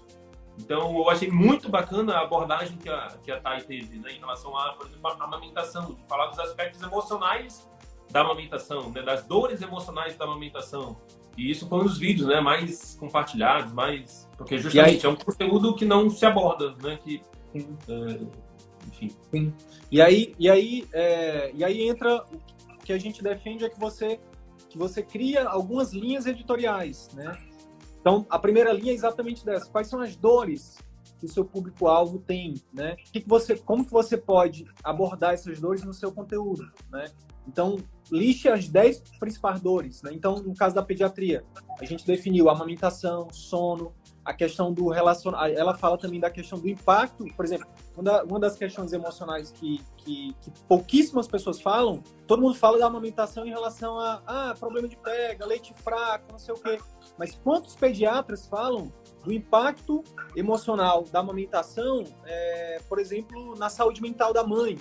Então, 0.60 0.96
eu 0.96 1.10
achei 1.10 1.30
muito 1.30 1.68
bacana 1.68 2.14
a 2.14 2.22
abordagem 2.22 2.78
que 2.78 2.88
a, 2.88 3.08
que 3.24 3.32
a 3.32 3.40
Thay 3.40 3.64
teve 3.64 3.98
né, 3.98 4.12
em 4.12 4.20
relação 4.20 4.56
à, 4.56 4.74
por 4.74 4.86
exemplo, 4.86 5.08
a 5.08 5.24
amamentação, 5.24 5.96
de 5.96 6.04
falar 6.04 6.28
dos 6.28 6.38
aspectos 6.38 6.80
emocionais 6.84 7.68
da 8.12 8.22
amamentação, 8.22 8.92
né, 8.92 9.02
das 9.02 9.26
dores 9.26 9.60
emocionais 9.64 10.16
da 10.16 10.26
amamentação. 10.26 10.96
E 11.36 11.50
isso 11.50 11.68
foi 11.68 11.80
um 11.80 11.84
dos 11.86 11.98
vídeos 11.98 12.28
né, 12.28 12.40
mais 12.40 12.96
compartilhados, 13.00 13.74
mais. 13.74 14.30
Porque 14.38 14.60
justamente 14.60 15.08
aí... 15.08 15.12
é 15.12 15.14
um 15.14 15.16
conteúdo 15.16 15.74
que 15.74 15.84
não 15.84 16.08
se 16.12 16.24
aborda, 16.24 16.76
né? 16.84 17.00
Que, 17.04 17.24
é, 17.56 18.20
enfim. 18.88 19.16
Sim. 19.32 19.54
E 19.92 20.00
aí, 20.00 20.36
e, 20.38 20.48
aí, 20.48 20.88
é, 20.94 21.52
e 21.56 21.64
aí 21.64 21.88
entra 21.88 22.24
o 22.24 22.86
que 22.86 22.94
a 22.94 23.00
gente 23.00 23.24
defende 23.24 23.66
é 23.66 23.70
que 23.70 23.80
você 23.80 24.20
que 24.74 24.78
você 24.80 25.04
cria 25.04 25.48
algumas 25.48 25.94
linhas 25.94 26.26
editoriais, 26.26 27.08
né? 27.14 27.38
Então, 28.02 28.26
a 28.28 28.40
primeira 28.40 28.74
linha 28.74 28.92
é 28.92 28.96
exatamente 28.96 29.46
dessa. 29.46 29.70
Quais 29.70 29.88
são 29.88 30.02
as 30.02 30.16
dores 30.16 30.80
que 31.20 31.28
o 31.28 31.30
seu 31.30 31.46
público-alvo 31.46 32.18
tem, 32.18 32.56
né? 32.74 32.96
Que 33.14 33.22
que 33.22 33.30
você, 33.30 33.56
como 33.56 33.86
que 33.86 33.92
você 33.92 34.18
pode 34.18 34.66
abordar 34.84 35.36
essas 35.36 35.60
dores 35.60 35.84
no 35.84 35.94
seu 35.94 36.12
conteúdo, 36.12 36.72
né? 36.92 37.06
Então, 37.48 37.78
lixe 38.12 38.50
as 38.50 38.68
10 38.68 39.04
principais 39.20 39.62
dores, 39.62 40.02
né? 40.02 40.10
Então, 40.12 40.42
no 40.42 40.56
caso 40.56 40.74
da 40.74 40.82
pediatria, 40.82 41.46
a 41.80 41.86
gente 41.86 42.04
definiu 42.04 42.50
amamentação, 42.50 43.28
sono, 43.32 43.94
a 44.26 44.34
questão 44.34 44.72
do 44.72 44.90
relacionamento. 44.90 45.60
Ela 45.60 45.76
fala 45.76 45.98
também 45.98 46.20
da 46.20 46.30
questão 46.30 46.60
do 46.60 46.68
impacto, 46.68 47.26
por 47.36 47.46
exemplo, 47.46 47.68
uma 48.28 48.40
das 48.40 48.56
questões 48.56 48.94
emocionais 48.94 49.52
que, 49.52 49.82
que, 49.98 50.36
que, 50.42 50.52
pouquíssimas 50.68 51.28
pessoas 51.28 51.62
falam, 51.62 52.02
todo 52.26 52.42
mundo 52.42 52.56
fala 52.56 52.80
da 52.80 52.86
amamentação 52.86 53.46
em 53.46 53.50
relação 53.50 54.00
a 54.00 54.22
ah, 54.26 54.56
problema 54.58 54.88
de 54.88 54.96
pega, 54.96 55.46
leite 55.46 55.74
fraco, 55.74 56.32
não 56.32 56.40
sei 56.40 56.54
o 56.54 56.58
quê. 56.58 56.80
Mas 57.18 57.36
quantos 57.36 57.76
pediatras 57.76 58.48
falam 58.48 58.92
do 59.24 59.32
impacto 59.32 60.04
emocional 60.36 61.04
da 61.04 61.20
amamentação, 61.20 62.04
é, 62.26 62.82
por 62.90 63.00
exemplo, 63.00 63.56
na 63.58 63.70
saúde 63.70 64.02
mental 64.02 64.34
da 64.34 64.44
mãe, 64.44 64.78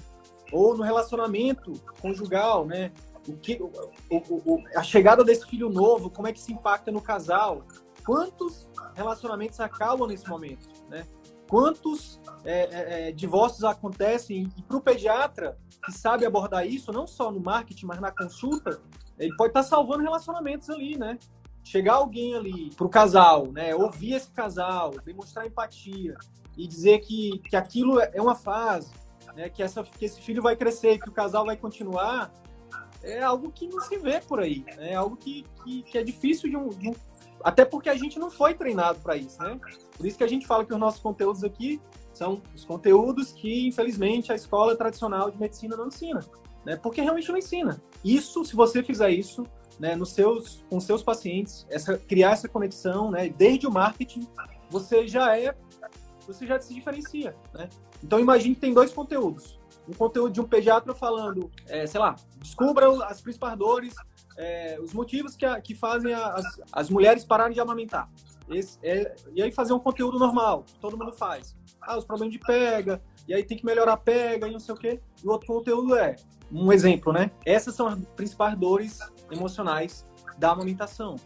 ou 0.53 0.77
no 0.77 0.83
relacionamento 0.83 1.73
conjugal, 2.01 2.67
né? 2.67 2.93
O 3.27 3.37
que, 3.37 3.57
o, 3.63 3.71
o, 4.11 4.63
a 4.75 4.83
chegada 4.83 5.23
desse 5.25 5.47
filho 5.47 5.71
novo, 5.71 6.11
como 6.11 6.27
é 6.27 6.33
que 6.33 6.41
se 6.41 6.53
impacta 6.53 6.91
no 6.91 7.01
casal? 7.01 7.65
Quantos 8.05 8.69
relacionamentos 8.95 9.61
acabam 9.61 10.07
nesse 10.07 10.29
momento, 10.29 10.69
né? 10.89 11.07
Quantos 11.49 12.21
é, 12.45 12.61
é, 12.61 13.09
é 13.09 13.13
divórcios 13.13 13.65
acontecem 13.65 14.49
e 14.57 14.63
para 14.63 14.77
o 14.77 14.81
pediatra 14.81 15.59
que 15.85 15.93
sabe 15.93 16.25
abordar 16.25 16.67
isso, 16.67 16.93
não 16.93 17.07
só 17.07 17.31
no 17.31 17.41
marketing, 17.41 17.87
mas 17.87 18.01
na 18.01 18.11
consulta, 18.11 18.81
ele 19.19 19.35
pode 19.37 19.51
estar 19.51 19.63
tá 19.63 19.69
salvando 19.69 20.03
relacionamentos 20.03 20.71
ali, 20.71 20.97
né? 20.97 21.19
Chegar 21.65 21.95
alguém 21.95 22.35
ali 22.35 22.71
para 22.75 22.87
o 22.87 22.89
casal, 22.89 23.47
né? 23.53 23.75
Ouvir 23.75 24.15
esse 24.15 24.31
casal, 24.31 24.93
demonstrar 25.05 25.47
empatia 25.47 26.15
e 26.57 26.67
dizer 26.67 27.01
que, 27.01 27.39
que 27.49 27.57
aquilo 27.57 28.01
é 28.01 28.21
uma 28.21 28.35
fase, 28.35 28.93
né? 29.37 29.49
Que, 29.49 29.63
essa, 29.63 29.83
que 29.83 30.05
esse 30.05 30.21
filho 30.21 30.43
vai 30.43 30.57
crescer, 30.57 30.99
que 30.99 31.09
o 31.09 31.13
casal 31.13 31.45
vai 31.45 31.57
continuar, 31.57 32.33
é 33.03 33.23
algo 33.23 33.51
que 33.51 33.69
não 33.69 33.81
se 33.81 33.99
vê 33.99 34.21
por 34.21 34.41
aí. 34.41 34.65
Né? 34.77 34.93
É 34.93 34.95
algo 34.95 35.17
que, 35.17 35.45
que, 35.65 35.83
que 35.83 35.99
é 35.99 36.03
difícil 36.03 36.49
de 36.49 36.57
um, 36.57 36.69
de 36.69 36.89
um, 36.89 36.95
Até 37.43 37.65
porque 37.65 37.89
a 37.89 37.95
gente 37.95 38.19
não 38.19 38.31
foi 38.31 38.55
treinado 38.55 39.01
para 39.01 39.17
isso, 39.17 39.41
né? 39.43 39.59
Por 39.97 40.07
isso 40.07 40.17
que 40.17 40.25
a 40.25 40.29
gente 40.29 40.47
fala 40.47 40.65
que 40.65 40.73
os 40.73 40.79
nossos 40.79 41.01
conteúdos 41.01 41.45
aqui 41.45 41.81
são 42.13 42.43
os 42.55 42.65
conteúdos 42.65 43.33
que, 43.33 43.67
infelizmente, 43.67 44.33
a 44.33 44.35
escola 44.35 44.77
tradicional 44.77 45.31
de 45.31 45.39
medicina 45.39 45.77
não 45.77 45.89
ensina. 45.89 46.21
Né? 46.65 46.77
Porque 46.77 47.01
realmente 47.01 47.29
não 47.29 47.37
ensina. 47.37 47.83
Isso, 48.05 48.45
se 48.45 48.55
você 48.55 48.83
fizer 48.83 49.11
isso 49.11 49.47
né, 49.79 49.97
nos 49.97 50.11
seus, 50.11 50.65
com 50.71 50.79
seus 50.81 51.03
pacientes, 51.03 51.67
essa, 51.71 51.99
criar 51.99 52.33
essa 52.33 52.49
conexão, 52.49 53.11
né, 53.11 53.29
desde 53.29 53.67
o 53.67 53.73
marketing, 53.73 54.29
você 54.71 55.09
já 55.09 55.37
é, 55.37 55.55
você 56.27 56.47
já 56.47 56.61
se 56.61 56.73
diferencia, 56.73 57.35
né? 57.53 57.69
Então 58.03 58.21
imagine 58.21 58.55
que 58.55 58.61
tem 58.61 58.73
dois 58.73 58.93
conteúdos 58.93 59.61
um 59.89 59.93
conteúdo 59.93 60.33
de 60.33 60.41
um 60.41 60.45
pediatra 60.45 60.95
falando, 60.95 61.51
é, 61.67 61.87
sei 61.87 62.01
lá, 62.01 62.17
descubra 62.39 62.89
as 63.07 63.21
principais 63.21 63.59
dores, 63.59 63.95
é, 64.37 64.79
os 64.81 64.93
motivos 64.93 65.37
que, 65.37 65.45
a, 65.45 65.61
que 65.61 65.75
fazem 65.75 66.13
a, 66.13 66.29
as, 66.29 66.61
as 66.73 66.91
mulheres 66.91 67.25
pararem 67.25 67.55
de 67.55 67.61
amamentar. 67.61 68.11
Esse, 68.51 68.79
é, 68.83 69.15
e 69.35 69.43
aí 69.43 69.53
fazer 69.53 69.73
um 69.73 69.79
conteúdo 69.79 70.19
normal, 70.19 70.65
todo 70.81 70.97
mundo 70.97 71.13
faz. 71.13 71.57
Ah, 71.81 71.97
os 71.97 72.05
problemas 72.05 72.33
de 72.33 72.39
pega, 72.39 73.03
e 73.27 73.35
aí 73.35 73.43
tem 73.45 73.57
que 73.57 73.65
melhorar 73.65 73.95
a 73.95 73.97
pega 73.97 74.49
e 74.49 74.53
não 74.53 74.61
sei 74.61 74.75
o 74.75 74.79
quê. 74.79 75.01
E 75.23 75.27
o 75.27 75.31
outro 75.31 75.47
conteúdo 75.47 75.97
é, 75.97 76.17
um 76.51 76.73
exemplo, 76.73 77.13
né? 77.13 77.31
Essas 77.47 77.75
são 77.75 77.87
as 77.87 77.99
principais 78.17 78.57
dores 78.59 78.99
emocionais 79.31 80.07
da 80.39 80.51
amamentação. 80.51 81.17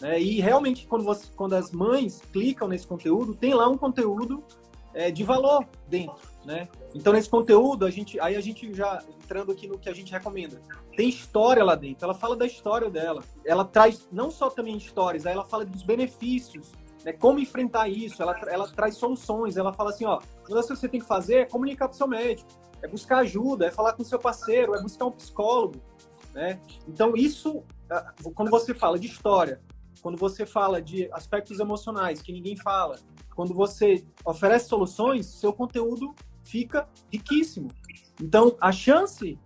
Né? 0.00 0.20
E 0.20 0.40
realmente, 0.40 0.86
quando, 0.86 1.04
você, 1.04 1.26
quando 1.34 1.54
as 1.54 1.70
mães 1.70 2.20
clicam 2.32 2.68
nesse 2.68 2.86
conteúdo, 2.86 3.34
tem 3.34 3.54
lá 3.54 3.68
um 3.68 3.78
conteúdo 3.78 4.44
é, 4.92 5.10
de 5.10 5.24
valor 5.24 5.66
dentro 5.88 6.33
né? 6.44 6.68
Então 6.94 7.12
nesse 7.12 7.28
conteúdo 7.28 7.86
a 7.86 7.90
gente, 7.90 8.20
aí 8.20 8.36
a 8.36 8.40
gente 8.40 8.72
já 8.74 9.02
entrando 9.22 9.50
aqui 9.50 9.66
no 9.66 9.78
que 9.78 9.88
a 9.88 9.94
gente 9.94 10.12
recomenda, 10.12 10.60
tem 10.96 11.08
história 11.08 11.64
lá 11.64 11.74
dentro. 11.74 12.04
Ela 12.04 12.14
fala 12.14 12.36
da 12.36 12.46
história 12.46 12.90
dela. 12.90 13.22
Ela 13.44 13.64
traz 13.64 14.06
não 14.12 14.30
só 14.30 14.50
também 14.50 14.76
histórias, 14.76 15.26
aí 15.26 15.32
ela 15.32 15.44
fala 15.44 15.64
dos 15.64 15.82
benefícios, 15.82 16.72
né? 17.04 17.12
Como 17.12 17.38
enfrentar 17.38 17.88
isso. 17.88 18.22
Ela, 18.22 18.38
ela 18.48 18.68
traz 18.68 18.96
soluções. 18.96 19.56
Ela 19.56 19.72
fala 19.72 19.90
assim, 19.90 20.04
ó, 20.04 20.18
o 20.18 20.44
que 20.44 20.52
você 20.52 20.88
tem 20.88 21.00
que 21.00 21.06
fazer 21.06 21.34
é 21.34 21.44
comunicar 21.44 21.88
com 21.88 21.94
seu 21.94 22.06
médico, 22.06 22.48
é 22.82 22.88
buscar 22.88 23.18
ajuda, 23.18 23.66
é 23.66 23.70
falar 23.70 23.94
com 23.94 24.04
seu 24.04 24.18
parceiro, 24.18 24.74
é 24.74 24.82
buscar 24.82 25.06
um 25.06 25.12
psicólogo, 25.12 25.80
né? 26.32 26.60
Então 26.86 27.16
isso, 27.16 27.62
quando 28.34 28.50
você 28.50 28.74
fala 28.74 28.98
de 28.98 29.06
história, 29.06 29.60
quando 30.02 30.18
você 30.18 30.44
fala 30.44 30.82
de 30.82 31.08
aspectos 31.12 31.58
emocionais 31.60 32.20
que 32.20 32.30
ninguém 32.30 32.56
fala, 32.56 32.98
quando 33.34 33.54
você 33.54 34.04
oferece 34.24 34.68
soluções, 34.68 35.26
seu 35.26 35.52
conteúdo 35.52 36.14
fica 36.44 36.88
riquíssimo. 37.12 37.68
Então, 38.20 38.56
a 38.60 38.70
chance 38.70 39.38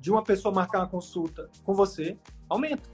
de 0.00 0.10
uma 0.10 0.22
pessoa 0.22 0.54
marcar 0.54 0.78
uma 0.80 0.88
consulta 0.88 1.50
com 1.64 1.74
você 1.74 2.16
aumenta. 2.48 2.90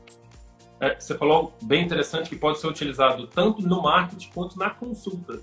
É, 0.81 0.99
você 0.99 1.17
falou 1.17 1.57
bem 1.63 1.85
interessante 1.85 2.29
que 2.29 2.37
pode 2.37 2.61
ser 2.61 2.69
utilizado 2.69 3.27
tanto 3.27 3.63
no 3.63 3.83
marketing 3.83 4.31
quanto 4.31 4.59
na 4.59 4.71
consulta, 4.71 5.43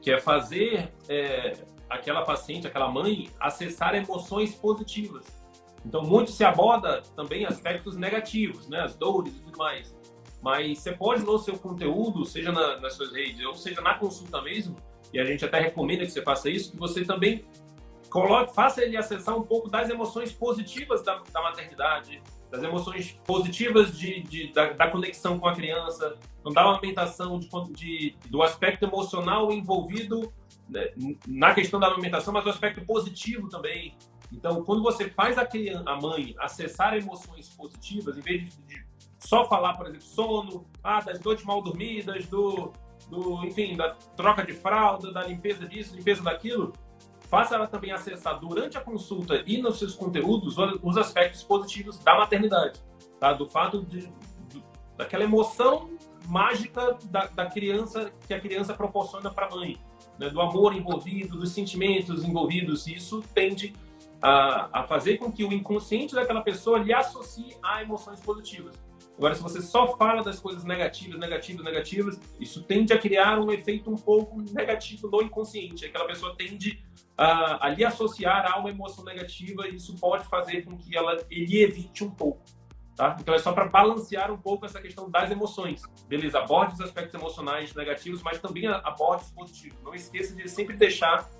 que 0.00 0.10
é 0.10 0.18
fazer 0.18 0.92
é, 1.08 1.52
aquela 1.90 2.22
paciente, 2.22 2.66
aquela 2.66 2.90
mãe, 2.90 3.28
acessar 3.38 3.94
emoções 3.94 4.54
positivas. 4.54 5.26
Então, 5.84 6.02
muito 6.02 6.30
se 6.30 6.44
aborda 6.44 7.02
também 7.14 7.44
aspectos 7.44 7.96
negativos, 7.96 8.68
né? 8.68 8.80
as 8.80 8.94
dores 8.94 9.34
e 9.34 9.40
tudo 9.40 9.58
mais. 9.58 9.94
Mas 10.40 10.78
você 10.78 10.92
pode, 10.92 11.22
no 11.22 11.38
seu 11.38 11.58
conteúdo, 11.58 12.24
seja 12.24 12.50
na, 12.50 12.80
nas 12.80 12.94
suas 12.94 13.12
redes, 13.12 13.44
ou 13.44 13.54
seja 13.54 13.80
na 13.80 13.94
consulta 13.94 14.40
mesmo, 14.42 14.76
e 15.12 15.20
a 15.20 15.24
gente 15.24 15.44
até 15.44 15.60
recomenda 15.60 16.04
que 16.04 16.10
você 16.10 16.22
faça 16.22 16.48
isso, 16.48 16.72
que 16.72 16.78
você 16.78 17.04
também 17.04 17.44
coloque, 18.08 18.54
faça 18.54 18.82
ele 18.82 18.96
acessar 18.96 19.36
um 19.36 19.42
pouco 19.42 19.70
das 19.70 19.88
emoções 19.88 20.32
positivas 20.32 21.02
da, 21.02 21.22
da 21.32 21.42
maternidade, 21.42 22.22
das 22.50 22.62
emoções 22.62 23.18
positivas 23.24 23.96
de, 23.96 24.22
de 24.22 24.52
da, 24.52 24.72
da, 24.72 24.90
conexão 24.90 25.38
com 25.38 25.48
a 25.48 25.54
criança, 25.54 26.18
não 26.44 26.52
dá 26.52 26.62
uma 26.66 26.72
amamentação 26.72 27.38
de, 27.38 27.48
de, 27.72 28.16
do 28.28 28.42
aspecto 28.42 28.84
emocional 28.84 29.50
envolvido 29.50 30.32
né, 30.68 30.90
na 31.26 31.54
questão 31.54 31.80
da 31.80 31.86
amamentação, 31.86 32.32
mas 32.32 32.44
o 32.44 32.50
aspecto 32.50 32.84
positivo 32.84 33.48
também. 33.48 33.96
Então, 34.30 34.62
quando 34.64 34.82
você 34.82 35.08
faz 35.08 35.38
a, 35.38 35.46
criança, 35.46 35.84
a 35.86 36.00
mãe 36.00 36.34
acessar 36.38 36.94
emoções 36.94 37.48
positivas, 37.50 38.16
em 38.16 38.20
vez 38.20 38.44
de, 38.44 38.62
de 38.66 38.86
só 39.18 39.48
falar, 39.48 39.74
por 39.74 39.86
exemplo, 39.86 40.04
sono, 40.04 40.66
ah, 40.82 41.00
das 41.00 41.20
noites 41.20 41.44
mal 41.44 41.62
dormidas, 41.62 42.26
do, 42.26 42.72
do, 43.12 43.44
enfim, 43.44 43.76
da 43.76 43.90
troca 44.16 44.42
de 44.42 44.54
fralda, 44.54 45.12
da 45.12 45.22
limpeza 45.22 45.68
disso, 45.68 45.94
limpeza 45.94 46.22
daquilo, 46.22 46.72
faça 47.28 47.54
ela 47.54 47.66
também 47.66 47.92
acessar 47.92 48.40
durante 48.40 48.78
a 48.78 48.80
consulta 48.80 49.42
e 49.46 49.60
nos 49.60 49.78
seus 49.78 49.94
conteúdos 49.94 50.56
os 50.82 50.96
aspectos 50.96 51.42
positivos 51.42 51.98
da 51.98 52.16
maternidade, 52.16 52.80
tá? 53.20 53.34
Do 53.34 53.46
fato 53.46 53.82
de, 53.82 54.10
de 54.48 54.64
daquela 54.96 55.24
emoção 55.24 55.90
mágica 56.26 56.96
da, 57.04 57.26
da, 57.26 57.46
criança 57.46 58.10
que 58.26 58.32
a 58.32 58.40
criança 58.40 58.72
proporciona 58.72 59.30
para 59.30 59.46
a 59.46 59.50
mãe, 59.50 59.78
né? 60.18 60.30
do 60.30 60.40
amor 60.40 60.74
envolvido, 60.74 61.36
dos 61.36 61.50
sentimentos 61.50 62.24
envolvidos. 62.24 62.86
Isso 62.86 63.22
tende 63.34 63.74
a, 64.22 64.80
a 64.80 64.82
fazer 64.84 65.18
com 65.18 65.30
que 65.30 65.44
o 65.44 65.52
inconsciente 65.52 66.14
daquela 66.14 66.40
pessoa 66.40 66.78
lhe 66.78 66.94
associe 66.94 67.56
a 67.62 67.82
emoções 67.82 68.20
positivas. 68.20 68.74
Agora, 69.22 69.36
se 69.36 69.42
você 69.42 69.62
só 69.62 69.96
fala 69.96 70.20
das 70.20 70.40
coisas 70.40 70.64
negativas, 70.64 71.16
negativas, 71.16 71.64
negativas, 71.64 72.20
isso 72.40 72.60
tende 72.64 72.92
a 72.92 72.98
criar 72.98 73.38
um 73.38 73.52
efeito 73.52 73.88
um 73.88 73.94
pouco 73.94 74.42
negativo 74.52 75.08
no 75.08 75.22
inconsciente. 75.22 75.86
Aquela 75.86 76.08
pessoa 76.08 76.34
tende 76.36 76.84
a, 77.16 77.66
a 77.66 77.68
lhe 77.68 77.84
associar 77.84 78.52
a 78.52 78.58
uma 78.58 78.68
emoção 78.68 79.04
negativa 79.04 79.68
e 79.68 79.76
isso 79.76 79.96
pode 80.00 80.24
fazer 80.24 80.64
com 80.64 80.76
que 80.76 80.96
ela 80.96 81.24
ele 81.30 81.62
evite 81.62 82.02
um 82.02 82.10
pouco. 82.10 82.42
Tá? 82.96 83.16
Então 83.20 83.32
é 83.32 83.38
só 83.38 83.52
para 83.52 83.68
balancear 83.68 84.32
um 84.32 84.38
pouco 84.38 84.66
essa 84.66 84.80
questão 84.80 85.08
das 85.08 85.30
emoções. 85.30 85.82
Beleza, 86.08 86.40
aborde 86.40 86.74
os 86.74 86.80
aspectos 86.80 87.14
emocionais 87.14 87.72
negativos, 87.76 88.24
mas 88.24 88.40
também 88.40 88.66
aborde 88.66 89.22
os 89.22 89.30
positivos. 89.30 89.80
Não 89.84 89.94
esqueça 89.94 90.34
de 90.34 90.48
sempre 90.48 90.76
deixar 90.76 91.30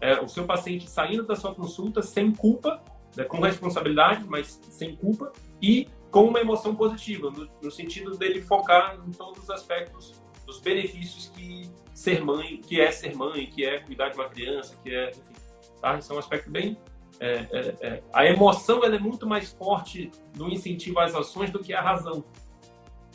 é, 0.00 0.20
o 0.20 0.28
seu 0.28 0.44
paciente 0.44 0.90
saindo 0.90 1.22
da 1.22 1.36
sua 1.36 1.54
consulta 1.54 2.02
sem 2.02 2.32
culpa, 2.32 2.82
né, 3.16 3.22
com 3.22 3.40
responsabilidade, 3.40 4.24
mas 4.26 4.60
sem 4.70 4.96
culpa, 4.96 5.32
e 5.62 5.86
com 6.10 6.24
uma 6.24 6.40
emoção 6.40 6.74
positiva, 6.74 7.30
no, 7.30 7.48
no, 7.62 7.70
sentido 7.70 8.16
dele 8.16 8.40
focar 8.40 8.98
em 9.06 9.10
todos 9.10 9.44
os 9.44 9.50
aspectos 9.50 10.20
dos 10.46 10.60
benefícios 10.60 11.28
que 11.34 11.70
ser 11.92 12.24
mãe, 12.24 12.58
que 12.58 12.80
é 12.80 12.90
ser 12.90 13.14
mãe, 13.14 13.46
que 13.46 13.64
é 13.64 13.80
cuidar 13.80 14.08
de 14.08 14.16
uma 14.16 14.28
criança, 14.28 14.78
que 14.82 14.94
é, 14.94 15.10
enfim, 15.10 15.34
tá? 15.80 15.98
Isso 15.98 16.12
é 16.12 16.16
um 16.16 16.18
aspecto 16.18 16.50
bem 16.50 16.78
é, 17.20 17.48
é, 17.50 17.76
é. 17.80 18.02
a 18.12 18.26
emoção 18.26 18.84
ela 18.84 18.94
é 18.94 18.98
muito 18.98 19.26
mais 19.26 19.52
forte 19.52 20.10
no 20.36 20.48
incentivo 20.48 21.00
às 21.00 21.14
ações 21.14 21.50
do 21.50 21.58
que 21.58 21.72
a 21.72 21.80
razão. 21.80 22.24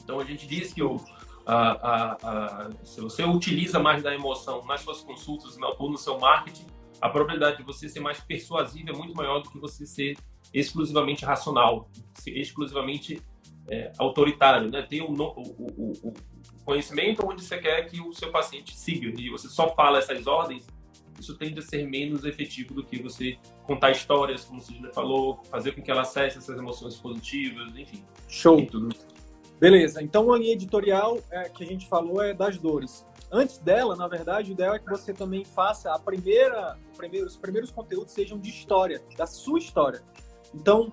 Então 0.03 0.19
a 0.19 0.25
gente 0.25 0.45
diz 0.45 0.73
que 0.73 0.83
o, 0.83 0.97
a, 1.45 1.71
a, 1.71 2.13
a, 2.13 2.71
se 2.83 2.99
você 2.99 3.23
utiliza 3.23 3.79
mais 3.79 4.03
da 4.03 4.13
emoção 4.13 4.63
nas 4.65 4.81
suas 4.81 5.01
consultas 5.01 5.57
ou 5.79 5.89
no 5.89 5.97
seu 5.97 6.19
marketing, 6.19 6.67
a 7.01 7.09
probabilidade 7.09 7.57
de 7.57 7.63
você 7.63 7.87
ser 7.87 8.01
mais 8.01 8.19
persuasivo 8.19 8.89
é 8.89 8.93
muito 8.93 9.15
maior 9.15 9.39
do 9.39 9.49
que 9.49 9.59
você 9.59 9.85
ser 9.85 10.17
exclusivamente 10.53 11.25
racional, 11.25 11.89
exclusivamente 12.25 13.21
é, 13.67 13.91
autoritário, 13.97 14.69
né? 14.69 14.81
Tem 14.83 15.01
o, 15.01 15.11
o, 15.11 15.93
o, 16.03 16.13
conhecimento 16.63 17.25
onde 17.25 17.43
você 17.43 17.57
quer 17.57 17.83
que 17.89 17.99
o 17.99 18.13
seu 18.13 18.31
paciente 18.31 18.75
siga 18.77 19.11
e 19.19 19.29
você 19.29 19.49
só 19.49 19.73
fala 19.75 19.97
essas 19.97 20.27
ordens, 20.27 20.65
isso 21.19 21.37
tende 21.37 21.59
a 21.59 21.61
ser 21.61 21.87
menos 21.87 22.25
efetivo 22.25 22.73
do 22.73 22.83
que 22.83 23.01
você 23.01 23.37
contar 23.65 23.91
histórias, 23.91 24.45
como 24.45 24.59
o 24.59 24.63
Sidney 24.63 24.91
falou, 24.91 25.41
fazer 25.49 25.73
com 25.73 25.81
que 25.81 25.91
ela 25.91 26.01
acesse 26.01 26.37
essas 26.37 26.57
emoções 26.57 26.95
positivas, 26.95 27.75
enfim. 27.75 28.03
Show. 28.27 28.67
Beleza. 29.59 30.01
Então 30.01 30.33
a 30.33 30.37
linha 30.37 30.53
editorial 30.53 31.19
é, 31.31 31.47
que 31.49 31.63
a 31.63 31.67
gente 31.67 31.87
falou 31.87 32.21
é 32.21 32.33
das 32.33 32.57
dores. 32.57 33.05
Antes 33.31 33.57
dela, 33.57 33.95
na 33.95 34.07
verdade, 34.07 34.51
o 34.51 34.53
ideal 34.53 34.75
é 34.75 34.79
que 34.79 34.89
você 34.89 35.13
também 35.13 35.43
faça 35.43 35.91
a 35.93 35.99
primeira, 35.99 36.77
os 37.25 37.37
primeiros 37.37 37.71
conteúdos 37.71 38.13
sejam 38.13 38.37
de 38.37 38.49
história, 38.49 39.01
da 39.17 39.25
sua 39.25 39.57
história. 39.57 40.03
Então, 40.53 40.91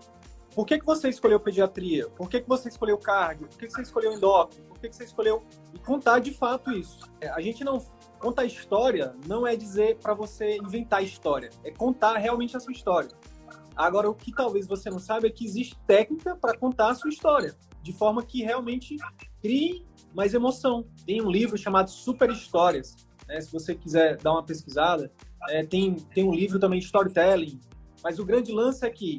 por 0.54 0.66
que, 0.66 0.78
que 0.78 0.86
você 0.86 1.08
escolheu 1.08 1.38
pediatria? 1.38 2.08
Por 2.11 2.28
que, 2.28 2.40
que 2.40 2.48
você 2.48 2.68
escolheu 2.68 2.98
cardio? 2.98 3.46
Por 3.46 3.58
que, 3.58 3.66
que 3.66 3.72
você 3.72 3.82
escolheu 3.82 4.12
endócrino? 4.12 4.66
Por 4.66 4.78
que, 4.78 4.88
que 4.88 4.96
você 4.96 5.04
escolheu... 5.04 5.42
E 5.72 5.78
contar 5.78 6.18
de 6.18 6.32
fato 6.32 6.72
isso. 6.72 7.08
É, 7.20 7.28
a 7.28 7.40
gente 7.40 7.62
não... 7.62 7.78
Contar 8.18 8.44
história 8.44 9.14
não 9.26 9.46
é 9.46 9.56
dizer 9.56 9.96
para 9.96 10.12
você 10.12 10.56
inventar 10.56 11.02
história. 11.02 11.50
É 11.64 11.70
contar 11.70 12.18
realmente 12.18 12.56
a 12.56 12.61
sua 12.61 12.72
história. 12.72 13.11
Agora, 13.76 14.11
o 14.11 14.14
que 14.14 14.32
talvez 14.32 14.66
você 14.66 14.90
não 14.90 14.98
saiba 14.98 15.28
é 15.28 15.30
que 15.30 15.44
existe 15.44 15.78
técnica 15.86 16.36
para 16.36 16.56
contar 16.56 16.90
a 16.90 16.94
sua 16.94 17.08
história. 17.08 17.56
De 17.82 17.92
forma 17.92 18.22
que 18.22 18.42
realmente 18.42 18.96
crie 19.40 19.86
mais 20.14 20.34
emoção. 20.34 20.84
Tem 21.06 21.22
um 21.22 21.30
livro 21.30 21.56
chamado 21.56 21.88
Super 21.88 22.28
Histórias. 22.30 22.96
Né? 23.26 23.40
Se 23.40 23.52
você 23.52 23.74
quiser 23.74 24.18
dar 24.18 24.32
uma 24.32 24.42
pesquisada, 24.42 25.11
é, 25.48 25.64
tem, 25.64 25.94
tem 25.94 26.24
um 26.24 26.34
livro 26.34 26.58
também 26.58 26.80
de 26.80 26.86
storytelling. 26.86 27.58
Mas 28.02 28.18
o 28.18 28.24
grande 28.24 28.52
lance 28.52 28.84
é 28.84 28.90
que 28.90 29.18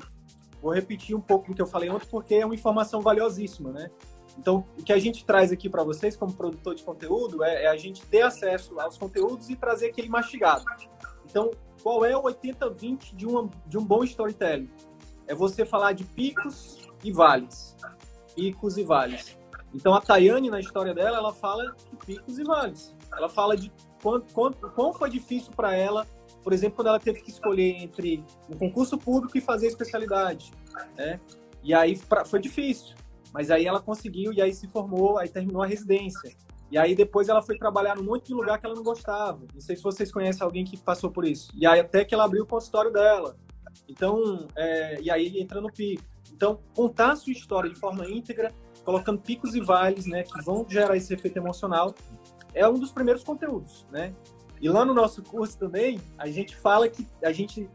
Vou 0.61 0.73
repetir 0.73 1.15
um 1.15 1.21
pouco 1.21 1.47
do 1.47 1.55
que 1.55 1.61
eu 1.61 1.67
falei 1.67 1.89
ontem, 1.89 2.07
porque 2.09 2.35
é 2.35 2.45
uma 2.45 2.53
informação 2.53 3.01
valiosíssima, 3.01 3.71
né? 3.71 3.89
Então, 4.37 4.65
o 4.79 4.83
que 4.83 4.93
a 4.93 4.99
gente 4.99 5.25
traz 5.25 5.51
aqui 5.51 5.69
para 5.69 5.83
vocês, 5.83 6.15
como 6.15 6.33
produtor 6.33 6.75
de 6.75 6.83
conteúdo, 6.83 7.43
é, 7.43 7.65
é, 7.65 7.67
a 7.67 7.75
gente 7.75 8.05
ter 8.05 8.21
acesso 8.21 8.79
aos 8.79 8.97
conteúdos 8.97 9.49
e 9.49 9.55
trazer 9.55 9.87
aquele 9.87 10.07
mastigado. 10.07 10.63
Então, 11.25 11.51
qual 11.81 12.05
é 12.05 12.15
o 12.15 12.23
80-20 12.23 13.15
de, 13.15 13.25
de 13.67 13.77
um 13.77 13.83
bom 13.83 14.03
storytelling? 14.03 14.69
É 15.27 15.35
você 15.35 15.65
falar 15.65 15.93
de 15.93 16.03
picos 16.03 16.89
e 17.03 17.11
vales. 17.11 17.75
Picos 18.35 18.77
e 18.77 18.83
vales. 18.83 19.37
Então 19.73 19.93
a 19.93 20.01
Tayane, 20.01 20.49
na 20.49 20.59
história 20.59 20.93
dela, 20.93 21.17
ela 21.17 21.33
fala 21.33 21.75
de 21.89 21.95
picos 22.05 22.37
e 22.37 22.43
vales. 22.43 22.95
Ela 23.15 23.29
fala 23.29 23.55
de 23.55 23.71
quanto, 24.01 24.33
quanto, 24.33 24.69
quão 24.71 24.93
foi 24.93 25.09
difícil 25.09 25.51
para 25.55 25.75
ela, 25.75 26.05
por 26.43 26.53
exemplo, 26.53 26.75
quando 26.77 26.87
ela 26.87 26.99
teve 26.99 27.21
que 27.21 27.31
escolher 27.31 27.75
entre 27.77 28.23
um 28.49 28.57
concurso 28.57 28.97
público 28.97 29.37
e 29.37 29.41
fazer 29.41 29.67
especialidade. 29.67 30.51
Né? 30.97 31.19
E 31.63 31.73
aí 31.73 31.97
pra, 31.97 32.25
foi 32.25 32.39
difícil. 32.39 32.95
Mas 33.33 33.49
aí 33.49 33.65
ela 33.65 33.79
conseguiu 33.79 34.33
e 34.33 34.41
aí 34.41 34.53
se 34.53 34.67
formou, 34.67 35.17
aí 35.17 35.29
terminou 35.29 35.61
a 35.61 35.67
residência. 35.67 36.35
E 36.69 36.77
aí 36.77 36.95
depois 36.95 37.29
ela 37.29 37.41
foi 37.41 37.57
trabalhar 37.57 37.95
num 37.95 38.03
monte 38.03 38.27
de 38.27 38.33
lugar 38.33 38.59
que 38.59 38.65
ela 38.65 38.75
não 38.75 38.83
gostava. 38.83 39.41
Não 39.53 39.61
sei 39.61 39.75
se 39.75 39.83
vocês 39.83 40.11
conhecem 40.11 40.43
alguém 40.43 40.63
que 40.63 40.77
passou 40.77 41.11
por 41.11 41.25
isso. 41.25 41.51
E 41.53 41.65
aí 41.65 41.79
até 41.79 42.03
que 42.03 42.13
ela 42.13 42.23
abriu 42.23 42.43
o 42.43 42.47
consultório 42.47 42.91
dela. 42.91 43.35
Então, 43.87 44.47
é, 44.55 45.01
e 45.01 45.09
aí 45.09 45.39
entra 45.39 45.61
no 45.61 45.71
pico. 45.71 46.03
Então, 46.31 46.59
contar 46.73 47.11
a 47.11 47.15
sua 47.15 47.33
história 47.33 47.69
de 47.69 47.75
forma 47.75 48.09
íntegra, 48.09 48.53
colocando 48.83 49.19
picos 49.19 49.53
e 49.53 49.59
vales, 49.59 50.05
né, 50.05 50.23
que 50.23 50.41
vão 50.43 50.65
gerar 50.67 50.95
esse 50.95 51.13
efeito 51.13 51.37
emocional, 51.37 51.93
é 52.53 52.67
um 52.67 52.79
dos 52.79 52.91
primeiros 52.91 53.23
conteúdos, 53.23 53.85
né? 53.91 54.13
E 54.61 54.69
lá 54.69 54.85
no 54.85 54.93
nosso 54.93 55.23
curso 55.23 55.57
também, 55.57 55.99
a 56.17 56.29
gente 56.29 56.55
fala 56.55 56.87
que 56.87 57.07
a 57.23 57.31
gente 57.31 57.67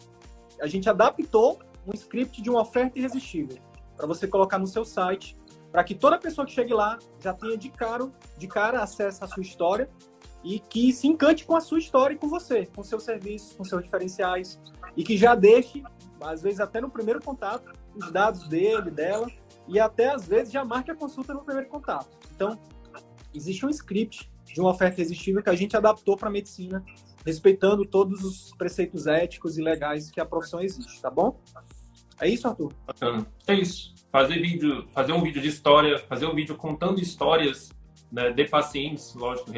a 0.60 0.66
gente 0.66 0.88
adaptou 0.88 1.60
um 1.86 1.92
script 1.92 2.40
de 2.40 2.48
uma 2.48 2.62
oferta 2.62 2.98
irresistível 2.98 3.58
para 3.96 4.06
você 4.06 4.26
colocar 4.26 4.58
no 4.58 4.66
seu 4.66 4.84
site, 4.84 5.36
para 5.70 5.84
que 5.84 5.94
toda 5.94 6.18
pessoa 6.18 6.46
que 6.46 6.52
chegue 6.52 6.72
lá 6.72 6.98
já 7.20 7.34
tenha 7.34 7.56
de 7.58 7.68
cara, 7.68 8.10
de 8.38 8.46
cara 8.46 8.82
acesso 8.82 9.24
à 9.24 9.28
sua 9.28 9.42
história 9.42 9.90
e 10.44 10.60
que 10.60 10.92
se 10.92 11.06
encante 11.06 11.44
com 11.44 11.56
a 11.56 11.60
sua 11.60 11.78
história 11.78 12.14
e 12.14 12.18
com 12.18 12.28
você, 12.28 12.66
com 12.66 12.82
seus 12.82 13.02
serviços, 13.02 13.52
com 13.54 13.64
seus 13.64 13.82
diferenciais 13.82 14.58
e 14.96 15.02
que 15.02 15.16
já 15.16 15.34
deixe, 15.34 15.82
às 16.20 16.42
vezes 16.42 16.60
até 16.60 16.80
no 16.80 16.88
primeiro 16.88 17.20
contato, 17.20 17.72
os 17.94 18.10
dados 18.12 18.48
dele, 18.48 18.90
dela 18.90 19.26
e 19.66 19.80
até 19.80 20.10
às 20.10 20.26
vezes 20.26 20.52
já 20.52 20.64
marque 20.64 20.90
a 20.90 20.94
consulta 20.94 21.34
no 21.34 21.42
primeiro 21.42 21.68
contato. 21.68 22.08
Então, 22.34 22.58
existe 23.34 23.66
um 23.66 23.70
script 23.70 24.30
de 24.52 24.60
uma 24.60 24.70
oferta 24.70 25.00
irresistível 25.00 25.42
que 25.42 25.50
a 25.50 25.54
gente 25.54 25.76
adaptou 25.76 26.16
para 26.16 26.28
a 26.28 26.32
medicina, 26.32 26.84
respeitando 27.24 27.84
todos 27.84 28.22
os 28.22 28.52
preceitos 28.56 29.06
éticos 29.06 29.58
e 29.58 29.62
legais 29.62 30.10
que 30.10 30.20
a 30.20 30.26
profissão 30.26 30.60
existe, 30.60 31.00
tá 31.00 31.10
bom? 31.10 31.38
É 32.20 32.28
isso, 32.28 32.48
Arthur? 32.48 32.72
É 33.46 33.54
isso. 33.54 33.94
Fazer 34.10 34.40
vídeo, 34.40 34.86
fazer 34.90 35.12
um 35.12 35.22
vídeo 35.22 35.42
de 35.42 35.48
história, 35.48 35.98
fazer 35.98 36.26
um 36.26 36.34
vídeo 36.34 36.56
contando 36.56 37.00
histórias 37.00 37.70
né, 38.10 38.30
de 38.30 38.44
pacientes, 38.46 39.14
lógico, 39.14 39.50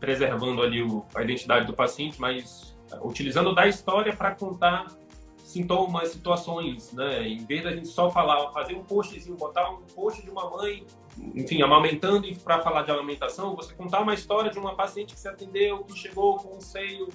preservando 0.00 0.62
ali 0.62 0.82
o, 0.82 1.04
a 1.14 1.22
identidade 1.22 1.66
do 1.66 1.74
paciente, 1.74 2.20
mas 2.20 2.76
é, 2.92 2.98
utilizando 3.02 3.54
da 3.54 3.66
história 3.66 4.14
para 4.16 4.34
contar 4.34 4.86
sintomas, 5.48 6.10
situações, 6.10 6.92
né? 6.92 7.26
Em 7.26 7.38
vez 7.38 7.64
da 7.64 7.72
gente 7.72 7.88
só 7.88 8.10
falar, 8.10 8.52
fazer 8.52 8.74
um 8.74 8.84
postzinho, 8.84 9.34
botar 9.34 9.70
um 9.70 9.80
post 9.94 10.22
de 10.22 10.28
uma 10.28 10.50
mãe, 10.50 10.86
enfim, 11.34 11.62
amamentando 11.62 12.26
e 12.26 12.34
para 12.34 12.60
falar 12.60 12.82
de 12.82 12.90
amamentação, 12.90 13.56
você 13.56 13.72
contar 13.74 14.00
uma 14.02 14.12
história 14.12 14.50
de 14.50 14.58
uma 14.58 14.74
paciente 14.74 15.14
que 15.14 15.20
se 15.20 15.26
atendeu, 15.26 15.84
que 15.84 15.96
chegou 15.96 16.36
com 16.36 16.58
um 16.58 16.60
seio 16.60 17.08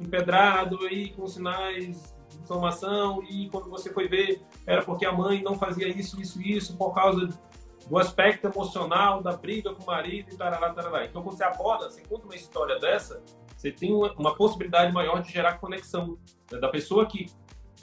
empedrado 0.00 0.88
e 0.88 1.10
com 1.10 1.26
sinais 1.26 2.14
inflamação 2.40 3.24
e 3.28 3.50
quando 3.50 3.68
você 3.68 3.92
foi 3.92 4.06
ver 4.06 4.40
era 4.64 4.82
porque 4.82 5.04
a 5.04 5.12
mãe 5.12 5.42
não 5.42 5.56
fazia 5.56 5.88
isso, 5.88 6.20
isso, 6.20 6.40
isso 6.40 6.76
por 6.76 6.94
causa 6.94 7.28
do 7.88 7.98
aspecto 7.98 8.46
emocional 8.46 9.20
da 9.20 9.36
briga 9.36 9.74
com 9.74 9.82
o 9.82 9.86
marido 9.86 10.32
e 10.32 10.36
tarará, 10.36 10.72
tarará. 10.72 11.04
Então, 11.04 11.24
quando 11.24 11.36
você 11.36 11.42
aborda, 11.42 11.90
você 11.90 12.02
conta 12.02 12.24
uma 12.24 12.36
história 12.36 12.78
dessa, 12.78 13.20
você 13.56 13.72
tem 13.72 13.92
uma, 13.92 14.12
uma 14.12 14.36
possibilidade 14.36 14.92
maior 14.92 15.20
de 15.20 15.32
gerar 15.32 15.58
conexão 15.58 16.16
né, 16.52 16.60
da 16.60 16.68
pessoa 16.68 17.04
que 17.04 17.26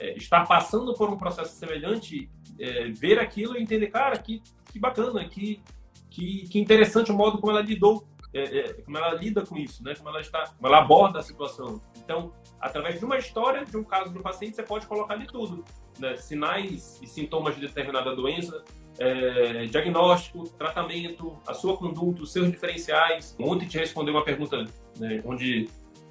é, 0.00 0.16
está 0.16 0.44
passando 0.44 0.94
por 0.94 1.10
um 1.10 1.16
processo 1.16 1.54
semelhante, 1.56 2.30
é, 2.58 2.88
ver 2.90 3.18
aquilo 3.18 3.56
e 3.56 3.62
entender, 3.62 3.88
cara, 3.88 4.18
que, 4.18 4.42
que 4.72 4.78
bacana, 4.78 5.28
que, 5.28 5.60
que, 6.10 6.48
que 6.48 6.58
interessante 6.58 7.10
o 7.10 7.14
modo 7.14 7.38
como 7.38 7.52
ela 7.52 7.62
lidou 7.62 8.06
é, 8.32 8.58
é, 8.58 8.72
como 8.82 8.96
ela 8.96 9.14
lida 9.14 9.44
com 9.44 9.56
isso, 9.56 9.82
né? 9.82 9.94
Como 9.94 10.08
ela 10.10 10.20
está, 10.20 10.46
como 10.48 10.66
ela 10.66 10.78
aborda 10.78 11.18
a 11.18 11.22
situação. 11.22 11.80
Então, 11.96 12.32
através 12.60 12.98
de 12.98 13.04
uma 13.04 13.16
história, 13.16 13.64
de 13.64 13.76
um 13.76 13.84
caso 13.84 14.12
de 14.12 14.18
um 14.18 14.22
paciente, 14.22 14.56
você 14.56 14.62
pode 14.62 14.86
colocar 14.86 15.16
de 15.16 15.26
tudo, 15.26 15.64
né? 15.98 16.16
Sinais 16.16 17.00
e 17.02 17.06
sintomas 17.06 17.54
de 17.54 17.62
determinada 17.62 18.14
doença, 18.14 18.62
é, 18.98 19.64
diagnóstico, 19.66 20.48
tratamento, 20.50 21.38
a 21.46 21.54
sua 21.54 21.76
conduta, 21.76 22.22
os 22.22 22.32
seus 22.32 22.50
diferenciais. 22.50 23.34
Ontem 23.40 23.66
te 23.66 23.78
respondeu 23.78 24.12
uma 24.12 24.24
pergunta, 24.24 24.64
né, 24.98 25.22
onde 25.24 25.68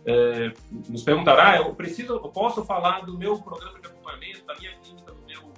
é, 0.08 0.54
nos 0.88 1.04
perguntaram, 1.04 1.42
ah, 1.44 1.58
eu 1.58 1.76
preciso, 1.76 2.14
eu 2.14 2.30
posso 2.30 2.64
falar 2.64 3.02
do 3.02 3.18
meu 3.18 3.38
programa 3.40 3.78
de 3.78 3.88
acompanhamento, 3.88 4.46
da 4.46 4.56
minha 4.56 4.74
clínica, 4.78 5.12
no 5.12 5.26
meu, 5.28 5.54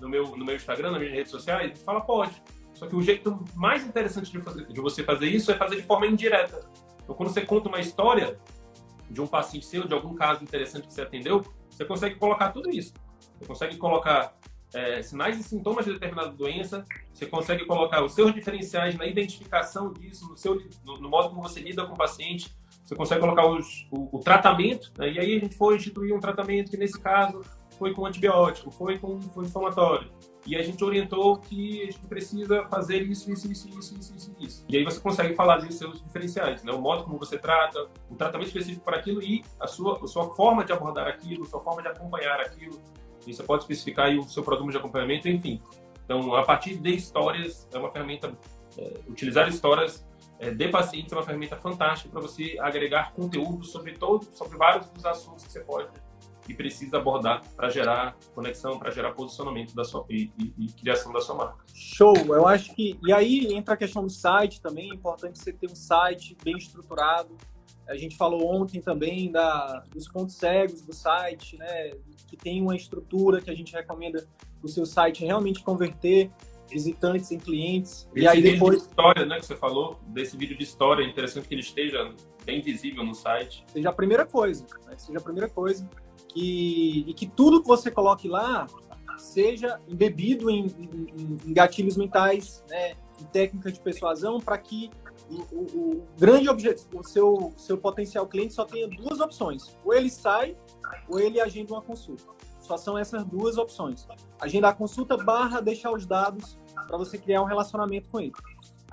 no 0.00 0.08
meu, 0.08 0.36
no 0.36 0.44
meu 0.44 0.54
Instagram, 0.54 0.92
nas 0.92 1.00
minhas 1.00 1.14
redes 1.14 1.32
sociais? 1.32 1.82
Fala, 1.82 2.00
pode. 2.00 2.40
Só 2.74 2.86
que 2.86 2.94
o 2.94 3.02
jeito 3.02 3.44
mais 3.56 3.84
interessante 3.84 4.30
de, 4.30 4.40
fazer, 4.40 4.66
de 4.66 4.80
você 4.80 5.02
fazer 5.02 5.26
isso 5.26 5.50
é 5.50 5.56
fazer 5.56 5.76
de 5.76 5.82
forma 5.82 6.06
indireta. 6.06 6.70
Então, 7.02 7.16
quando 7.16 7.30
você 7.30 7.44
conta 7.44 7.68
uma 7.68 7.80
história 7.80 8.38
de 9.10 9.20
um 9.20 9.26
paciente 9.26 9.66
seu, 9.66 9.84
de 9.84 9.92
algum 9.92 10.14
caso 10.14 10.44
interessante 10.44 10.86
que 10.86 10.94
você 10.94 11.02
atendeu, 11.02 11.44
você 11.68 11.84
consegue 11.84 12.14
colocar 12.14 12.52
tudo 12.52 12.70
isso. 12.70 12.94
Você 13.36 13.46
consegue 13.46 13.76
colocar 13.78 14.38
é, 14.74 15.02
sinais 15.02 15.40
e 15.40 15.42
sintomas 15.42 15.86
de 15.86 15.92
determinada 15.92 16.30
doença, 16.30 16.84
você 17.12 17.26
consegue 17.26 17.64
colocar 17.64 18.04
os 18.04 18.12
seus 18.12 18.32
diferenciais 18.32 18.94
na 18.94 19.06
identificação 19.06 19.92
disso, 19.92 20.28
no, 20.28 20.36
seu, 20.36 20.62
no, 20.84 21.00
no 21.00 21.08
modo 21.08 21.30
como 21.30 21.42
você 21.42 21.58
lida 21.58 21.84
com 21.84 21.94
o 21.94 21.96
paciente, 21.96 22.56
você 22.88 22.96
consegue 22.96 23.20
colocar 23.20 23.46
os, 23.46 23.86
o, 23.90 24.16
o, 24.16 24.18
tratamento, 24.18 24.90
né? 24.96 25.12
e 25.12 25.18
aí 25.18 25.36
a 25.36 25.40
gente 25.40 25.54
foi 25.54 25.76
instituir 25.76 26.14
um 26.16 26.20
tratamento 26.20 26.70
que, 26.70 26.76
nesse 26.78 26.98
caso, 26.98 27.42
foi 27.78 27.92
com 27.92 28.06
antibiótico, 28.06 28.70
foi 28.70 28.98
com 28.98 29.20
foi 29.20 29.44
inflamatório. 29.44 30.10
E 30.46 30.56
a 30.56 30.62
gente 30.62 30.82
orientou 30.82 31.36
que 31.36 31.82
a 31.82 31.84
gente 31.86 32.06
precisa 32.06 32.64
fazer 32.70 33.02
isso, 33.02 33.30
isso, 33.30 33.52
isso, 33.52 33.68
isso, 33.68 33.94
isso, 33.98 34.14
isso, 34.16 34.36
isso. 34.40 34.64
E 34.70 34.78
aí 34.78 34.84
você 34.84 34.98
consegue 34.98 35.34
falar 35.34 35.58
dos 35.58 35.74
seus 35.74 36.02
diferenciais, 36.02 36.64
né? 36.64 36.72
O 36.72 36.80
modo 36.80 37.04
como 37.04 37.18
você 37.18 37.36
trata, 37.36 37.86
o 38.08 38.14
tratamento 38.14 38.46
específico 38.46 38.82
para 38.82 38.96
aquilo 38.96 39.22
e 39.22 39.44
a 39.60 39.66
sua, 39.66 40.02
a 40.02 40.06
sua 40.06 40.34
forma 40.34 40.64
de 40.64 40.72
abordar 40.72 41.06
aquilo, 41.06 41.44
a 41.44 41.46
sua 41.46 41.60
forma 41.60 41.82
de 41.82 41.88
acompanhar 41.88 42.40
aquilo. 42.40 42.80
E 43.26 43.34
você 43.34 43.42
pode 43.42 43.64
especificar 43.64 44.06
aí 44.06 44.18
o 44.18 44.22
seu 44.22 44.42
produto 44.42 44.70
de 44.70 44.78
acompanhamento, 44.78 45.28
enfim. 45.28 45.60
Então, 46.06 46.34
a 46.34 46.42
partir 46.42 46.78
de 46.78 46.94
histórias, 46.94 47.68
é 47.70 47.76
uma 47.76 47.90
ferramenta, 47.90 48.32
é, 48.78 49.00
utilizar 49.06 49.46
histórias 49.46 50.07
é, 50.38 50.50
de 50.50 50.68
pacientes 50.68 51.12
é 51.12 51.16
uma 51.16 51.22
ferramenta 51.22 51.56
fantástica 51.56 52.10
para 52.10 52.20
você 52.20 52.56
agregar 52.60 53.12
conteúdo 53.12 53.64
sobre 53.64 53.92
todo, 53.92 54.24
sobre 54.34 54.56
vários 54.56 54.88
dos 54.90 55.04
assuntos 55.04 55.44
que 55.44 55.52
você 55.52 55.60
pode 55.60 55.88
e 56.48 56.54
precisa 56.54 56.96
abordar 56.96 57.42
para 57.54 57.68
gerar 57.68 58.16
conexão, 58.34 58.78
para 58.78 58.90
gerar 58.90 59.12
posicionamento 59.12 59.74
da 59.74 59.84
sua 59.84 60.06
e, 60.08 60.32
e, 60.38 60.54
e, 60.58 60.72
criação 60.72 61.12
da 61.12 61.20
sua 61.20 61.34
marca. 61.34 61.64
Show, 61.74 62.14
eu 62.16 62.46
acho 62.46 62.74
que 62.74 62.98
e 63.06 63.12
aí 63.12 63.52
entra 63.52 63.74
a 63.74 63.76
questão 63.76 64.02
do 64.02 64.10
site 64.10 64.60
também, 64.60 64.90
é 64.90 64.94
importante 64.94 65.38
você 65.38 65.52
ter 65.52 65.70
um 65.70 65.76
site 65.76 66.36
bem 66.42 66.56
estruturado. 66.56 67.36
A 67.86 67.96
gente 67.96 68.16
falou 68.16 68.46
ontem 68.46 68.80
também 68.80 69.30
da, 69.30 69.82
dos 69.92 70.08
pontos 70.08 70.34
cegos 70.34 70.82
do 70.82 70.92
site, 70.92 71.56
né, 71.56 71.92
que 72.26 72.36
tem 72.36 72.62
uma 72.62 72.76
estrutura 72.76 73.40
que 73.40 73.50
a 73.50 73.54
gente 73.54 73.72
recomenda 73.72 74.26
o 74.62 74.68
seu 74.68 74.84
site 74.84 75.24
realmente 75.24 75.62
converter 75.62 76.30
visitantes 76.68 77.30
em 77.30 77.38
clientes. 77.38 78.08
Esse 78.14 78.24
e 78.24 78.28
aí 78.28 78.42
depois 78.42 78.78
de 78.78 78.88
história, 78.88 79.26
né, 79.26 79.38
que 79.38 79.46
você 79.46 79.56
falou, 79.56 79.98
desse 80.08 80.36
vídeo 80.36 80.56
de 80.56 80.64
história, 80.64 81.02
é 81.02 81.06
interessante 81.08 81.48
que 81.48 81.54
ele 81.54 81.62
esteja 81.62 82.12
bem 82.44 82.60
visível 82.60 83.04
no 83.04 83.14
site. 83.14 83.64
Seja 83.68 83.88
a 83.88 83.92
primeira 83.92 84.24
coisa, 84.24 84.66
né? 84.86 84.94
seja 84.96 85.18
a 85.18 85.22
primeira 85.22 85.48
coisa 85.48 85.88
que, 86.28 87.04
e 87.06 87.14
que 87.14 87.26
tudo 87.26 87.60
que 87.62 87.68
você 87.68 87.90
coloque 87.90 88.28
lá 88.28 88.66
seja 89.18 89.80
embebido 89.88 90.48
em, 90.48 90.66
em, 90.66 91.38
em 91.46 91.52
gatilhos 91.52 91.96
mentais, 91.96 92.64
né, 92.68 92.92
em 93.20 93.24
técnicas 93.24 93.72
de 93.72 93.80
persuasão, 93.80 94.40
para 94.40 94.56
que 94.58 94.90
o, 95.30 95.34
o, 95.54 95.62
o, 95.62 96.06
grande 96.18 96.48
objetivo, 96.48 97.00
o 97.00 97.04
seu, 97.04 97.52
seu 97.56 97.76
potencial 97.76 98.26
cliente 98.26 98.54
só 98.54 98.64
tenha 98.64 98.88
duas 98.88 99.20
opções: 99.20 99.76
ou 99.84 99.92
ele 99.92 100.08
sai, 100.08 100.56
ou 101.08 101.18
ele 101.20 101.40
agenda 101.40 101.74
uma 101.74 101.82
consulta. 101.82 102.24
Só 102.68 102.76
são 102.76 102.98
essas 102.98 103.24
duas 103.24 103.56
opções. 103.56 104.06
Agendar 104.38 104.72
a 104.72 104.74
consulta 104.74 105.16
barra 105.16 105.60
deixar 105.60 105.90
os 105.90 106.04
dados 106.04 106.58
para 106.86 106.98
você 106.98 107.16
criar 107.16 107.40
um 107.40 107.46
relacionamento 107.46 108.10
com 108.10 108.20
ele. 108.20 108.34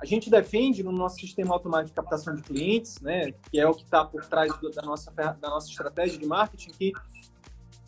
A 0.00 0.06
gente 0.06 0.30
defende 0.30 0.82
no 0.82 0.90
nosso 0.90 1.16
sistema 1.16 1.54
automático 1.54 1.90
de 1.90 1.94
captação 1.94 2.34
de 2.34 2.42
clientes, 2.42 2.98
né, 3.00 3.32
que 3.50 3.60
é 3.60 3.68
o 3.68 3.74
que 3.74 3.84
está 3.84 4.02
por 4.02 4.24
trás 4.24 4.50
da 4.74 4.82
nossa, 4.82 5.10
da 5.10 5.50
nossa 5.50 5.68
estratégia 5.68 6.18
de 6.18 6.26
marketing, 6.26 6.70
que 6.70 6.92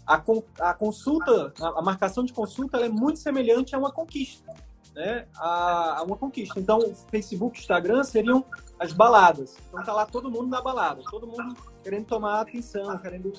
a, 0.06 0.22
a 0.60 0.74
consulta, 0.74 1.52
a, 1.58 1.82
marcação 1.82 2.22
de 2.22 2.34
consulta, 2.34 2.78
é 2.78 2.88
muito 2.88 3.18
semelhante 3.18 3.74
a 3.74 3.78
uma 3.78 3.92
conquista, 3.92 4.54
né? 4.94 5.26
A, 5.36 5.98
a, 5.98 6.02
uma 6.02 6.16
conquista. 6.16 6.58
Então, 6.58 6.80
Facebook, 7.10 7.58
Instagram 7.58 8.02
seriam 8.04 8.42
as 8.78 8.92
baladas. 8.92 9.56
Então, 9.68 9.84
tá 9.84 9.92
lá 9.92 10.06
todo 10.06 10.30
mundo 10.30 10.48
na 10.48 10.62
balada, 10.62 11.02
todo 11.10 11.26
mundo 11.26 11.54
querendo 11.82 12.06
tomar 12.06 12.40
atenção, 12.40 12.96
querendo. 12.98 13.32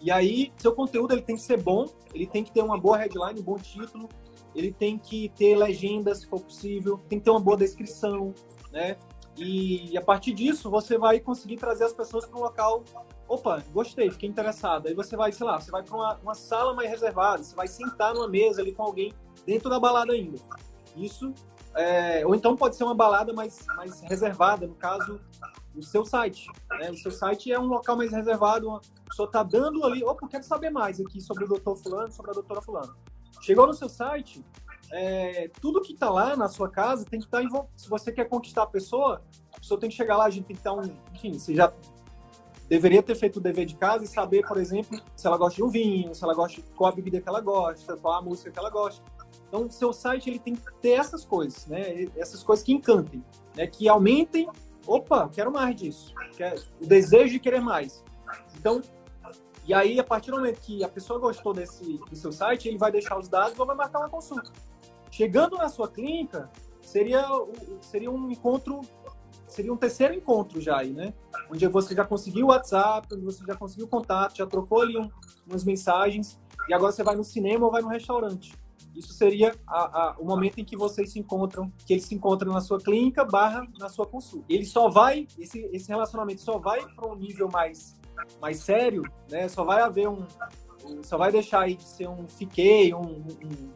E 0.00 0.10
aí, 0.10 0.52
seu 0.56 0.74
conteúdo 0.74 1.12
ele 1.12 1.22
tem 1.22 1.36
que 1.36 1.42
ser 1.42 1.60
bom, 1.60 1.86
ele 2.14 2.26
tem 2.26 2.42
que 2.42 2.50
ter 2.50 2.62
uma 2.62 2.78
boa 2.78 2.96
headline, 2.96 3.40
um 3.40 3.42
bom 3.42 3.56
título, 3.56 4.08
ele 4.54 4.72
tem 4.72 4.98
que 4.98 5.28
ter 5.30 5.56
legenda, 5.56 6.14
se 6.14 6.26
for 6.26 6.40
possível, 6.40 6.98
tem 7.08 7.18
que 7.18 7.24
ter 7.24 7.30
uma 7.30 7.40
boa 7.40 7.56
descrição, 7.56 8.34
né? 8.72 8.96
E, 9.36 9.92
e 9.92 9.98
a 9.98 10.02
partir 10.02 10.32
disso, 10.32 10.70
você 10.70 10.98
vai 10.98 11.20
conseguir 11.20 11.56
trazer 11.56 11.84
as 11.84 11.92
pessoas 11.92 12.26
para 12.26 12.38
um 12.38 12.42
local 12.42 12.84
opa, 13.30 13.62
gostei, 13.72 14.10
fiquei 14.10 14.28
interessado. 14.28 14.88
Aí 14.88 14.94
você 14.94 15.16
vai, 15.16 15.30
sei 15.30 15.46
lá, 15.46 15.60
você 15.60 15.70
vai 15.70 15.84
para 15.84 15.94
uma, 15.94 16.16
uma 16.16 16.34
sala 16.34 16.74
mais 16.74 16.90
reservada, 16.90 17.42
você 17.42 17.54
vai 17.54 17.68
sentar 17.68 18.12
numa 18.12 18.28
mesa 18.28 18.60
ali 18.60 18.72
com 18.72 18.82
alguém 18.82 19.14
dentro 19.46 19.70
da 19.70 19.78
balada 19.78 20.12
ainda. 20.12 20.36
Isso, 20.96 21.32
é, 21.76 22.26
ou 22.26 22.34
então 22.34 22.56
pode 22.56 22.74
ser 22.74 22.82
uma 22.82 22.94
balada 22.94 23.32
mais, 23.32 23.64
mais 23.76 24.00
reservada, 24.00 24.66
no 24.66 24.74
caso, 24.74 25.20
o 25.74 25.82
seu 25.82 26.04
site. 26.04 26.46
Né? 26.70 26.90
O 26.90 26.96
seu 26.96 27.10
site 27.10 27.52
é 27.52 27.58
um 27.58 27.66
local 27.66 27.96
mais 27.96 28.12
reservado, 28.12 28.70
a 28.70 28.80
pessoa 29.08 29.26
está 29.26 29.42
dando 29.42 29.84
ali, 29.84 30.02
opa, 30.04 30.26
quero 30.28 30.44
saber 30.44 30.70
mais 30.70 31.00
aqui 31.00 31.20
sobre 31.20 31.44
o 31.44 31.48
doutor 31.48 31.76
fulano, 31.76 32.12
sobre 32.12 32.30
a 32.30 32.34
doutora 32.34 32.60
fulano. 32.60 32.94
Chegou 33.40 33.66
no 33.66 33.74
seu 33.74 33.88
site, 33.88 34.44
é, 34.92 35.48
tudo 35.60 35.80
que 35.80 35.92
está 35.92 36.10
lá 36.10 36.36
na 36.36 36.48
sua 36.48 36.68
casa 36.68 37.04
tem 37.04 37.20
que 37.20 37.26
estar 37.26 37.42
tá 37.48 37.66
Se 37.76 37.88
você 37.88 38.10
quer 38.10 38.26
conquistar 38.26 38.64
a 38.64 38.66
pessoa, 38.66 39.22
a 39.54 39.60
pessoa 39.60 39.78
tem 39.78 39.88
que 39.88 39.96
chegar 39.96 40.16
lá, 40.16 40.24
a 40.24 40.30
gente 40.30 40.46
tem 40.46 40.56
que 40.56 40.60
estar 40.60 40.72
um. 40.72 40.82
Enfim, 41.14 41.32
você 41.38 41.54
já 41.54 41.72
deveria 42.68 43.02
ter 43.02 43.14
feito 43.14 43.38
o 43.38 43.40
dever 43.40 43.66
de 43.66 43.74
casa 43.76 44.04
e 44.04 44.06
saber, 44.06 44.46
por 44.46 44.56
exemplo, 44.56 45.00
se 45.16 45.26
ela 45.26 45.36
gosta 45.36 45.56
de 45.56 45.62
um 45.62 45.68
vinho, 45.68 46.14
se 46.14 46.22
ela 46.22 46.34
gosta 46.34 46.60
qual 46.76 46.92
a 46.92 46.94
bebida 46.94 47.20
que 47.20 47.28
ela 47.28 47.40
gosta, 47.40 47.96
qual 47.96 48.14
a 48.14 48.22
música 48.22 48.50
que 48.50 48.58
ela 48.58 48.70
gosta. 48.70 49.02
Então, 49.48 49.68
seu 49.68 49.92
site 49.92 50.30
ele 50.30 50.38
tem 50.38 50.54
que 50.54 50.72
ter 50.80 50.90
essas 50.90 51.24
coisas, 51.24 51.66
né? 51.66 52.08
Essas 52.16 52.42
coisas 52.42 52.64
que 52.64 52.72
encantem, 52.72 53.24
né? 53.56 53.66
Que 53.66 53.88
aumentem. 53.88 54.48
Opa, 54.86 55.28
quero 55.28 55.52
mais 55.52 55.74
disso. 55.76 56.14
Quero, 56.36 56.60
o 56.80 56.86
desejo 56.86 57.32
de 57.32 57.38
querer 57.38 57.60
mais. 57.60 58.04
Então, 58.56 58.82
e 59.66 59.74
aí, 59.74 60.00
a 60.00 60.04
partir 60.04 60.30
do 60.30 60.38
momento 60.38 60.60
que 60.60 60.82
a 60.82 60.88
pessoa 60.88 61.18
gostou 61.18 61.52
desse, 61.52 61.98
do 61.98 62.16
seu 62.16 62.32
site, 62.32 62.68
ele 62.68 62.78
vai 62.78 62.90
deixar 62.90 63.18
os 63.18 63.28
dados 63.28 63.58
ou 63.58 63.66
vai 63.66 63.76
marcar 63.76 64.00
uma 64.00 64.08
consulta. 64.08 64.50
Chegando 65.10 65.56
na 65.56 65.68
sua 65.68 65.88
clínica, 65.88 66.50
seria, 66.82 67.24
seria 67.80 68.10
um 68.10 68.30
encontro, 68.30 68.80
seria 69.46 69.72
um 69.72 69.76
terceiro 69.76 70.14
encontro 70.14 70.60
já 70.60 70.78
aí, 70.78 70.92
né? 70.92 71.14
Onde 71.50 71.66
você 71.68 71.94
já 71.94 72.04
conseguiu 72.04 72.46
o 72.46 72.48
WhatsApp, 72.48 73.06
onde 73.12 73.24
você 73.24 73.44
já 73.44 73.54
conseguiu 73.54 73.86
o 73.86 73.88
contato, 73.88 74.36
já 74.36 74.46
trocou 74.46 74.80
ali 74.80 74.96
um, 74.96 75.08
umas 75.46 75.62
mensagens, 75.62 76.38
e 76.68 76.74
agora 76.74 76.90
você 76.90 77.02
vai 77.02 77.14
no 77.14 77.24
cinema 77.24 77.64
ou 77.64 77.70
vai 77.70 77.82
no 77.82 77.88
restaurante. 77.88 78.52
Isso 78.94 79.12
seria 79.12 79.54
a, 79.66 79.78
a, 79.78 80.16
o 80.18 80.24
momento 80.24 80.58
em 80.58 80.64
que 80.64 80.76
vocês 80.76 81.12
se 81.12 81.18
encontram, 81.18 81.72
que 81.86 81.92
eles 81.92 82.04
se 82.04 82.14
encontram 82.14 82.52
na 82.52 82.60
sua 82.60 82.80
clínica 82.80 83.24
barra 83.24 83.66
na 83.78 83.88
sua 83.88 84.06
consulta. 84.06 84.46
Ele 84.48 84.64
só 84.64 84.88
vai, 84.88 85.26
esse, 85.38 85.60
esse 85.72 85.88
relacionamento 85.88 86.40
só 86.40 86.58
vai 86.58 86.84
para 86.94 87.08
um 87.08 87.14
nível 87.14 87.48
mais, 87.52 87.98
mais 88.40 88.58
sério, 88.58 89.02
né? 89.30 89.48
Só 89.48 89.64
vai 89.64 89.80
haver 89.80 90.08
um, 90.08 90.26
um 90.84 91.02
só 91.02 91.16
vai 91.16 91.30
deixar 91.30 91.62
aí 91.62 91.76
de 91.76 91.84
ser 91.84 92.08
um 92.08 92.26
fiquei, 92.28 92.92
um, 92.92 93.00
um, 93.00 93.70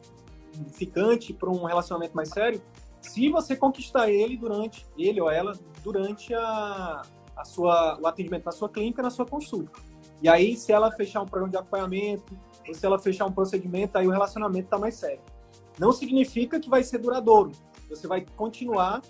um 0.61 0.71
ficante 0.71 1.33
para 1.33 1.51
um 1.51 1.65
relacionamento 1.65 2.15
mais 2.15 2.31
sério, 2.31 2.61
se 3.05 3.29
você 3.29 3.55
conquistar 3.55 4.11
ele 4.11 4.37
durante, 4.37 4.87
ele 4.97 5.21
ou 5.21 5.31
ela, 5.31 5.53
durante 5.83 6.35
a, 6.35 7.03
a 7.37 7.45
sua, 7.45 7.99
o 8.01 8.07
atendimento 8.07 8.47
na 8.47 8.53
sua 8.53 8.69
clínica, 8.69 9.03
na 9.03 9.11
sua 9.11 9.27
consulta. 9.27 9.79
E 10.23 10.29
aí, 10.29 10.57
se 10.57 10.73
ela 10.73 10.91
fechar 10.91 11.21
um 11.21 11.27
programa 11.27 11.51
de 11.51 11.59
acompanhamento, 11.59 12.37
ou 12.67 12.75
se 12.75 12.85
ela 12.85 12.99
fechar 12.99 13.27
um 13.27 13.33
procedimento, 13.33 13.97
aí 13.97 14.07
o 14.07 14.11
relacionamento 14.11 14.67
está 14.67 14.79
mais 14.79 14.95
sério. 14.95 15.21
Não 15.79 15.93
significa 15.93 16.61
que 16.61 16.69
vai 16.69 16.83
ser 16.83 16.99
duradouro. 16.99 17.53
Você 17.89 18.07
vai 18.07 18.25
continuar 18.37 19.03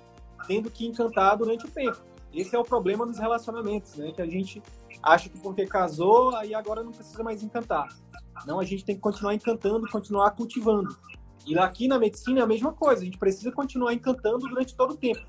tendo 0.47 0.71
que 0.71 0.87
encantar 0.87 1.37
durante 1.37 1.67
o 1.67 1.71
tempo. 1.71 1.99
Esse 2.33 2.57
é 2.57 2.59
o 2.59 2.65
problema 2.65 3.07
dos 3.07 3.19
relacionamentos, 3.19 3.95
né? 3.97 4.13
Que 4.13 4.21
a 4.21 4.27
gente 4.27 4.63
acha 5.03 5.29
que 5.29 5.39
porque 5.39 5.67
casou, 5.67 6.35
aí 6.35 6.55
agora 6.55 6.83
não 6.83 6.91
precisa 6.91 7.23
mais 7.23 7.43
encantar. 7.43 7.89
Não, 8.47 8.59
a 8.59 8.65
gente 8.65 8.85
tem 8.85 8.97
que 8.97 9.01
continuar 9.01 9.35
encantando, 9.35 9.89
continuar 9.89 10.33
cultivando. 10.33 10.97
E 11.47 11.57
aqui 11.59 11.87
na 11.87 11.99
medicina 11.99 12.41
é 12.41 12.43
a 12.43 12.47
mesma 12.47 12.73
coisa, 12.73 13.03
a 13.03 13.05
gente 13.05 13.19
precisa 13.19 13.53
continuar 13.53 13.93
encantando 13.93 14.49
durante 14.49 14.75
todo 14.75 14.93
o 14.93 14.97
tempo. 14.97 15.21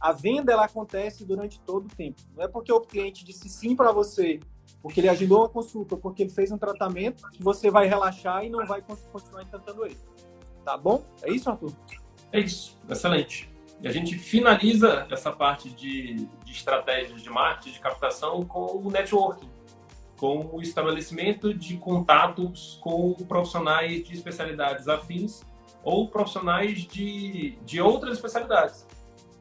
A 0.00 0.12
venda 0.12 0.52
ela 0.52 0.64
acontece 0.64 1.24
durante 1.24 1.60
todo 1.60 1.86
o 1.86 1.88
tempo. 1.88 2.22
Não 2.36 2.44
é 2.44 2.48
porque 2.48 2.72
o 2.72 2.80
cliente 2.80 3.24
disse 3.24 3.48
sim 3.48 3.74
para 3.74 3.90
você 3.90 4.38
porque 4.82 5.00
ele 5.00 5.08
agendou 5.08 5.38
uma 5.38 5.48
consulta, 5.48 5.96
porque 5.96 6.24
ele 6.24 6.30
fez 6.30 6.50
um 6.50 6.58
tratamento, 6.58 7.30
que 7.30 7.42
você 7.42 7.70
vai 7.70 7.86
relaxar 7.86 8.44
e 8.44 8.50
não 8.50 8.66
vai 8.66 8.82
continuar 8.82 9.42
encantando 9.42 9.86
ele. 9.86 9.96
Tá 10.64 10.76
bom? 10.76 11.04
É 11.22 11.30
isso, 11.30 11.48
Arthur? 11.48 11.72
É 12.32 12.40
isso. 12.40 12.76
Excelente. 12.88 13.50
E 13.80 13.88
a 13.88 13.92
gente 13.92 14.16
finaliza 14.18 15.06
essa 15.10 15.30
parte 15.30 15.70
de, 15.70 16.26
de 16.44 16.52
estratégias 16.52 17.22
de 17.22 17.30
marketing, 17.30 17.72
de 17.72 17.80
captação, 17.80 18.44
com 18.44 18.78
o 18.78 18.90
networking, 18.90 19.50
com 20.16 20.50
o 20.52 20.60
estabelecimento 20.60 21.52
de 21.52 21.76
contatos 21.76 22.78
com 22.80 23.12
profissionais 23.14 24.06
de 24.06 24.14
especialidades 24.14 24.88
afins 24.88 25.42
ou 25.82 26.08
profissionais 26.08 26.82
de, 26.86 27.58
de 27.64 27.80
outras 27.80 28.14
especialidades. 28.14 28.86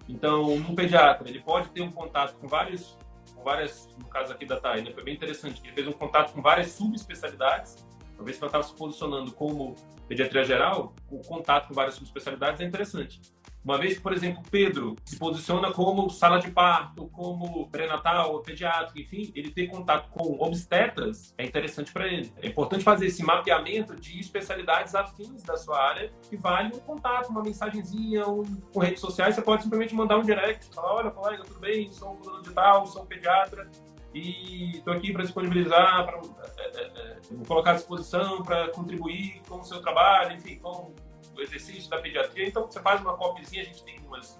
Então, 0.09 0.53
um 0.53 0.75
pediatra, 0.75 1.29
ele 1.29 1.39
pode 1.39 1.69
ter 1.69 1.81
um 1.81 1.91
contato 1.91 2.35
com 2.39 2.47
vários 2.47 2.97
várias, 3.43 3.87
no 3.97 4.07
caso 4.07 4.33
aqui 4.33 4.45
da 4.45 4.59
Thay, 4.59 4.83
né, 4.83 4.91
foi 4.91 5.03
bem 5.03 5.15
interessante, 5.15 5.61
ele 5.63 5.73
fez 5.73 5.87
um 5.87 5.91
contato 5.91 6.33
com 6.33 6.41
várias 6.41 6.71
subespecialidades, 6.71 7.85
para 8.15 8.25
ver 8.25 8.33
se 8.33 8.39
ela 8.39 8.47
estava 8.47 8.63
se 8.63 8.73
posicionando 8.75 9.31
como 9.31 9.75
pediatria 10.07 10.43
geral, 10.43 10.93
o 11.09 11.21
contato 11.21 11.69
com 11.69 11.73
várias 11.73 11.95
subespecialidades 11.95 12.61
é 12.61 12.65
interessante. 12.65 13.21
Uma 13.63 13.77
vez 13.77 13.95
que, 13.95 14.01
por 14.01 14.11
exemplo, 14.11 14.41
Pedro 14.49 14.95
se 15.05 15.17
posiciona 15.17 15.71
como 15.71 16.09
sala 16.09 16.39
de 16.39 16.49
parto, 16.49 17.07
como 17.09 17.69
pré-natal, 17.69 18.39
pediátrico, 18.41 18.99
enfim, 18.99 19.31
ele 19.35 19.51
ter 19.51 19.67
contato 19.67 20.09
com 20.09 20.43
obstetras 20.43 21.33
é 21.37 21.45
interessante 21.45 21.91
para 21.91 22.07
ele. 22.07 22.33
É 22.41 22.47
importante 22.47 22.83
fazer 22.83 23.05
esse 23.05 23.23
mapeamento 23.23 23.95
de 23.95 24.19
especialidades 24.19 24.95
afins 24.95 25.43
da 25.43 25.55
sua 25.57 25.79
área 25.79 26.11
que 26.27 26.35
vale 26.35 26.75
um 26.75 26.79
contato, 26.79 27.29
uma 27.29 27.43
mensagenzinha, 27.43 28.27
um, 28.27 28.43
com 28.73 28.79
redes 28.79 28.99
sociais. 28.99 29.35
Você 29.35 29.41
pode 29.41 29.63
simplesmente 29.63 29.93
mandar 29.93 30.17
um 30.17 30.23
direct, 30.23 30.73
falar: 30.73 30.95
olha, 30.95 31.11
colega, 31.11 31.43
tudo 31.43 31.59
bem? 31.59 31.89
Sou 31.91 32.15
fulano 32.15 32.41
de 32.41 32.51
tal, 32.51 32.87
sou 32.87 33.05
pediatra 33.05 33.69
e 34.13 34.77
estou 34.77 34.93
aqui 34.93 35.13
para 35.13 35.23
disponibilizar, 35.23 36.05
para 36.05 36.19
é, 36.57 36.77
é, 36.77 36.81
é, 36.83 37.45
colocar 37.47 37.71
à 37.71 37.73
disposição 37.75 38.43
para 38.43 38.69
contribuir 38.69 39.41
com 39.47 39.59
o 39.59 39.63
seu 39.63 39.81
trabalho, 39.81 40.35
enfim, 40.35 40.57
com 40.57 40.93
o 41.35 41.41
exercício 41.41 41.89
da 41.89 41.97
pediatria. 41.99 42.47
Então, 42.47 42.65
você 42.65 42.79
faz 42.79 43.01
uma 43.01 43.15
copizinha, 43.15 43.61
a 43.61 43.65
gente 43.65 43.83
tem 43.83 43.99
umas, 44.05 44.39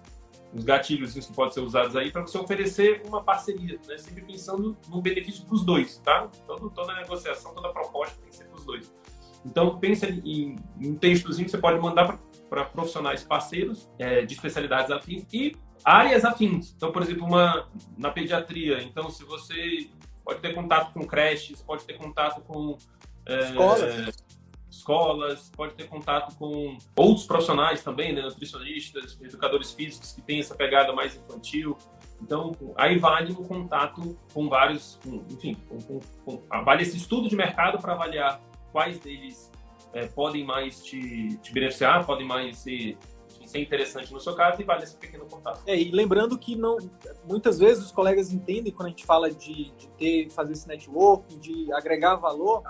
uns 0.54 0.64
gatilhos 0.64 1.14
que 1.14 1.34
podem 1.34 1.54
ser 1.54 1.62
usados 1.62 1.96
aí 1.96 2.12
para 2.12 2.22
você 2.22 2.38
oferecer 2.38 3.02
uma 3.06 3.24
parceria, 3.24 3.80
né? 3.88 3.98
sempre 3.98 4.22
pensando 4.24 4.78
no 4.90 5.02
benefício 5.02 5.46
para 5.46 5.56
os 5.56 5.66
dois, 5.66 5.98
tá? 6.00 6.28
Todo, 6.46 6.70
toda 6.70 6.94
negociação, 6.96 7.54
toda 7.54 7.70
proposta 7.70 8.16
tem 8.20 8.30
que 8.30 8.36
ser 8.36 8.46
para 8.46 8.58
os 8.58 8.66
dois. 8.66 8.94
Então, 9.46 9.80
pensa 9.80 10.08
em 10.08 10.56
um 10.80 10.96
textozinho 10.96 11.46
que 11.46 11.52
você 11.52 11.58
pode 11.58 11.80
mandar 11.80 12.20
para 12.50 12.66
profissionais 12.66 13.24
parceiros 13.24 13.90
é, 13.98 14.24
de 14.24 14.34
especialidades 14.34 14.92
afins 14.92 15.26
e 15.34 15.56
áreas 15.84 16.24
afins. 16.24 16.74
Então, 16.76 16.92
por 16.92 17.02
exemplo, 17.02 17.26
uma, 17.26 17.68
na 17.98 18.12
pediatria, 18.12 18.84
então, 18.84 19.10
se 19.10 19.24
você 19.24 19.90
pode 20.24 20.40
ter 20.42 20.54
contato 20.54 20.94
com 20.94 21.06
creches, 21.08 21.62
pode 21.62 21.84
ter 21.86 21.94
contato 21.98 22.42
com... 22.42 22.78
É, 23.26 23.40
Escolas 23.50 24.24
escolas, 24.72 25.52
pode 25.56 25.74
ter 25.74 25.88
contato 25.88 26.36
com 26.38 26.78
outros 26.96 27.26
profissionais 27.26 27.84
também, 27.84 28.14
né, 28.14 28.22
nutricionistas, 28.22 29.20
educadores 29.22 29.72
físicos 29.72 30.14
que 30.14 30.22
têm 30.22 30.40
essa 30.40 30.56
pegada 30.56 30.94
mais 30.94 31.16
infantil. 31.16 31.78
Então, 32.22 32.56
aí 32.78 32.98
vale 32.98 33.34
o 33.34 33.44
contato 33.44 34.18
com 34.34 34.48
vários, 34.48 34.98
enfim, 35.30 35.58
com, 35.68 36.00
com, 36.24 36.64
vale 36.64 36.84
esse 36.84 36.96
estudo 36.96 37.28
de 37.28 37.36
mercado 37.36 37.80
para 37.80 37.94
avaliar 37.94 38.42
quais 38.72 39.00
deles 39.00 39.52
é, 39.94 40.08
podem 40.08 40.46
mais 40.46 40.82
te, 40.82 41.38
te, 41.38 41.52
beneficiar, 41.52 42.06
podem 42.06 42.26
mais 42.26 42.60
ser, 42.60 42.98
ser 43.46 43.60
interessante 43.60 44.14
no 44.14 44.20
seu 44.22 44.36
caso 44.36 44.62
e 44.62 44.64
vale 44.64 44.84
esse 44.84 44.96
pequeno 44.96 45.26
contato. 45.26 45.64
É, 45.66 45.78
e 45.78 45.92
lembrando 45.92 46.38
que 46.38 46.56
não, 46.56 46.78
muitas 47.28 47.60
vezes 47.60 47.86
os 47.86 47.92
colegas 47.92 48.32
entendem 48.32 48.72
quando 48.72 48.86
a 48.88 48.90
gente 48.90 49.06
fala 49.06 49.30
de, 49.30 49.72
de 49.72 49.90
ter, 49.98 50.30
fazer 50.30 50.54
esse 50.54 50.68
network, 50.68 51.38
de 51.40 51.74
agregar 51.74 52.16
valor, 52.16 52.64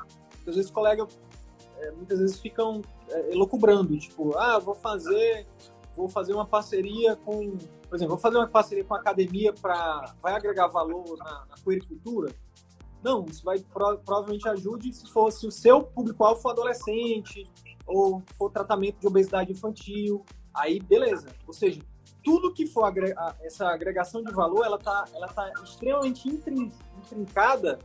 às 0.48 0.56
vezes 0.56 0.72
o 0.72 0.74
colega 0.74 1.06
é, 1.82 1.92
muitas 1.92 2.20
vezes 2.20 2.40
ficam 2.40 2.82
é, 3.10 3.32
tipo, 3.98 4.38
ah, 4.38 4.60
vou 4.60 4.76
fazer, 4.76 5.48
vou 5.96 6.08
fazer 6.08 6.34
uma 6.34 6.46
parceria 6.46 7.16
com, 7.16 7.58
por 7.90 7.96
exemplo, 7.96 8.10
vou 8.10 8.18
fazer 8.18 8.38
uma 8.38 8.48
parceria 8.48 8.84
com 8.84 8.94
a 8.94 8.98
academia 8.98 9.52
para 9.54 10.14
vai 10.22 10.34
agregar 10.34 10.68
valor 10.68 11.18
na, 11.18 11.46
na. 11.50 12.34
Não, 13.04 13.26
isso 13.26 13.44
vai 13.44 13.60
pro, 13.60 13.98
provavelmente 13.98 14.48
ajude 14.48 14.94
se 14.94 15.10
fosse 15.12 15.48
o 15.48 15.52
seu 15.52 15.82
público-alvo 15.82 16.40
for 16.40 16.52
adolescente 16.52 17.50
ou 17.88 18.22
for 18.38 18.52
tratamento 18.52 19.00
de 19.00 19.08
obesidade 19.08 19.52
infantil, 19.52 20.24
aí 20.54 20.80
beleza. 20.80 21.30
Ou 21.48 21.54
seja, 21.54 21.82
tudo 22.24 22.54
que 22.54 22.68
for 22.68 22.84
agrega, 22.84 23.36
essa 23.42 23.68
agregação 23.70 24.24
de 24.24 24.32
valor, 24.32 24.64
ela 24.64 24.78
está 24.78 25.06
ela 25.14 25.28
tá 25.28 25.52
extremamente 25.64 26.30
intrincada 26.30 27.80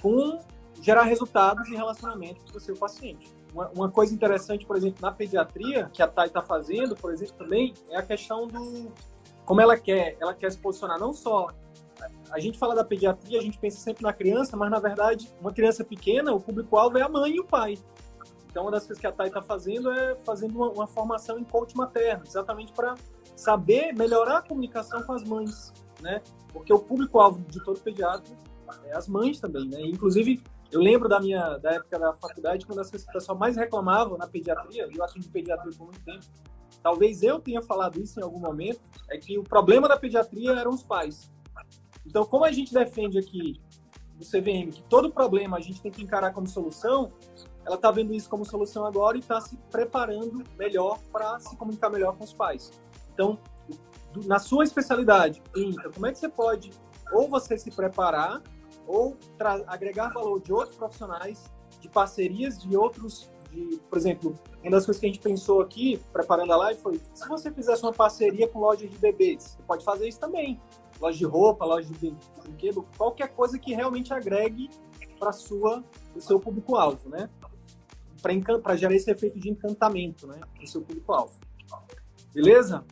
com 0.00 0.38
gerar 0.80 1.02
resultados 1.02 1.68
em 1.68 1.76
relacionamento 1.76 2.40
com 2.50 2.56
o 2.56 2.60
seu 2.60 2.76
paciente. 2.76 3.39
Uma, 3.52 3.68
uma, 3.70 3.90
coisa 3.90 4.14
interessante, 4.14 4.64
por 4.64 4.76
exemplo, 4.76 4.98
na 5.02 5.10
pediatria, 5.10 5.90
que 5.92 6.02
a 6.02 6.08
Thay 6.08 6.26
está 6.26 6.40
fazendo, 6.40 6.94
por 6.94 7.12
exemplo, 7.12 7.34
também, 7.36 7.74
é 7.90 7.96
a 7.96 8.02
questão 8.02 8.46
do. 8.46 8.92
Como 9.44 9.60
ela 9.60 9.76
quer, 9.76 10.16
ela 10.20 10.32
quer 10.32 10.52
se 10.52 10.58
posicionar 10.58 10.98
não 10.98 11.12
só. 11.12 11.48
A 12.30 12.38
gente 12.38 12.58
fala 12.58 12.74
da 12.74 12.84
pediatria, 12.84 13.38
a 13.38 13.42
gente 13.42 13.58
pensa 13.58 13.78
sempre 13.78 14.02
na 14.02 14.12
criança, 14.12 14.56
mas 14.56 14.70
na 14.70 14.78
verdade, 14.78 15.28
uma 15.40 15.52
criança 15.52 15.84
pequena, 15.84 16.32
o 16.32 16.40
público-alvo 16.40 16.96
é 16.96 17.02
a 17.02 17.08
mãe 17.08 17.34
e 17.34 17.40
o 17.40 17.44
pai. 17.44 17.76
Então, 18.50 18.64
uma 18.64 18.70
das 18.70 18.84
coisas 18.84 19.00
que 19.00 19.06
a 19.06 19.12
Thay 19.12 19.28
está 19.28 19.40
fazendo 19.40 19.90
é 19.92 20.16
fazendo 20.16 20.56
uma, 20.56 20.70
uma, 20.70 20.86
formação 20.86 21.38
em 21.38 21.44
coach 21.44 21.76
materno, 21.76 22.24
exatamente 22.26 22.72
para 22.72 22.94
saber 23.36 23.92
melhorar 23.92 24.38
a 24.38 24.42
comunicação 24.42 25.02
com 25.02 25.12
as 25.12 25.22
mães, 25.22 25.72
né? 26.00 26.20
Porque 26.52 26.72
o 26.72 26.78
público-alvo 26.78 27.40
de 27.48 27.62
todo 27.62 27.78
pediatra 27.80 28.34
é 28.86 28.96
as 28.96 29.06
mães 29.06 29.38
também, 29.38 29.68
né? 29.68 29.80
Inclusive, 29.82 30.42
eu 30.72 30.80
lembro 30.80 31.08
da 31.08 31.20
minha 31.20 31.58
da 31.58 31.72
época 31.72 31.98
da 31.98 32.12
faculdade, 32.14 32.64
quando 32.64 32.80
as 32.80 32.90
pessoas 32.90 33.26
mais 33.38 33.56
reclamavam 33.56 34.16
na 34.16 34.26
pediatria, 34.26 34.88
eu 34.90 35.04
atendi 35.04 35.28
pediatria 35.28 35.72
por 35.76 35.86
muito 35.86 36.00
tempo, 36.04 36.24
talvez 36.82 37.22
eu 37.22 37.40
tenha 37.40 37.60
falado 37.62 38.00
isso 38.00 38.20
em 38.20 38.22
algum 38.22 38.38
momento, 38.38 38.80
é 39.08 39.18
que 39.18 39.38
o 39.38 39.42
problema 39.42 39.88
da 39.88 39.96
pediatria 39.96 40.52
eram 40.52 40.70
os 40.70 40.82
pais. 40.82 41.30
Então, 42.06 42.24
como 42.24 42.44
a 42.44 42.52
gente 42.52 42.72
defende 42.72 43.18
aqui 43.18 43.60
no 44.14 44.24
CVM 44.24 44.70
que 44.70 44.82
todo 44.84 45.10
problema 45.10 45.56
a 45.56 45.60
gente 45.60 45.80
tem 45.80 45.90
que 45.90 46.02
encarar 46.02 46.32
como 46.32 46.46
solução, 46.46 47.12
ela 47.64 47.76
está 47.76 47.90
vendo 47.90 48.14
isso 48.14 48.28
como 48.28 48.44
solução 48.44 48.84
agora 48.86 49.16
e 49.16 49.20
está 49.20 49.40
se 49.40 49.56
preparando 49.70 50.44
melhor 50.58 50.98
para 51.12 51.38
se 51.40 51.56
comunicar 51.56 51.90
melhor 51.90 52.16
com 52.16 52.24
os 52.24 52.32
pais. 52.32 52.70
Então, 53.12 53.38
na 54.24 54.38
sua 54.38 54.64
especialidade, 54.64 55.42
como 55.94 56.06
é 56.06 56.12
que 56.12 56.18
você 56.18 56.28
pode 56.28 56.70
ou 57.12 57.28
você 57.28 57.58
se 57.58 57.70
preparar 57.70 58.42
ou 58.90 59.16
agregar 59.66 60.08
valor 60.08 60.40
de 60.40 60.52
outros 60.52 60.76
profissionais, 60.76 61.44
de 61.80 61.88
parcerias 61.88 62.60
de 62.60 62.76
outros, 62.76 63.30
de, 63.50 63.80
por 63.88 63.96
exemplo, 63.96 64.34
uma 64.60 64.70
das 64.70 64.84
coisas 64.84 65.00
que 65.00 65.06
a 65.06 65.08
gente 65.08 65.20
pensou 65.20 65.60
aqui, 65.60 66.00
preparando 66.12 66.52
a 66.52 66.56
live, 66.56 66.80
foi 66.80 67.00
se 67.14 67.28
você 67.28 67.52
fizesse 67.52 67.82
uma 67.82 67.92
parceria 67.92 68.48
com 68.48 68.58
loja 68.58 68.86
de 68.86 68.98
bebês, 68.98 69.56
você 69.56 69.62
pode 69.62 69.84
fazer 69.84 70.08
isso 70.08 70.18
também. 70.18 70.60
Loja 71.00 71.16
de 71.16 71.24
roupa, 71.24 71.64
loja 71.64 71.88
de 71.88 72.14
brinquedo, 72.42 72.84
qualquer 72.98 73.28
coisa 73.28 73.58
que 73.58 73.72
realmente 73.72 74.12
agregue 74.12 74.68
para 75.18 75.32
sua 75.32 75.82
o 76.14 76.20
seu 76.20 76.40
público-alvo, 76.40 77.08
né? 77.08 77.30
Para 78.62 78.76
gerar 78.76 78.94
esse 78.94 79.10
efeito 79.10 79.38
de 79.38 79.48
encantamento, 79.48 80.26
né? 80.26 80.40
No 80.60 80.66
seu 80.66 80.82
público-alvo. 80.82 81.34
Beleza? 82.34 82.84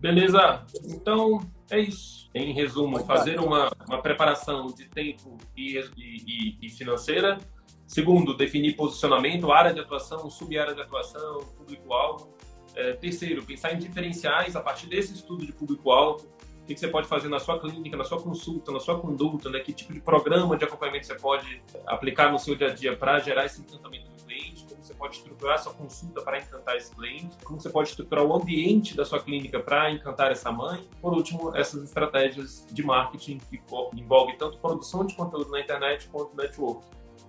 Beleza. 0.00 0.64
Então, 0.84 1.40
é 1.70 1.78
isso. 1.78 2.30
Em 2.34 2.52
resumo, 2.52 2.98
fazer 3.04 3.38
uma, 3.38 3.70
uma 3.86 4.00
preparação 4.00 4.66
de 4.68 4.88
tempo 4.88 5.36
e, 5.56 5.78
e, 5.96 6.58
e 6.62 6.70
financeira. 6.70 7.38
Segundo, 7.86 8.36
definir 8.36 8.76
posicionamento, 8.76 9.50
área 9.52 9.74
de 9.74 9.80
atuação, 9.80 10.30
sub-área 10.30 10.74
de 10.74 10.80
atuação, 10.80 11.38
público-alvo. 11.56 12.34
É, 12.74 12.92
terceiro, 12.92 13.44
pensar 13.44 13.74
em 13.74 13.78
diferenciais 13.78 14.54
a 14.54 14.60
partir 14.60 14.86
desse 14.86 15.12
estudo 15.12 15.44
de 15.44 15.52
público-alvo. 15.52 16.26
Que 16.70 16.78
você 16.78 16.86
pode 16.86 17.08
fazer 17.08 17.28
na 17.28 17.40
sua 17.40 17.58
clínica, 17.58 17.96
na 17.96 18.04
sua 18.04 18.22
consulta, 18.22 18.70
na 18.70 18.78
sua 18.78 18.96
conduta, 18.96 19.50
né? 19.50 19.58
que 19.58 19.72
tipo 19.72 19.92
de 19.92 20.00
programa 20.00 20.56
de 20.56 20.64
acompanhamento 20.64 21.04
você 21.04 21.16
pode 21.16 21.60
aplicar 21.84 22.30
no 22.30 22.38
seu 22.38 22.54
dia 22.54 22.68
a 22.68 22.74
dia 22.74 22.96
para 22.96 23.18
gerar 23.18 23.44
esse 23.44 23.60
encantamento 23.60 24.08
do 24.08 24.24
cliente, 24.24 24.64
como 24.68 24.80
você 24.80 24.94
pode 24.94 25.16
estruturar 25.16 25.60
sua 25.60 25.74
consulta 25.74 26.22
para 26.22 26.38
encantar 26.38 26.76
esse 26.76 26.94
cliente, 26.94 27.36
como 27.44 27.60
você 27.60 27.68
pode 27.68 27.88
estruturar 27.88 28.24
o 28.24 28.32
ambiente 28.32 28.96
da 28.96 29.04
sua 29.04 29.18
clínica 29.18 29.58
para 29.58 29.90
encantar 29.90 30.30
essa 30.30 30.52
mãe. 30.52 30.88
Por 31.02 31.12
último, 31.12 31.56
essas 31.56 31.82
estratégias 31.82 32.64
de 32.70 32.84
marketing 32.84 33.38
que 33.38 33.60
envolvem 33.94 34.38
tanto 34.38 34.56
produção 34.58 35.04
de 35.04 35.16
conteúdo 35.16 35.50
na 35.50 35.58
internet 35.58 36.08
quanto 36.08 36.36
network. 36.36 36.86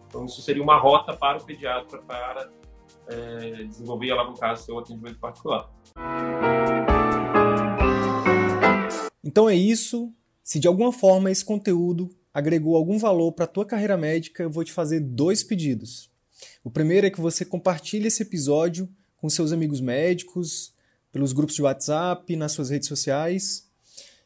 Então, 0.07 0.25
isso 0.25 0.39
seria 0.43 0.61
uma 0.61 0.77
rota 0.77 1.17
para 1.17 1.39
o 1.39 1.43
pediatra 1.43 1.97
para 2.03 2.47
é, 3.07 3.63
desenvolver 3.63 4.05
e 4.05 4.11
alavancar 4.11 4.55
seu 4.55 4.77
atendimento 4.77 5.17
particular. 5.17 5.67
Então 9.23 9.49
é 9.49 9.55
isso. 9.55 10.13
Se 10.43 10.59
de 10.59 10.67
alguma 10.67 10.91
forma 10.91 11.31
esse 11.31 11.45
conteúdo 11.45 12.09
agregou 12.33 12.75
algum 12.75 12.97
valor 12.97 13.31
para 13.33 13.45
a 13.45 13.47
tua 13.47 13.65
carreira 13.65 13.97
médica, 13.97 14.43
eu 14.43 14.49
vou 14.49 14.63
te 14.63 14.71
fazer 14.71 14.99
dois 14.99 15.43
pedidos. 15.43 16.09
O 16.63 16.71
primeiro 16.71 17.07
é 17.07 17.09
que 17.09 17.21
você 17.21 17.45
compartilhe 17.45 18.07
esse 18.07 18.23
episódio 18.23 18.89
com 19.17 19.29
seus 19.29 19.51
amigos 19.51 19.79
médicos, 19.79 20.73
pelos 21.11 21.33
grupos 21.33 21.55
de 21.55 21.61
WhatsApp, 21.61 22.35
nas 22.35 22.53
suas 22.53 22.69
redes 22.69 22.87
sociais. 22.87 23.67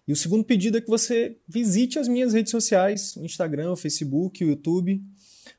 E 0.07 0.13
o 0.13 0.15
segundo 0.15 0.43
pedido 0.43 0.77
é 0.77 0.81
que 0.81 0.89
você 0.89 1.37
visite 1.47 1.97
as 1.97 2.07
minhas 2.07 2.33
redes 2.33 2.51
sociais, 2.51 3.15
o 3.17 3.25
Instagram, 3.25 3.71
o 3.71 3.75
Facebook, 3.75 4.43
o 4.43 4.49
YouTube. 4.49 5.03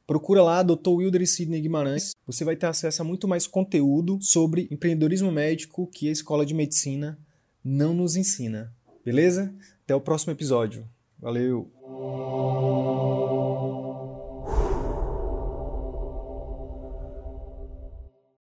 Procura 0.06 0.42
lá 0.42 0.62
Dr. 0.62 0.88
Wilder 0.88 1.26
Sidney 1.26 1.60
Guimarães. 1.60 2.12
Você 2.26 2.44
vai 2.44 2.54
ter 2.54 2.66
acesso 2.66 3.02
a 3.02 3.04
muito 3.04 3.26
mais 3.26 3.46
conteúdo 3.46 4.18
sobre 4.20 4.68
empreendedorismo 4.70 5.32
médico 5.32 5.86
que 5.88 6.08
a 6.08 6.12
Escola 6.12 6.46
de 6.46 6.54
Medicina 6.54 7.18
não 7.64 7.92
nos 7.92 8.14
ensina. 8.14 8.72
Beleza? 9.06 9.54
Até 9.84 9.94
o 9.94 10.00
próximo 10.00 10.32
episódio. 10.32 10.84
Valeu! 11.20 11.70